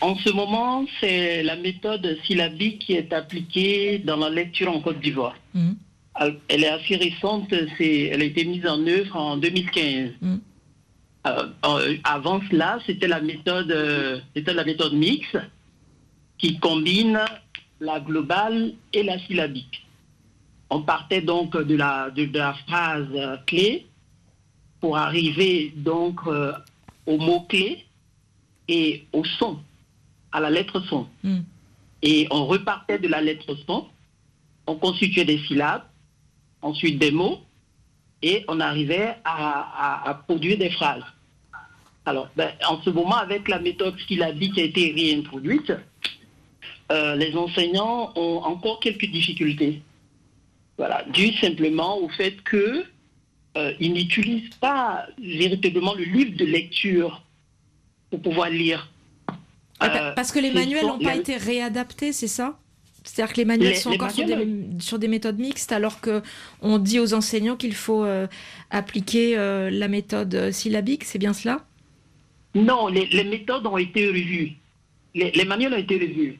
en, 0.00 0.16
ce 0.16 0.30
moment, 0.30 0.86
c'est 1.00 1.42
la 1.42 1.56
méthode 1.56 2.18
syllabique 2.26 2.80
qui 2.86 2.94
est 2.94 3.12
appliquée 3.12 3.98
dans 3.98 4.16
la 4.16 4.30
lecture 4.30 4.70
en 4.74 4.80
Côte 4.80 5.00
d'Ivoire. 5.00 5.36
Mhm. 5.54 5.76
Elle 6.48 6.64
est 6.64 6.68
assez 6.68 6.96
récente, 6.96 7.52
elle 7.52 8.20
a 8.20 8.24
été 8.24 8.44
mise 8.44 8.66
en 8.66 8.84
œuvre 8.86 9.16
en 9.16 9.36
2015. 9.36 10.10
Mhm. 10.20 10.40
Euh, 11.26 11.46
euh, 11.66 11.96
avant 12.04 12.40
cela, 12.50 12.78
c'était 12.86 13.08
la 13.08 13.20
méthode, 13.20 13.70
euh, 13.70 14.20
c'était 14.34 14.54
la 14.54 14.64
méthode 14.64 14.94
mixte 14.94 15.38
qui 16.38 16.58
combine 16.58 17.20
la 17.80 18.00
globale 18.00 18.72
et 18.92 19.02
la 19.02 19.18
syllabique. 19.26 19.86
On 20.70 20.82
partait 20.82 21.20
donc 21.20 21.56
de 21.56 21.76
la, 21.76 22.10
de, 22.10 22.28
la 22.32 22.54
phrase 22.66 23.08
clé 23.46 23.86
pour 24.80 24.96
arriver 24.96 25.72
donc 25.76 26.20
euh, 26.26 26.52
au 27.06 27.18
mot 27.18 27.40
clé 27.40 27.84
et 28.70 29.04
au 29.12 29.24
son, 29.24 29.58
à 30.30 30.38
la 30.40 30.48
lettre 30.48 30.80
son. 30.88 31.08
Hmm. 31.24 31.40
Et 32.02 32.28
on 32.30 32.46
repartait 32.46 33.00
de 33.00 33.08
la 33.08 33.20
lettre 33.20 33.56
son, 33.66 33.88
on 34.66 34.76
constituait 34.76 35.24
des 35.24 35.38
syllabes, 35.46 35.82
ensuite 36.62 36.98
des 36.98 37.10
mots, 37.10 37.40
et 38.22 38.44
on 38.46 38.60
arrivait 38.60 39.16
à, 39.24 40.22
produire 40.26 40.56
des 40.56 40.70
phrases. 40.70 41.02
Alors, 42.06 42.28
ben, 42.36 42.52
en 42.68 42.80
ce 42.82 42.90
moment, 42.90 43.16
avec 43.16 43.48
la 43.48 43.58
méthode 43.58 43.98
syllabique 44.06 44.54
qui 44.54 44.60
a 44.60 44.64
été 44.64 44.92
réintroduite, 44.92 45.72
euh, 46.92 47.16
les 47.16 47.34
enseignants 47.36 48.12
ont 48.14 48.42
encore 48.44 48.78
quelques 48.80 49.06
difficultés. 49.06 49.82
Voilà, 50.78 51.04
dû 51.12 51.32
simplement 51.38 51.98
au 51.98 52.08
fait 52.08 52.36
qu'ils 52.48 52.86
euh, 53.56 53.72
n'utilisent 53.80 54.54
pas 54.60 55.06
véritablement 55.18 55.94
le 55.94 56.04
livre 56.04 56.36
de 56.36 56.44
lecture 56.44 57.22
pour 58.10 58.20
pouvoir 58.20 58.50
lire. 58.50 58.90
Euh, 59.82 60.12
parce 60.12 60.30
que 60.30 60.38
les 60.38 60.50
manuels 60.50 60.86
n'ont 60.86 60.98
pas 60.98 61.16
été 61.16 61.36
réadaptés, 61.36 62.12
c'est 62.12 62.28
ça? 62.28 62.58
C'est-à-dire 63.04 63.32
que 63.32 63.38
les 63.38 63.46
manuels 63.46 63.76
sont 63.76 63.90
encore 63.90 64.10
sur, 64.10 64.26
des, 64.98 65.08
méthodes 65.08 65.38
mixtes, 65.38 65.72
alors 65.72 66.00
qu'on 66.00 66.78
dit 66.78 67.00
aux 67.00 67.14
enseignants 67.14 67.56
qu'il 67.56 67.74
faut 67.74 68.04
euh, 68.04 68.26
appliquer 68.70 69.38
euh, 69.38 69.70
la 69.70 69.88
méthode 69.88 70.50
syllabique, 70.50 71.04
c'est 71.04 71.18
bien 71.18 71.32
cela? 71.32 71.64
Non, 72.54 72.88
les, 72.88 73.24
méthodes 73.24 73.66
ont 73.66 73.78
été 73.78 74.06
revues. 74.06 74.52
Les, 75.14 75.44
manuels 75.44 75.74
ont 75.74 75.78
été 75.78 75.94
revus. 75.94 76.38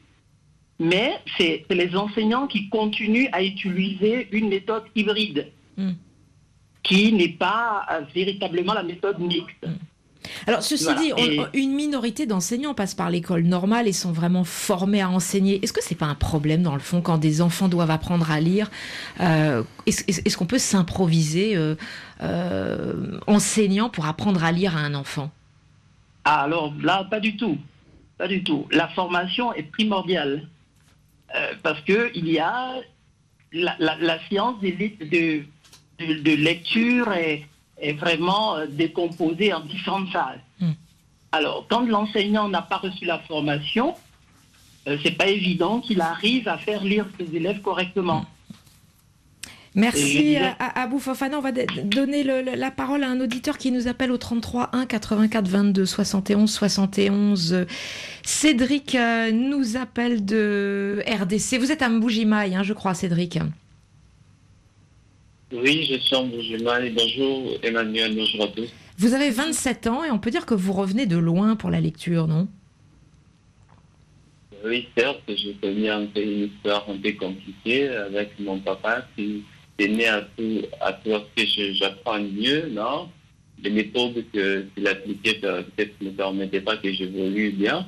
Mais 0.79 1.13
c'est 1.37 1.65
les 1.69 1.95
enseignants 1.95 2.47
qui 2.47 2.69
continuent 2.69 3.29
à 3.31 3.43
utiliser 3.43 4.27
une 4.31 4.49
méthode 4.49 4.83
hybride, 4.95 5.47
hmm. 5.77 5.91
qui 6.83 7.13
n'est 7.13 7.29
pas 7.29 7.85
euh, 7.91 8.01
véritablement 8.13 8.73
la 8.73 8.83
méthode 8.83 9.19
mixte. 9.19 9.65
Hmm. 9.65 9.73
Alors, 10.47 10.61
ceci 10.61 10.87
dit, 10.95 11.11
une 11.53 11.73
minorité 11.73 12.25
d'enseignants 12.25 12.73
passent 12.73 12.93
par 12.93 13.09
l'école 13.09 13.43
normale 13.43 13.87
et 13.87 13.93
sont 13.93 14.11
vraiment 14.11 14.43
formés 14.43 15.01
à 15.01 15.09
enseigner. 15.09 15.63
Est-ce 15.63 15.73
que 15.73 15.83
c'est 15.83 15.95
pas 15.95 16.05
un 16.05 16.15
problème, 16.15 16.63
dans 16.63 16.73
le 16.73 16.79
fond, 16.79 17.01
quand 17.01 17.17
des 17.17 17.41
enfants 17.41 17.67
doivent 17.67 17.91
apprendre 17.91 18.31
à 18.31 18.39
lire 18.39 18.69
euh, 19.19 19.63
Est-ce 19.87 20.37
qu'on 20.37 20.45
peut 20.45 20.59
s'improviser 20.59 21.55
euh, 21.55 21.75
euh, 22.21 23.19
enseignant 23.27 23.89
pour 23.89 24.05
apprendre 24.05 24.43
à 24.43 24.51
lire 24.51 24.77
à 24.77 24.81
un 24.81 24.93
enfant? 24.93 25.31
Ah, 26.23 26.43
Alors 26.43 26.73
là, 26.81 27.05
pas 27.09 27.19
du 27.19 27.35
tout. 27.35 27.57
Pas 28.17 28.27
du 28.27 28.43
tout. 28.43 28.67
La 28.71 28.87
formation 28.89 29.53
est 29.53 29.63
primordiale. 29.63 30.47
parce 31.63 31.81
qu'il 31.81 32.29
y 32.29 32.39
a 32.39 32.75
la, 33.53 34.19
science 34.27 34.59
de, 34.61 34.69
de, 34.69 35.43
de 36.21 36.35
lecture 36.35 37.11
et 37.13 37.45
est 37.81 37.93
vraiment 37.93 38.55
euh, 38.55 38.67
décomposé 38.67 39.53
en 39.53 39.61
différentes 39.61 40.09
phases. 40.09 40.39
Hmm. 40.59 40.71
Alors, 41.31 41.65
quand 41.69 41.81
l'enseignant 41.81 42.47
n'a 42.47 42.61
pas 42.61 42.77
reçu 42.77 43.05
la 43.05 43.19
formation, 43.19 43.95
ce 44.85 44.91
euh, 44.91 44.97
c'est 45.03 45.17
pas 45.17 45.27
évident 45.27 45.79
qu'il 45.79 46.01
arrive 46.01 46.47
à 46.47 46.57
faire 46.57 46.83
lire 46.83 47.05
ses 47.19 47.35
élèves 47.35 47.61
correctement. 47.61 48.25
Merci 49.73 50.35
à, 50.35 50.51
à 50.59 50.81
Abou 50.81 50.99
Fofana. 50.99 51.37
On 51.37 51.41
va 51.41 51.51
donner 51.51 52.23
la 52.23 52.71
parole 52.71 53.03
à 53.03 53.09
un 53.09 53.21
auditeur 53.21 53.57
qui 53.57 53.71
nous 53.71 53.87
appelle 53.87 54.11
au 54.11 54.17
33 54.17 54.71
1 54.73 54.85
84 54.85 55.47
22 55.47 55.85
71 55.85 56.51
71. 56.51 57.65
Cédric 58.23 58.95
euh, 58.95 59.31
nous 59.31 59.77
appelle 59.77 60.25
de 60.25 61.01
RDC. 61.07 61.57
Vous 61.57 61.71
êtes 61.71 61.81
à 61.81 61.87
Mboujimaï, 61.87 62.53
hein, 62.55 62.63
je 62.63 62.73
crois, 62.73 62.93
Cédric. 62.93 63.39
Oui, 65.53 65.83
je 65.83 65.97
suis 65.97 66.15
en 66.15 66.27
Bonjour 66.27 67.59
Emmanuel, 67.61 68.15
bonjour 68.15 68.45
à 68.45 68.47
tous. 68.47 68.69
Vous 68.97 69.13
avez 69.13 69.29
27 69.31 69.87
ans 69.87 70.03
et 70.05 70.09
on 70.09 70.17
peut 70.17 70.31
dire 70.31 70.45
que 70.45 70.53
vous 70.53 70.71
revenez 70.71 71.05
de 71.05 71.17
loin 71.17 71.57
pour 71.57 71.69
la 71.69 71.81
lecture, 71.81 72.25
non? 72.25 72.47
Oui, 74.63 74.87
certes, 74.97 75.23
je 75.27 75.51
connais 75.59 75.89
un 75.89 76.05
peu 76.05 76.21
une 76.21 76.45
histoire 76.45 76.85
un 76.89 76.97
peu 76.97 77.11
compliquée 77.13 77.89
avec 77.89 78.39
mon 78.39 78.59
papa 78.59 79.05
qui 79.17 79.43
est 79.77 79.87
né 79.89 80.07
à 80.07 80.21
tout, 80.21 80.61
à 80.79 80.93
tout 80.93 81.11
ce 81.35 81.43
que 81.43 81.73
j'apprends 81.73 82.19
mieux, 82.19 82.69
non? 82.69 83.09
Les 83.61 83.71
méthodes 83.71 84.23
qu'il 84.31 84.87
appliquait 84.87 85.33
peut-être 85.35 86.01
ne 86.01 86.11
permettaient 86.11 86.61
pas 86.61 86.77
que 86.77 86.93
j'évolue 86.93 87.51
bien. 87.51 87.87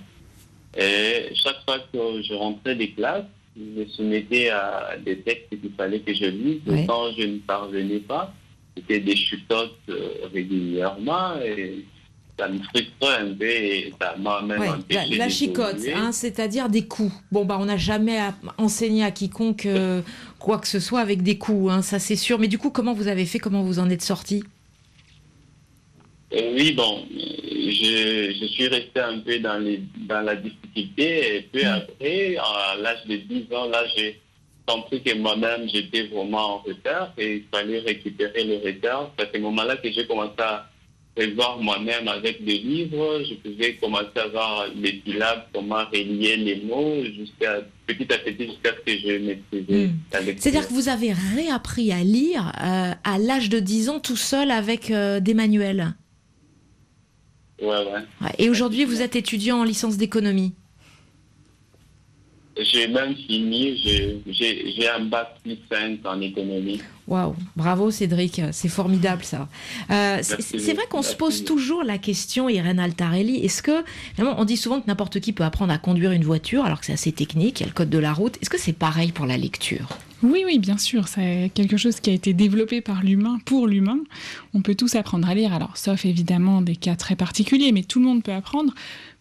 Et 0.78 1.30
chaque 1.34 1.64
fois 1.64 1.80
que 1.80 2.22
je 2.24 2.34
rentrais 2.34 2.76
des 2.76 2.92
classes, 2.92 3.26
me 3.56 3.86
soumettais 3.86 4.50
à 4.50 4.96
des 5.04 5.20
textes 5.20 5.50
qu'il 5.50 5.72
fallait 5.78 6.00
que 6.00 6.14
je 6.14 6.26
lise. 6.26 6.62
Quand 6.88 7.12
je 7.18 7.24
ne 7.24 7.38
parvenais 7.40 8.00
pas, 8.00 8.34
c'était 8.76 9.00
des 9.00 9.16
chutotes 9.16 9.78
euh, 9.90 10.10
régulièrement 10.34 11.40
et 11.40 11.86
ça 12.40 12.48
me 12.48 12.58
frustrait 12.58 13.20
un 13.20 13.34
peu 13.34 13.46
et 13.46 13.94
ça 14.02 14.16
m'a 14.18 14.42
même 14.42 14.62
empêché 14.62 15.10
La, 15.12 15.26
la 15.26 15.30
chicote, 15.30 15.78
hein, 15.96 16.12
c'est-à-dire 16.12 16.68
des 16.68 16.88
coups. 16.88 17.14
Bon, 17.32 17.46
bah, 17.46 17.58
on 17.60 17.66
n'a 17.66 17.78
jamais 17.78 18.18
enseigné 18.58 19.04
à 19.04 19.12
quiconque 19.12 19.68
euh, 19.68 20.02
quoi 20.40 20.58
que 20.58 20.68
ce 20.68 20.80
soit 20.80 21.00
avec 21.02 21.22
des 21.22 21.38
coups, 21.38 21.72
hein, 21.72 21.84
ça 21.84 22.00
c'est 22.00 22.16
sûr. 22.16 22.40
Mais 22.40 22.48
du 22.48 22.58
coup, 22.58 22.72
comment 22.72 22.94
vous 22.94 23.08
avez 23.08 23.26
fait? 23.26 23.38
Comment 23.38 23.62
vous 23.62 23.78
en 23.78 23.90
êtes 23.92 24.02
sorti? 24.02 24.44
Euh, 26.36 26.54
oui, 26.56 26.72
bon, 26.72 27.06
je, 27.12 28.34
je, 28.40 28.46
suis 28.48 28.68
resté 28.68 29.00
un 29.00 29.20
peu 29.20 29.40
dans, 29.40 29.58
les, 29.60 29.82
dans 30.08 30.22
la 30.22 30.36
difficulté 30.36 31.38
et 31.38 31.42
puis 31.42 31.64
mm. 31.64 31.68
après, 31.68 32.36
à 32.38 32.76
l'âge 32.80 33.06
de 33.08 33.18
10 33.18 33.54
ans, 33.54 33.70
là, 33.70 33.84
j'ai 33.96 34.20
compris 34.66 35.02
que 35.04 35.16
moi-même, 35.16 35.68
j'étais 35.70 36.04
vraiment 36.04 36.56
en 36.56 36.58
retard 36.60 37.14
et 37.18 37.36
il 37.36 37.44
fallait 37.52 37.80
récupérer 37.80 38.44
le 38.46 38.66
retard. 38.66 39.12
C'est 39.18 39.28
à 39.28 39.30
ce 39.34 39.38
moment-là 39.40 39.78
que 39.78 39.92
j'ai 39.92 40.08
commencé 40.08 40.40
à 40.40 40.70
prévoir 41.16 41.60
moi-même 41.62 42.08
avec 42.08 42.44
des 42.44 42.58
livres. 42.58 43.22
Je 43.30 43.36
pouvais 43.36 43.76
commencer 43.76 44.08
à 44.16 44.28
voir 44.28 44.66
les 44.76 45.02
syllabes, 45.06 45.46
comment 45.54 45.86
relier 45.92 46.38
les 46.38 46.62
mots, 46.64 47.04
jusqu'à 47.04 47.62
petit 47.86 48.12
à 48.12 48.18
petit, 48.18 48.48
jusqu'à 48.48 48.72
ce 48.72 48.92
que 48.92 48.98
je 48.98 49.18
maîtrisais 49.20 49.88
mm. 49.88 50.36
C'est-à-dire 50.38 50.68
que 50.68 50.74
vous 50.74 50.90
avez 50.90 51.14
réappris 51.36 51.92
à 51.92 52.04
lire 52.04 52.52
euh, 52.64 52.94
à 53.04 53.18
l'âge 53.20 53.50
de 53.50 53.60
10 53.60 53.90
ans 53.90 54.00
tout 54.00 54.16
seul 54.16 54.50
avec 54.50 54.90
euh, 54.90 55.20
des 55.20 55.34
manuels? 55.34 55.94
Et 58.38 58.50
aujourd'hui, 58.50 58.86
vous 58.86 59.02
êtes 59.02 59.16
étudiant 59.16 59.60
en 59.60 59.64
licence 59.64 59.98
d'économie 59.98 60.54
j'ai 62.60 62.88
même 62.88 63.16
fini, 63.16 63.78
j'ai 64.28 64.90
un 64.90 65.06
bac 65.06 65.38
plus 65.44 65.58
5 65.72 66.00
en 66.06 66.22
économie. 66.22 66.82
Waouh, 67.08 67.36
bravo 67.56 67.92
Cédric, 67.92 68.42
c'est 68.52 68.70
formidable 68.70 69.24
ça. 69.24 69.50
Euh, 69.92 70.20
c'est 70.22 70.74
vrai 70.74 70.86
qu'on 70.90 71.02
se 71.02 71.16
pose 71.16 71.44
toujours 71.44 71.84
la 71.84 71.98
question, 71.98 72.48
Irène 72.48 72.80
Altarelli, 72.80 73.38
est-ce 73.44 73.62
que, 73.62 73.84
on 74.20 74.46
dit 74.46 74.56
souvent 74.56 74.80
que 74.80 74.88
n'importe 74.88 75.20
qui 75.20 75.34
peut 75.34 75.44
apprendre 75.44 75.74
à 75.74 75.78
conduire 75.78 76.12
une 76.12 76.24
voiture 76.24 76.64
alors 76.64 76.80
que 76.80 76.86
c'est 76.86 76.94
assez 76.94 77.12
technique, 77.12 77.60
il 77.60 77.64
y 77.64 77.66
a 77.66 77.68
le 77.68 77.74
code 77.74 77.90
de 77.90 77.98
la 77.98 78.14
route, 78.14 78.38
est-ce 78.42 78.50
que 78.50 78.60
c'est 78.60 78.74
pareil 78.74 79.12
pour 79.12 79.26
la 79.26 79.38
lecture? 79.38 79.90
Oui, 80.24 80.44
oui, 80.46 80.58
bien 80.58 80.78
sûr, 80.78 81.10
c'est 81.10 81.52
quelque 81.54 81.76
chose 81.76 82.00
qui 82.00 82.10
a 82.10 82.14
été 82.14 82.34
développé 82.34 82.80
par 82.80 83.04
l'humain 83.04 83.40
pour 83.44 83.68
l'humain. 83.68 84.00
On 84.54 84.62
peut 84.62 84.76
tous 84.76 84.96
apprendre 84.96 85.28
à 85.28 85.36
lire, 85.36 85.54
alors 85.54 85.76
sauf 85.76 86.06
évidemment 86.06 86.62
des 86.62 86.78
cas 86.78 86.96
très 86.96 87.18
particuliers, 87.18 87.74
mais 87.74 87.84
tout 87.84 88.00
le 88.00 88.06
monde 88.06 88.24
peut 88.24 88.32
apprendre. 88.32 88.74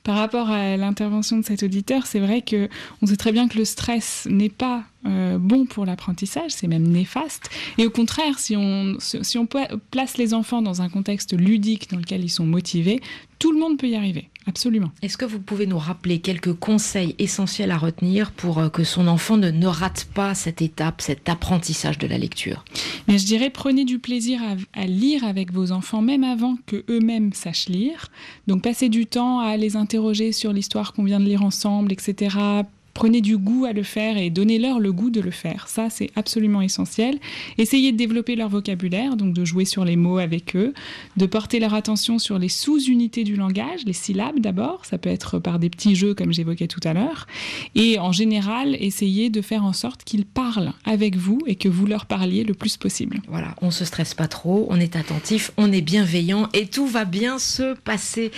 Par 0.05 0.17
rapport 0.17 0.51
à 0.51 0.77
l'intervention 0.77 1.39
de 1.39 1.45
cet 1.45 1.65
auditeur, 1.65 2.07
c'est 2.07 2.21
vrai 2.21 2.43
que 2.43 2.69
on 3.03 3.07
sait 3.07 3.17
très 3.17 3.33
bien 3.33 3.49
que 3.49 3.59
le 3.59 3.65
stress 3.65 4.27
n'est 4.31 4.49
pas 4.49 4.85
euh, 5.05 5.39
bon 5.39 5.67
pour 5.67 5.85
l'apprentissage, 5.85 6.53
c'est 6.53 6.69
même 6.69 6.87
néfaste. 6.87 7.51
Et 7.79 7.87
au 7.87 7.91
contraire, 7.91 8.39
si 8.39 8.57
on, 8.57 8.97
si 8.99 9.39
on 9.39 9.47
place 9.91 10.17
les 10.17 10.35
enfants 10.35 10.63
dans 10.63 10.83
un 10.83 10.89
contexte 10.89 11.37
ludique 11.37 11.91
dans 11.91 11.99
lequel 11.99 12.23
ils 12.23 12.31
sont 12.31 12.47
motivés, 12.47 13.01
tout 13.39 13.53
le 13.53 13.59
monde 13.59 13.79
peut 13.79 13.89
y 13.89 13.97
arriver. 13.97 14.29
Absolument. 14.47 14.91
Est-ce 15.03 15.17
que 15.17 15.25
vous 15.25 15.39
pouvez 15.39 15.67
nous 15.67 15.79
rappeler 15.79 16.19
quelques 16.19 16.53
conseils 16.53 17.15
essentiels 17.19 17.71
à 17.71 17.79
retenir 17.79 18.33
pour 18.33 18.59
euh, 18.59 18.69
que 18.69 18.83
son 18.83 19.07
enfant 19.07 19.37
ne, 19.37 19.51
ne 19.51 19.67
rate 19.67 20.09
pas 20.15 20.35
cette 20.35 20.63
étape, 20.63 21.01
cet 21.01 21.29
apprentissage 21.29 21.99
de 21.99 22.07
la 22.09 22.19
lecture? 22.19 22.65
Mais 23.07 23.19
je 23.19 23.27
dirais 23.27 23.51
prenez 23.51 23.85
du 23.85 23.99
plaisir 23.99 24.41
à, 24.75 24.87
lire 24.87 25.25
avec 25.25 25.53
vos 25.53 25.71
enfants 25.71 26.03
même 26.03 26.25
avant 26.25 26.57
que 26.67 26.85
eux-mêmes 26.89 27.33
sachent 27.33 27.69
lire. 27.69 28.09
Donc 28.49 28.63
passez 28.63 28.89
du 28.89 29.07
temps 29.07 29.41
à 29.41 29.57
les 29.57 29.77
interroger 29.77 30.33
sur 30.33 30.53
l'histoire 30.53 30.93
qu'on 30.93 31.05
vient 31.05 31.21
de 31.21 31.27
lire 31.27 31.43
ensemble, 31.43 31.93
etc 31.93 32.63
prenez 32.95 33.21
du 33.21 33.39
goût 33.39 33.65
à 33.65 33.73
le 33.73 33.83
faire 33.83 34.17
et 34.17 34.31
donnez-leur 34.31 34.79
le 34.79 34.93
goût 34.93 35.11
de 35.11 35.21
le 35.21 35.31
faire. 35.31 35.69
Ça, 35.69 35.89
c'est 35.91 36.11
absolument 36.17 36.63
essentiel. 36.63 37.19
Essayez 37.59 37.93
de 37.93 37.97
développer 37.97 38.37
leur 38.37 38.49
vocabulaire, 38.49 39.17
donc 39.17 39.33
de 39.33 39.45
jouer 39.45 39.65
sur 39.65 39.85
les 39.85 39.97
mots 39.97 40.19
avec 40.19 40.57
eux, 40.57 40.75
de 41.17 41.27
porter 41.27 41.59
leur 41.61 41.75
attention 41.75 42.19
sur 42.19 42.39
les 42.39 42.49
sous-unités 42.49 43.25
du 43.25 43.37
langage, 43.37 43.85
les 43.87 43.93
syllabes 43.93 44.41
d'abord, 44.41 44.85
ça 44.85 44.99
peut 44.99 45.09
être 45.09 45.39
par 45.39 45.59
des 45.59 45.71
petits 45.71 45.95
jeux 45.95 46.15
comme 46.15 46.33
j'évoquais 46.33 46.69
tout 46.69 46.81
à 46.85 46.93
l'heure, 46.93 47.27
et 47.75 47.99
en 47.99 48.13
général, 48.13 48.77
essayez 48.81 49.31
de 49.31 49.41
faire 49.41 49.65
en 49.65 49.73
sorte 49.73 50.05
qu'ils 50.05 50.27
parlent 50.27 50.73
avec 50.85 51.17
vous 51.17 51.39
et 51.47 51.55
que 51.55 51.69
vous 51.69 51.87
leur 51.87 52.07
parliez 52.07 52.45
le 52.45 52.55
plus 52.55 52.77
possible. 52.77 53.21
Voilà, 53.29 53.55
on 53.63 53.71
se 53.71 53.85
stresse 53.85 54.15
pas 54.15 54.29
trop, 54.29 54.67
on 54.71 54.79
est 54.79 54.97
attentif, 54.97 55.51
on 55.57 55.73
est 55.73 55.81
bienveillant 55.81 56.49
et 56.53 56.67
tout 56.67 56.87
va 56.87 57.05
bien 57.05 57.39
se 57.39 57.75
passer. 57.75 58.31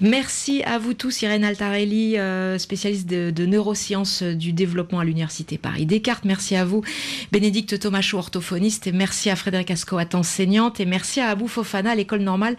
Merci 0.00 0.62
à 0.64 0.78
vous 0.78 0.94
tous, 0.94 1.22
Irène 1.22 1.44
Altarelli, 1.44 2.18
euh, 2.18 2.58
spécialiste 2.58 3.08
de 3.08 3.46
neurosciences 3.46 4.01
du 4.02 4.52
développement 4.52 4.98
à 4.98 5.04
l'Université 5.04 5.58
Paris 5.58 5.86
Descartes. 5.86 6.24
Merci 6.24 6.56
à 6.56 6.64
vous, 6.64 6.82
Bénédicte 7.30 7.78
Thomas, 7.78 8.08
orthophoniste, 8.12 8.86
et 8.86 8.92
merci 8.92 9.30
à 9.30 9.36
Frédéric 9.36 9.70
Ascoat, 9.70 10.14
enseignante, 10.14 10.80
et 10.80 10.84
merci 10.84 11.20
à 11.20 11.28
Abou 11.28 11.46
Fofana, 11.46 11.94
l'école 11.94 12.22
normale 12.22 12.56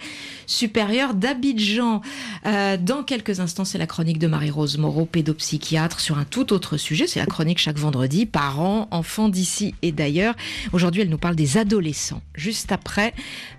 supérieure 0.47 1.13
d'Abidjan. 1.13 2.01
Euh, 2.45 2.77
dans 2.77 3.03
quelques 3.03 3.39
instants, 3.39 3.65
c'est 3.65 3.77
la 3.77 3.87
chronique 3.87 4.19
de 4.19 4.27
Marie-Rose 4.27 4.77
Moreau, 4.77 5.05
pédopsychiatre, 5.05 5.99
sur 5.99 6.17
un 6.17 6.25
tout 6.25 6.53
autre 6.53 6.77
sujet. 6.77 7.07
C'est 7.07 7.19
la 7.19 7.25
chronique 7.25 7.59
chaque 7.59 7.77
vendredi, 7.77 8.25
parents, 8.25 8.87
enfants 8.91 9.29
d'ici 9.29 9.75
et 9.81 9.91
d'ailleurs. 9.91 10.35
Aujourd'hui, 10.71 11.01
elle 11.01 11.09
nous 11.09 11.17
parle 11.17 11.35
des 11.35 11.57
adolescents. 11.57 12.21
Juste 12.35 12.71
après, 12.71 13.13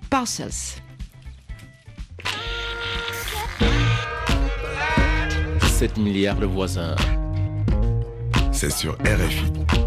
Parcels. 0.08 0.80
7 5.74 5.98
milliards 5.98 6.38
de 6.38 6.46
voisins. 6.46 6.94
C'est 8.54 8.70
sur 8.70 8.92
RFI. 8.92 9.83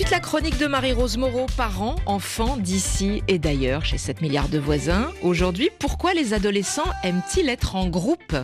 Suite, 0.00 0.10
la 0.12 0.20
chronique 0.20 0.56
de 0.56 0.66
Marie-Rose 0.66 1.18
Moreau, 1.18 1.44
parents, 1.58 1.96
enfants 2.06 2.56
d'ici 2.56 3.22
et 3.28 3.38
d'ailleurs, 3.38 3.84
chez 3.84 3.98
7 3.98 4.22
milliards 4.22 4.48
de 4.48 4.58
voisins. 4.58 5.12
Aujourd'hui, 5.20 5.68
pourquoi 5.78 6.14
les 6.14 6.32
adolescents 6.32 6.90
aiment-ils 7.04 7.50
être 7.50 7.76
en 7.76 7.86
groupe? 7.86 8.34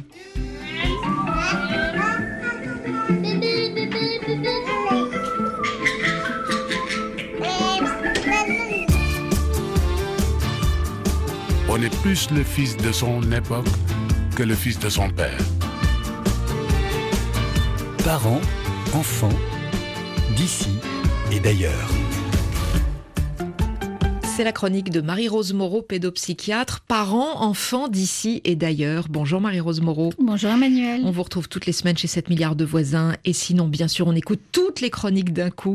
On 11.70 11.82
est 11.82 12.02
plus 12.02 12.30
le 12.32 12.44
fils 12.44 12.76
de 12.76 12.92
son 12.92 13.22
époque 13.32 13.64
que 14.34 14.42
le 14.42 14.54
fils 14.54 14.78
de 14.78 14.90
son 14.90 15.09
père. 15.09 15.38
Parents, 18.04 18.42
enfants, 18.92 19.38
d'ici 20.36 20.75
d'ailleurs. 21.47 22.05
C'est 24.37 24.45
la 24.45 24.53
chronique 24.53 24.91
de 24.91 25.01
Marie-Rose 25.01 25.55
Moreau, 25.55 25.80
pédopsychiatre, 25.80 26.80
parents, 26.80 27.41
enfants 27.41 27.89
d'ici 27.89 28.43
et 28.45 28.55
d'ailleurs. 28.55 29.07
Bonjour 29.09 29.41
Marie-Rose 29.41 29.80
Moreau. 29.80 30.12
Bonjour 30.18 30.51
Emmanuel. 30.51 31.01
On 31.05 31.11
vous 31.11 31.22
retrouve 31.22 31.49
toutes 31.49 31.64
les 31.64 31.72
semaines 31.72 31.97
chez 31.97 32.07
7 32.07 32.28
milliards 32.28 32.55
de 32.55 32.66
voisins. 32.66 33.14
Et 33.24 33.32
sinon, 33.32 33.66
bien 33.66 33.89
sûr, 33.89 34.07
on 34.07 34.14
écoute 34.14 34.41
toutes 34.53 34.82
les 34.82 34.91
chroniques 34.91 35.32
d'un 35.32 35.49
coup 35.49 35.72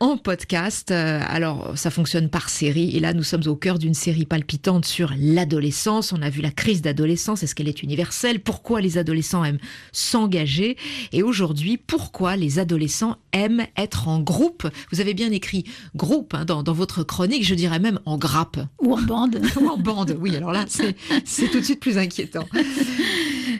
en 0.00 0.18
podcast. 0.18 0.90
Euh, 0.90 1.22
alors, 1.26 1.72
ça 1.78 1.90
fonctionne 1.90 2.28
par 2.28 2.50
série. 2.50 2.94
Et 2.94 3.00
là, 3.00 3.14
nous 3.14 3.22
sommes 3.22 3.46
au 3.46 3.56
cœur 3.56 3.78
d'une 3.78 3.94
série 3.94 4.26
palpitante 4.26 4.84
sur 4.84 5.14
l'adolescence. 5.18 6.12
On 6.12 6.20
a 6.20 6.28
vu 6.28 6.42
la 6.42 6.50
crise 6.50 6.82
d'adolescence. 6.82 7.44
Est-ce 7.44 7.54
qu'elle 7.54 7.66
est 7.66 7.82
universelle? 7.82 8.40
Pourquoi 8.40 8.82
les 8.82 8.98
adolescents 8.98 9.42
aiment 9.42 9.60
s'engager? 9.92 10.76
Et 11.12 11.22
aujourd'hui, 11.22 11.78
pourquoi 11.78 12.36
les 12.36 12.58
adolescents 12.58 13.16
aiment 13.32 13.64
être 13.74 14.08
en 14.08 14.20
groupe? 14.20 14.68
Vous 14.92 15.00
avez 15.00 15.14
bien 15.14 15.30
écrit 15.30 15.64
groupe 15.94 16.34
hein, 16.34 16.44
dans, 16.44 16.62
dans 16.62 16.74
votre 16.74 17.02
chronique. 17.02 17.42
Je 17.42 17.54
dirais 17.54 17.78
même 17.78 17.85
même 17.86 18.00
en 18.04 18.18
grappe. 18.18 18.58
Ou 18.80 18.94
en 18.94 19.02
bande. 19.02 19.40
Ou 19.60 19.68
en 19.68 19.78
bande, 19.78 20.16
oui. 20.20 20.36
Alors 20.36 20.52
là, 20.52 20.64
c'est 20.68 21.48
tout 21.48 21.60
de 21.60 21.64
suite 21.64 21.80
plus 21.80 21.98
inquiétant. 21.98 22.46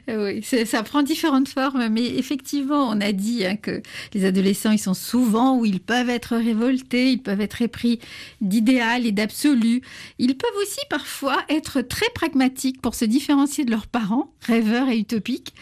Oui, 0.08 0.40
ça 0.42 0.82
prend 0.84 1.02
différentes 1.02 1.48
formes, 1.48 1.88
mais 1.88 2.04
effectivement, 2.04 2.88
on 2.88 3.00
a 3.00 3.10
dit 3.10 3.44
hein, 3.44 3.56
que 3.56 3.82
les 4.14 4.24
adolescents, 4.24 4.70
ils 4.70 4.78
sont 4.78 4.94
souvent 4.94 5.58
où 5.58 5.64
ils 5.64 5.80
peuvent 5.80 6.10
être 6.10 6.36
révoltés, 6.36 7.10
ils 7.10 7.22
peuvent 7.22 7.40
être 7.40 7.60
épris 7.60 7.98
d'idéal 8.40 9.04
et 9.04 9.10
d'absolu. 9.10 9.82
Ils 10.20 10.36
peuvent 10.36 10.62
aussi 10.62 10.78
parfois 10.90 11.38
être 11.48 11.80
très 11.80 12.08
pragmatiques 12.14 12.80
pour 12.80 12.94
se 12.94 13.04
différencier 13.04 13.64
de 13.64 13.72
leurs 13.72 13.88
parents, 13.88 14.32
rêveurs 14.42 14.88
et 14.90 14.98
utopiques. 14.98 15.54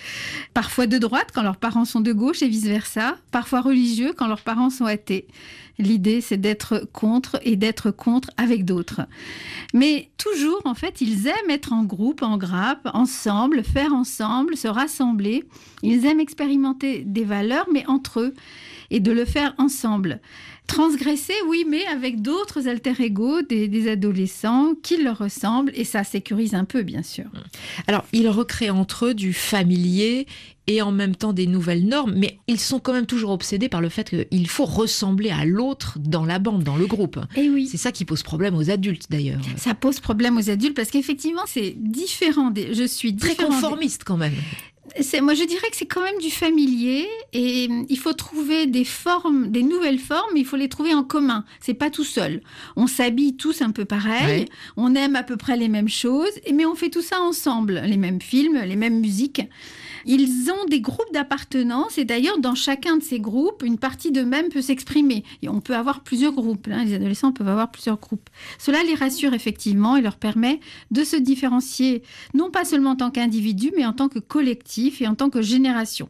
Parfois 0.52 0.86
de 0.86 0.98
droite 0.98 1.28
quand 1.34 1.42
leurs 1.42 1.56
parents 1.56 1.86
sont 1.86 2.00
de 2.00 2.12
gauche 2.12 2.42
et 2.42 2.48
vice-versa. 2.48 3.16
Parfois 3.30 3.62
religieux 3.62 4.12
quand 4.14 4.26
leurs 4.26 4.42
parents 4.42 4.70
sont 4.70 4.86
athées. 4.86 5.26
L'idée, 5.78 6.20
c'est 6.20 6.36
d'être 6.36 6.88
contre 6.92 7.40
et 7.42 7.56
d'être 7.56 7.90
contre 7.90 8.30
avec 8.36 8.64
d'autres. 8.64 9.02
Mais 9.72 10.10
toujours, 10.18 10.62
en 10.64 10.74
fait, 10.74 11.00
ils 11.00 11.26
aiment 11.26 11.50
être 11.50 11.72
en 11.72 11.82
groupe, 11.82 12.22
en 12.22 12.38
grappe, 12.38 12.88
ensemble, 12.94 13.64
faire 13.64 13.92
ensemble, 13.92 14.56
se 14.56 14.68
rassembler. 14.68 15.44
Ils 15.82 16.06
aiment 16.06 16.20
expérimenter 16.20 17.02
des 17.04 17.24
valeurs, 17.24 17.66
mais 17.72 17.84
entre 17.88 18.20
eux, 18.20 18.34
et 18.90 19.00
de 19.00 19.10
le 19.10 19.24
faire 19.24 19.54
ensemble. 19.58 20.20
Transgresser, 20.66 21.34
oui, 21.48 21.66
mais 21.68 21.84
avec 21.86 22.22
d'autres 22.22 22.68
alter-ego, 22.68 23.42
des, 23.42 23.88
adolescents 23.88 24.74
qui 24.82 25.02
leur 25.02 25.18
ressemblent, 25.18 25.72
et 25.74 25.84
ça 25.84 26.04
sécurise 26.04 26.54
un 26.54 26.64
peu, 26.64 26.82
bien 26.82 27.02
sûr. 27.02 27.26
Alors, 27.86 28.04
ils 28.12 28.28
recréent 28.28 28.78
entre 28.78 29.06
eux 29.06 29.14
du 29.14 29.34
familier 29.34 30.26
et 30.66 30.82
en 30.82 30.92
même 30.92 31.14
temps 31.14 31.32
des 31.32 31.46
nouvelles 31.46 31.86
normes, 31.86 32.14
mais 32.16 32.38
ils 32.46 32.60
sont 32.60 32.80
quand 32.80 32.92
même 32.92 33.06
toujours 33.06 33.30
obsédés 33.30 33.68
par 33.68 33.80
le 33.80 33.88
fait 33.88 34.10
qu'il 34.10 34.48
faut 34.48 34.64
ressembler 34.64 35.30
à 35.30 35.44
l'autre 35.44 35.98
dans 35.98 36.24
la 36.24 36.38
bande, 36.38 36.62
dans 36.62 36.76
le 36.76 36.86
groupe. 36.86 37.18
Et 37.36 37.48
oui. 37.50 37.68
C'est 37.70 37.76
ça 37.76 37.92
qui 37.92 38.04
pose 38.04 38.22
problème 38.22 38.56
aux 38.56 38.70
adultes 38.70 39.06
d'ailleurs. 39.10 39.40
Ça 39.56 39.74
pose 39.74 40.00
problème 40.00 40.36
aux 40.36 40.50
adultes 40.50 40.74
parce 40.74 40.90
qu'effectivement 40.90 41.42
c'est 41.46 41.74
différent. 41.76 42.50
Des... 42.50 42.74
Je 42.74 42.84
suis 42.84 43.14
très 43.16 43.34
conformiste 43.34 44.04
quand 44.04 44.16
même 44.16 44.34
moi, 45.22 45.34
je 45.34 45.44
dirais 45.44 45.68
que 45.70 45.76
c'est 45.76 45.86
quand 45.86 46.02
même 46.02 46.18
du 46.18 46.30
familier 46.30 47.06
et 47.32 47.66
hum, 47.68 47.86
il 47.88 47.98
faut 47.98 48.12
trouver 48.12 48.66
des 48.66 48.84
formes, 48.84 49.50
des 49.50 49.62
nouvelles 49.62 49.98
formes, 49.98 50.30
mais 50.34 50.40
il 50.40 50.46
faut 50.46 50.56
les 50.56 50.68
trouver 50.68 50.94
en 50.94 51.02
commun. 51.02 51.44
C'est 51.60 51.74
pas 51.74 51.90
tout 51.90 52.04
seul. 52.04 52.42
On 52.76 52.86
s'habille 52.86 53.36
tous 53.36 53.62
un 53.62 53.70
peu 53.70 53.84
pareil, 53.84 54.46
on 54.76 54.94
aime 54.94 55.16
à 55.16 55.22
peu 55.22 55.36
près 55.36 55.56
les 55.56 55.68
mêmes 55.68 55.88
choses, 55.88 56.32
mais 56.52 56.66
on 56.66 56.74
fait 56.74 56.90
tout 56.90 57.02
ça 57.02 57.20
ensemble, 57.20 57.82
les 57.84 57.96
mêmes 57.96 58.20
films, 58.20 58.60
les 58.64 58.76
mêmes 58.76 59.00
musiques. 59.00 59.42
Ils 60.06 60.50
ont 60.50 60.66
des 60.68 60.80
groupes 60.80 61.12
d'appartenance 61.12 61.98
et 61.98 62.04
d'ailleurs 62.04 62.38
dans 62.38 62.54
chacun 62.54 62.96
de 62.96 63.02
ces 63.02 63.20
groupes, 63.20 63.62
une 63.64 63.78
partie 63.78 64.12
d'eux-mêmes 64.12 64.48
peut 64.48 64.62
s'exprimer. 64.62 65.24
Et 65.42 65.48
on 65.48 65.60
peut 65.60 65.74
avoir 65.74 66.02
plusieurs 66.02 66.32
groupes. 66.32 66.68
Hein. 66.70 66.84
Les 66.84 66.94
adolescents 66.94 67.32
peuvent 67.32 67.48
avoir 67.48 67.70
plusieurs 67.70 67.98
groupes. 67.98 68.28
Cela 68.58 68.82
les 68.82 68.94
rassure 68.94 69.34
effectivement 69.34 69.96
et 69.96 70.02
leur 70.02 70.16
permet 70.16 70.60
de 70.90 71.04
se 71.04 71.16
différencier, 71.16 72.02
non 72.34 72.50
pas 72.50 72.64
seulement 72.64 72.90
en 72.90 72.96
tant 72.96 73.10
qu'individu, 73.10 73.72
mais 73.76 73.86
en 73.86 73.92
tant 73.92 74.08
que 74.08 74.18
collectif 74.18 75.00
et 75.00 75.06
en 75.06 75.14
tant 75.14 75.30
que 75.30 75.42
génération. 75.42 76.08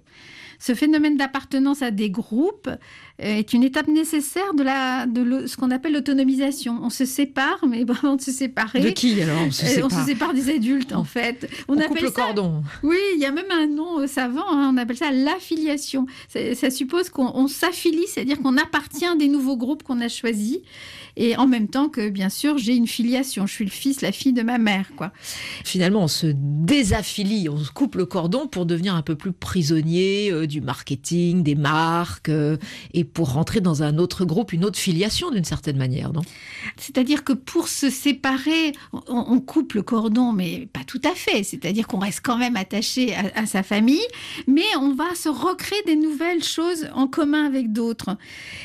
Ce 0.59 0.75
phénomène 0.75 1.17
d'appartenance 1.17 1.83
à 1.83 1.91
des 1.91 2.11
groupes 2.11 2.71
est 3.19 3.53
une 3.53 3.63
étape 3.63 3.89
nécessaire 3.89 4.55
de, 4.55 4.63
la, 4.63 5.07
de 5.07 5.47
ce 5.47 5.57
qu'on 5.57 5.71
appelle 5.71 5.93
l'autonomisation. 5.93 6.81
On 6.83 6.91
se 6.91 7.05
sépare, 7.05 7.65
mais 7.69 7.85
avant 7.89 8.17
de 8.17 8.21
se 8.21 8.33
séparer. 8.33 8.81
De 8.81 8.91
qui 8.91 9.21
alors 9.23 9.43
on 9.47 9.51
se 9.51 9.65
sépare 9.65 9.87
On 9.87 9.91
se 9.91 10.05
sépare 10.07 10.35
des 10.35 10.51
adultes, 10.51 10.93
en 10.93 11.05
fait. 11.05 11.49
On, 11.69 11.75
appelle 11.75 11.89
coupe 11.89 12.01
le 12.01 12.11
cordon. 12.11 12.63
Oui, 12.83 12.99
il 13.15 13.21
y 13.21 13.27
a 13.27 13.31
même 13.31 13.51
un 13.51 13.67
nom 13.67 14.07
savant, 14.07 14.51
hein, 14.51 14.71
on 14.73 14.77
appelle 14.77 14.97
ça 14.97 15.11
l'affiliation. 15.11 16.07
Ça, 16.29 16.55
ça 16.55 16.71
suppose 16.71 17.09
qu'on 17.09 17.47
s'affilie, 17.49 18.07
c'est-à-dire 18.09 18.41
qu'on 18.41 18.57
appartient 18.57 19.07
à 19.07 19.15
des 19.15 19.29
nouveaux 19.29 19.57
groupes 19.57 19.83
qu'on 19.83 20.01
a 20.01 20.09
choisis 20.09 20.59
et 21.17 21.37
en 21.37 21.47
même 21.47 21.69
temps 21.69 21.89
que 21.89 22.09
bien 22.09 22.29
sûr 22.29 22.59
j'ai 22.59 22.75
une 22.75 22.87
filiation, 22.87 23.47
je 23.47 23.53
suis 23.53 23.65
le 23.65 23.71
fils, 23.71 24.01
la 24.01 24.13
fille 24.13 24.33
de 24.33 24.43
ma 24.43 24.59
mère 24.59 24.91
quoi. 24.97 25.13
Finalement, 25.65 26.05
on 26.05 26.09
se 26.09 26.27
désaffilie, 26.35 27.49
on 27.49 27.59
se 27.59 27.71
coupe 27.71 27.95
le 27.95 28.07
cordon 28.07 28.47
pour 28.47 28.67
devenir 28.67 28.95
un 28.95 29.03
peu 29.03 29.15
plus 29.15 29.33
prisonnier 29.33 30.31
euh, 30.31 30.47
du 30.47 30.61
marketing, 30.61 31.43
des 31.43 31.55
marques 31.55 32.29
euh, 32.29 32.57
et 32.93 33.05
pour 33.05 33.33
rentrer 33.33 33.61
dans 33.61 33.83
un 33.83 33.99
autre 33.99 34.25
groupe, 34.25 34.53
une 34.53 34.65
autre 34.65 34.79
filiation 34.79 35.31
d'une 35.31 35.45
certaine 35.45 35.77
manière, 35.77 36.13
non? 36.13 36.23
C'est-à-dire 36.77 37.25
que 37.25 37.33
pour 37.33 37.69
se 37.69 37.91
séparer, 37.91 38.73
on, 39.09 39.41
coupe 39.41 39.75
le 39.75 39.83
cordon 39.83 40.33
mais 40.33 40.69
pas 40.73 40.85
tout 40.87 41.01
à 41.05 41.15
fait, 41.15 41.43
c'est-à-dire 41.43 41.87
qu'on 41.87 41.99
reste 41.99 42.21
quand 42.23 42.39
même 42.39 42.57
attaché 42.57 43.15
à, 43.15 43.47
sa 43.47 43.63
famille, 43.63 44.07
mais 44.47 44.63
on 44.81 44.95
va 44.95 45.15
se 45.15 45.29
recréer 45.29 45.83
des 45.87 45.97
nouvelles 45.97 46.43
choses 46.43 46.89
en 46.95 47.07
commun 47.07 47.45
avec 47.45 47.73
d'autres. 47.73 48.17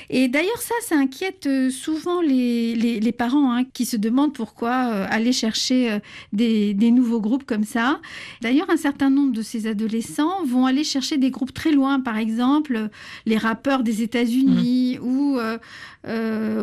Et 0.09 0.27
d'ailleurs 0.27 0.61
ça 0.61 0.75
ça 0.87 0.95
inquiète 0.95 1.47
euh, 1.47 1.69
souvent 1.69 2.21
les 2.21 2.38
les, 2.75 3.11
parents 3.11 3.53
hein, 3.53 3.63
qui 3.73 3.85
se 3.85 3.97
demandent 3.97 4.33
pourquoi 4.33 4.91
euh, 4.91 5.07
aller 5.09 5.31
chercher 5.31 5.91
euh, 5.91 5.99
des, 6.33 6.73
nouveaux 6.91 7.19
groupes 7.19 7.45
comme 7.45 7.63
ça. 7.63 7.99
D'ailleurs, 8.41 8.69
un 8.69 8.77
certain 8.77 9.09
nombre 9.09 9.33
de 9.33 9.41
ces 9.41 9.67
adolescents 9.67 10.43
vont 10.45 10.65
aller 10.65 10.83
chercher 10.83 11.17
des 11.17 11.31
groupes 11.31 11.53
très 11.53 11.71
loin, 11.71 11.99
par 11.99 12.17
exemple 12.17 12.89
les 13.25 13.37
rappeurs 13.37 13.83
des 13.83 14.01
États-Unis 14.01 14.97
mmh. 14.99 15.05
ou 15.05 15.39
euh, 15.39 15.57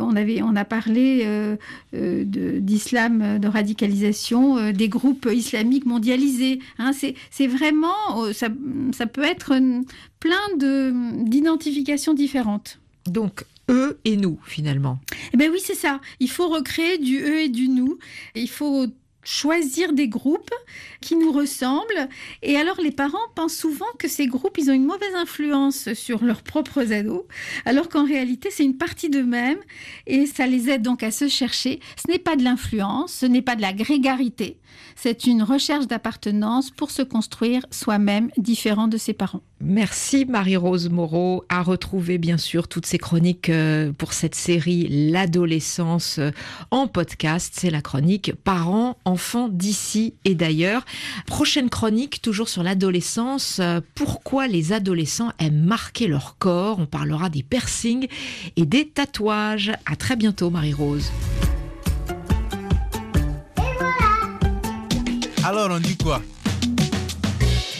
on, 0.00 0.16
avait, 0.16 0.42
on 0.42 0.56
a 0.56 0.64
parlé 0.64 1.26
d'islam, 1.92 3.38
de, 3.38 3.48
radicalisation, 3.48 4.72
des 4.72 4.88
groupes 4.88 5.28
islamiques 5.32 5.86
mondialisés. 5.86 6.60
Hein. 6.78 6.92
C'est 6.92 7.46
vraiment, 7.46 8.32
ça, 8.32 8.48
ça 8.92 9.06
peut 9.06 9.24
être 9.24 9.52
plein 10.20 10.56
d'identifications 11.24 12.14
différentes. 12.14 12.78
Donc, 13.06 13.44
eux 13.68 14.00
et 14.04 14.16
nous, 14.16 14.38
finalement. 14.44 14.98
Eh 15.32 15.36
ben 15.36 15.50
oui, 15.50 15.60
c'est 15.62 15.74
ça. 15.74 16.00
Il 16.20 16.30
faut 16.30 16.48
recréer 16.48 16.98
du 16.98 17.18
eux 17.18 17.40
et 17.40 17.48
du 17.48 17.68
nous. 17.68 17.98
Il 18.34 18.48
faut 18.48 18.86
choisir 19.26 19.92
des 19.92 20.08
groupes 20.08 20.54
qui 21.00 21.16
nous 21.16 21.32
ressemblent. 21.32 22.08
Et 22.42 22.56
alors 22.56 22.80
les 22.80 22.92
parents 22.92 23.18
pensent 23.34 23.56
souvent 23.56 23.86
que 23.98 24.08
ces 24.08 24.26
groupes, 24.26 24.56
ils 24.56 24.70
ont 24.70 24.74
une 24.74 24.86
mauvaise 24.86 25.14
influence 25.14 25.92
sur 25.94 26.24
leurs 26.24 26.42
propres 26.42 26.92
ados, 26.92 27.24
alors 27.64 27.88
qu'en 27.88 28.06
réalité, 28.06 28.50
c'est 28.50 28.64
une 28.64 28.78
partie 28.78 29.10
d'eux-mêmes 29.10 29.58
et 30.06 30.26
ça 30.26 30.46
les 30.46 30.70
aide 30.70 30.82
donc 30.82 31.02
à 31.02 31.10
se 31.10 31.28
chercher. 31.28 31.80
Ce 31.96 32.10
n'est 32.10 32.20
pas 32.20 32.36
de 32.36 32.44
l'influence, 32.44 33.12
ce 33.12 33.26
n'est 33.26 33.42
pas 33.42 33.56
de 33.56 33.62
la 33.62 33.72
grégarité, 33.72 34.58
c'est 34.94 35.26
une 35.26 35.42
recherche 35.42 35.86
d'appartenance 35.86 36.70
pour 36.70 36.90
se 36.90 37.02
construire 37.02 37.66
soi-même 37.70 38.30
différent 38.36 38.88
de 38.88 38.96
ses 38.96 39.12
parents. 39.12 39.42
Merci 39.60 40.26
Marie-Rose 40.26 40.90
Moreau. 40.90 41.44
À 41.48 41.62
retrouver 41.62 42.18
bien 42.18 42.36
sûr 42.36 42.68
toutes 42.68 42.84
ces 42.84 42.98
chroniques 42.98 43.48
euh, 43.48 43.90
pour 43.90 44.12
cette 44.12 44.34
série 44.34 44.86
L'adolescence 45.10 46.18
euh, 46.18 46.30
en 46.70 46.88
podcast. 46.88 47.54
C'est 47.56 47.70
la 47.70 47.80
chronique 47.80 48.34
Parents, 48.44 48.98
enfants 49.06 49.48
d'ici 49.48 50.12
et 50.26 50.34
d'ailleurs. 50.34 50.84
Prochaine 51.26 51.70
chronique 51.70 52.20
toujours 52.20 52.50
sur 52.50 52.62
l'adolescence. 52.62 53.58
Euh, 53.60 53.80
pourquoi 53.94 54.46
les 54.46 54.74
adolescents 54.74 55.32
aiment 55.38 55.64
marquer 55.64 56.06
leur 56.06 56.36
corps? 56.38 56.78
On 56.78 56.86
parlera 56.86 57.30
des 57.30 57.42
piercings 57.42 58.08
et 58.56 58.66
des 58.66 58.86
tatouages. 58.86 59.72
À 59.86 59.96
très 59.96 60.16
bientôt 60.16 60.50
Marie-Rose. 60.50 61.10
Alors 65.42 65.70
on 65.70 65.80
dit 65.80 65.96
quoi? 65.96 66.20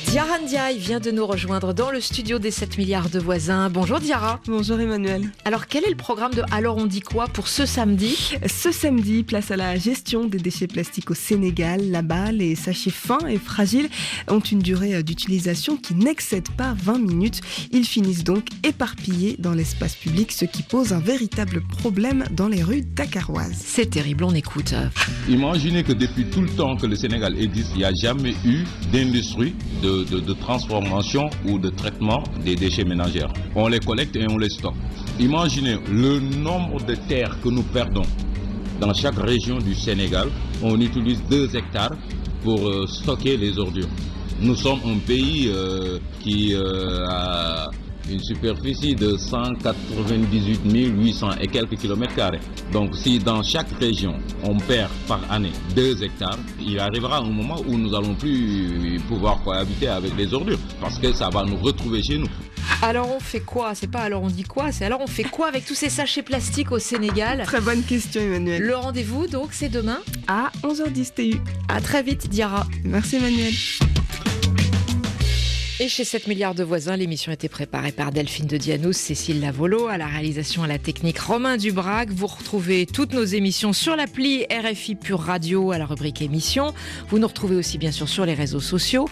Diara 0.06 0.38
Ndiaye 0.38 0.78
vient 0.78 1.00
de 1.00 1.10
nous 1.10 1.26
rejoindre 1.26 1.74
dans 1.74 1.90
le 1.90 2.00
studio 2.00 2.38
des 2.38 2.50
7 2.50 2.78
milliards 2.78 3.10
de 3.10 3.18
voisins. 3.18 3.68
Bonjour 3.68 3.98
Diara. 3.98 4.40
Bonjour 4.46 4.78
Emmanuel. 4.80 5.30
Alors 5.44 5.66
quel 5.66 5.84
est 5.84 5.90
le 5.90 5.96
programme 5.96 6.32
de 6.32 6.42
Alors 6.52 6.76
on 6.76 6.86
dit 6.86 7.00
quoi 7.00 7.26
pour 7.26 7.48
ce 7.48 7.66
samedi? 7.66 8.16
Ce 8.46 8.70
samedi, 8.72 9.24
place 9.24 9.50
à 9.50 9.56
la 9.56 9.76
gestion 9.76 10.24
des 10.24 10.38
déchets 10.38 10.68
plastiques 10.68 11.10
au 11.10 11.14
Sénégal. 11.14 11.90
Là-bas, 11.90 12.32
les 12.32 12.54
sachets 12.54 12.90
fins 12.90 13.26
et 13.28 13.36
fragiles 13.38 13.88
ont 14.28 14.38
une 14.40 14.60
durée 14.60 15.02
d'utilisation 15.02 15.76
qui 15.76 15.94
n'excède 15.94 16.48
pas 16.50 16.74
20 16.82 16.98
minutes. 16.98 17.40
Ils 17.72 17.84
finissent 17.84 18.24
donc 18.24 18.46
éparpillés 18.62 19.36
dans 19.38 19.52
l'espace 19.52 19.96
public, 19.96 20.32
ce 20.32 20.44
qui 20.44 20.62
pose 20.62 20.92
un 20.92 21.00
véritable 21.00 21.60
problème 21.62 22.24
dans 22.30 22.48
les 22.48 22.62
rues 22.62 22.82
dakaroises. 22.82 23.56
C'est 23.58 23.90
terrible, 23.90 24.24
on 24.24 24.34
écoute. 24.34 24.72
Imaginez 25.28 25.82
que 25.82 25.92
depuis 25.92 26.26
tout 26.26 26.40
le 26.42 26.48
temps 26.50 26.76
que 26.76 26.86
le 26.86 26.94
Sénégal 26.96 27.38
existe, 27.38 27.70
il 27.74 27.78
n'y 27.78 27.84
a 27.84 27.92
jamais 27.92 28.34
eu 28.44 28.64
d'industrie 28.92 29.54
de 29.82 29.95
de, 30.04 30.32
transformation 30.34 31.28
ou 31.46 31.58
de 31.58 31.70
traitement 31.70 32.22
des 32.44 32.54
déchets 32.54 32.84
ménagères. 32.84 33.32
On 33.54 33.68
les 33.68 33.80
collecte 33.80 34.16
et 34.16 34.26
on 34.28 34.38
les 34.38 34.48
stocke. 34.50 34.74
Imaginez 35.18 35.76
le 35.90 36.20
nombre 36.20 36.84
de 36.84 36.94
terres 36.94 37.36
que 37.42 37.48
nous 37.48 37.62
perdons. 37.62 38.06
Dans 38.80 38.92
chaque 38.92 39.16
région 39.18 39.58
du 39.58 39.74
Sénégal, 39.74 40.28
on 40.62 40.78
utilise 40.80 41.22
2 41.30 41.56
hectares 41.56 41.96
pour 42.42 42.68
euh, 42.68 42.86
stocker 42.86 43.36
les 43.36 43.58
ordures. 43.58 43.88
Nous 44.40 44.54
sommes 44.54 44.80
un 44.84 44.98
pays 44.98 45.48
euh, 45.50 45.98
qui 46.20 46.54
euh, 46.54 47.06
a 47.08 47.70
une 48.10 48.22
superficie 48.22 48.94
de 48.94 49.16
198 49.16 50.60
800 50.64 51.30
et 51.40 51.46
quelques 51.46 51.76
kilomètres 51.76 52.14
carrés. 52.14 52.40
Donc 52.72 52.94
si 52.96 53.18
dans 53.18 53.42
chaque 53.42 53.70
région 53.80 54.14
on 54.44 54.56
perd 54.56 54.90
par 55.08 55.20
année 55.30 55.52
2 55.74 56.02
hectares, 56.02 56.38
il 56.60 56.78
arrivera 56.78 57.18
un 57.18 57.30
moment 57.30 57.60
où 57.66 57.76
nous 57.76 57.94
allons 57.94 58.14
plus 58.14 59.00
pouvoir 59.08 59.42
cohabiter 59.42 59.88
avec 59.88 60.16
les 60.16 60.32
ordures 60.32 60.58
parce 60.80 60.98
que 60.98 61.12
ça 61.12 61.28
va 61.30 61.44
nous 61.44 61.56
retrouver 61.56 62.02
chez 62.02 62.18
nous. 62.18 62.28
Alors 62.82 63.10
on 63.14 63.20
fait 63.20 63.40
quoi? 63.40 63.74
C'est 63.74 63.90
pas 63.90 64.00
alors 64.00 64.22
on 64.22 64.28
dit 64.28 64.42
quoi, 64.42 64.72
c'est 64.72 64.84
alors 64.84 65.00
on 65.00 65.06
fait 65.06 65.24
quoi 65.24 65.48
avec 65.48 65.64
tous 65.64 65.74
ces 65.74 65.88
sachets 65.88 66.22
plastiques 66.22 66.72
au 66.72 66.78
Sénégal? 66.78 67.42
Très 67.44 67.60
bonne 67.60 67.82
question 67.82 68.20
Emmanuel. 68.20 68.62
Le 68.62 68.76
rendez-vous 68.76 69.26
donc 69.28 69.48
c'est 69.52 69.68
demain 69.68 69.98
à 70.26 70.50
11h10 70.62 71.14
TU. 71.14 71.40
À 71.68 71.80
très 71.80 72.02
vite 72.02 72.28
Diara. 72.28 72.66
Merci 72.84 73.16
Emmanuel. 73.16 73.52
Et 75.78 75.88
chez 75.88 76.04
7 76.04 76.26
milliards 76.26 76.54
de 76.54 76.64
voisins, 76.64 76.96
l'émission 76.96 77.30
était 77.32 77.50
préparée 77.50 77.92
par 77.92 78.10
Delphine 78.10 78.46
de 78.46 78.56
Dianous, 78.56 78.94
Cécile 78.94 79.42
Lavolo, 79.42 79.88
à 79.88 79.98
la 79.98 80.06
réalisation 80.06 80.62
à 80.62 80.66
la 80.66 80.78
technique 80.78 81.18
Romain 81.18 81.58
Dubrac. 81.58 82.08
Vous 82.08 82.26
retrouvez 82.26 82.86
toutes 82.86 83.12
nos 83.12 83.24
émissions 83.24 83.74
sur 83.74 83.94
l'appli 83.94 84.46
RFI 84.50 84.94
Pure 84.94 85.20
Radio 85.20 85.72
à 85.72 85.78
la 85.78 85.84
rubrique 85.84 86.22
émissions. 86.22 86.72
Vous 87.10 87.18
nous 87.18 87.26
retrouvez 87.26 87.56
aussi 87.56 87.76
bien 87.76 87.90
sûr 87.90 88.08
sur 88.08 88.24
les 88.24 88.32
réseaux 88.32 88.60
sociaux 88.60 89.06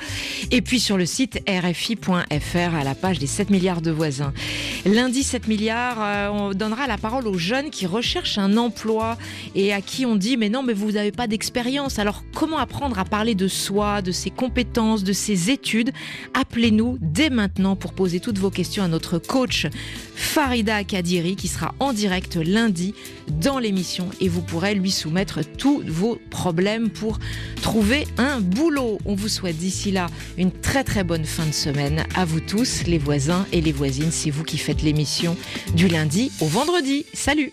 et 0.51 0.63
puis 0.63 0.81
sur 0.81 0.97
le 0.97 1.05
site 1.05 1.39
rfi.fr 1.47 2.75
à 2.75 2.83
la 2.83 2.95
page 2.95 3.19
des 3.19 3.27
7 3.27 3.51
milliards 3.51 3.83
de 3.83 3.91
voisins. 3.91 4.33
Lundi 4.87 5.23
7 5.23 5.49
milliards, 5.49 5.99
euh, 6.01 6.29
on 6.31 6.55
donnera 6.55 6.87
la 6.87 6.97
parole 6.97 7.27
aux 7.27 7.37
jeunes 7.37 7.69
qui 7.69 7.85
recherchent 7.85 8.39
un 8.39 8.57
emploi 8.57 9.19
et 9.55 9.75
à 9.75 9.83
qui 9.83 10.07
on 10.07 10.17
dit 10.17 10.39
mais 10.39 10.49
non 10.49 10.63
mais 10.63 10.73
vous 10.73 10.93
n'avez 10.93 11.13
pas 11.13 11.27
d'expérience. 11.27 11.99
Alors 11.99 12.25
comment 12.35 12.57
apprendre 12.57 12.99
à 12.99 13.05
parler 13.05 13.35
de 13.35 13.49
soi, 13.49 14.01
de 14.01 14.13
ses 14.13 14.31
compétences, 14.31 15.05
de 15.05 15.13
ses 15.13 15.51
études 15.51 15.93
Appelez-nous 16.55 16.99
dès 17.01 17.31
maintenant 17.31 17.75
pour 17.75 17.95
poser 17.95 18.21
toutes 18.21 18.39
vos 18.39 18.49
questions 18.49 18.85
à 18.85 18.87
notre 18.87 19.19
coach 19.19 19.67
Farida 20.15 20.85
Kadiri 20.85 21.35
qui 21.35 21.49
sera 21.49 21.75
en 21.81 21.93
direct 21.93 22.37
lundi 22.37 22.95
dans 23.43 23.59
l'émission 23.59 24.09
et 24.21 24.29
vous 24.29 24.41
pourrez 24.41 24.77
lui 24.77 24.93
soumettre 24.93 25.41
tous 25.45 25.83
vos 25.85 26.17
problèmes 26.31 26.91
pour 26.91 27.19
trouver 27.61 28.07
un 28.19 28.41
boulot. 28.41 28.99
On 29.05 29.17
vous 29.17 29.27
souhaite 29.27 29.57
d'ici 29.57 29.91
là 29.91 30.07
une 30.39 30.53
très 30.53 30.85
très 30.85 31.03
bonne 31.03 31.25
fin 31.25 31.45
de 31.45 31.51
semaine 31.51 32.05
à 32.15 32.25
vous 32.25 32.39
tous, 32.39 32.85
les 32.87 32.99
voisins 32.99 33.47
et 33.51 33.61
les 33.61 33.73
voisines. 33.73 34.13
C'est 34.13 34.31
vous 34.31 34.45
qui 34.45 34.57
faites 34.57 34.83
l'émission 34.83 35.37
du 35.75 35.89
lundi 35.89 36.31
au 36.41 36.47
vendredi. 36.47 37.05
Salut 37.15 37.51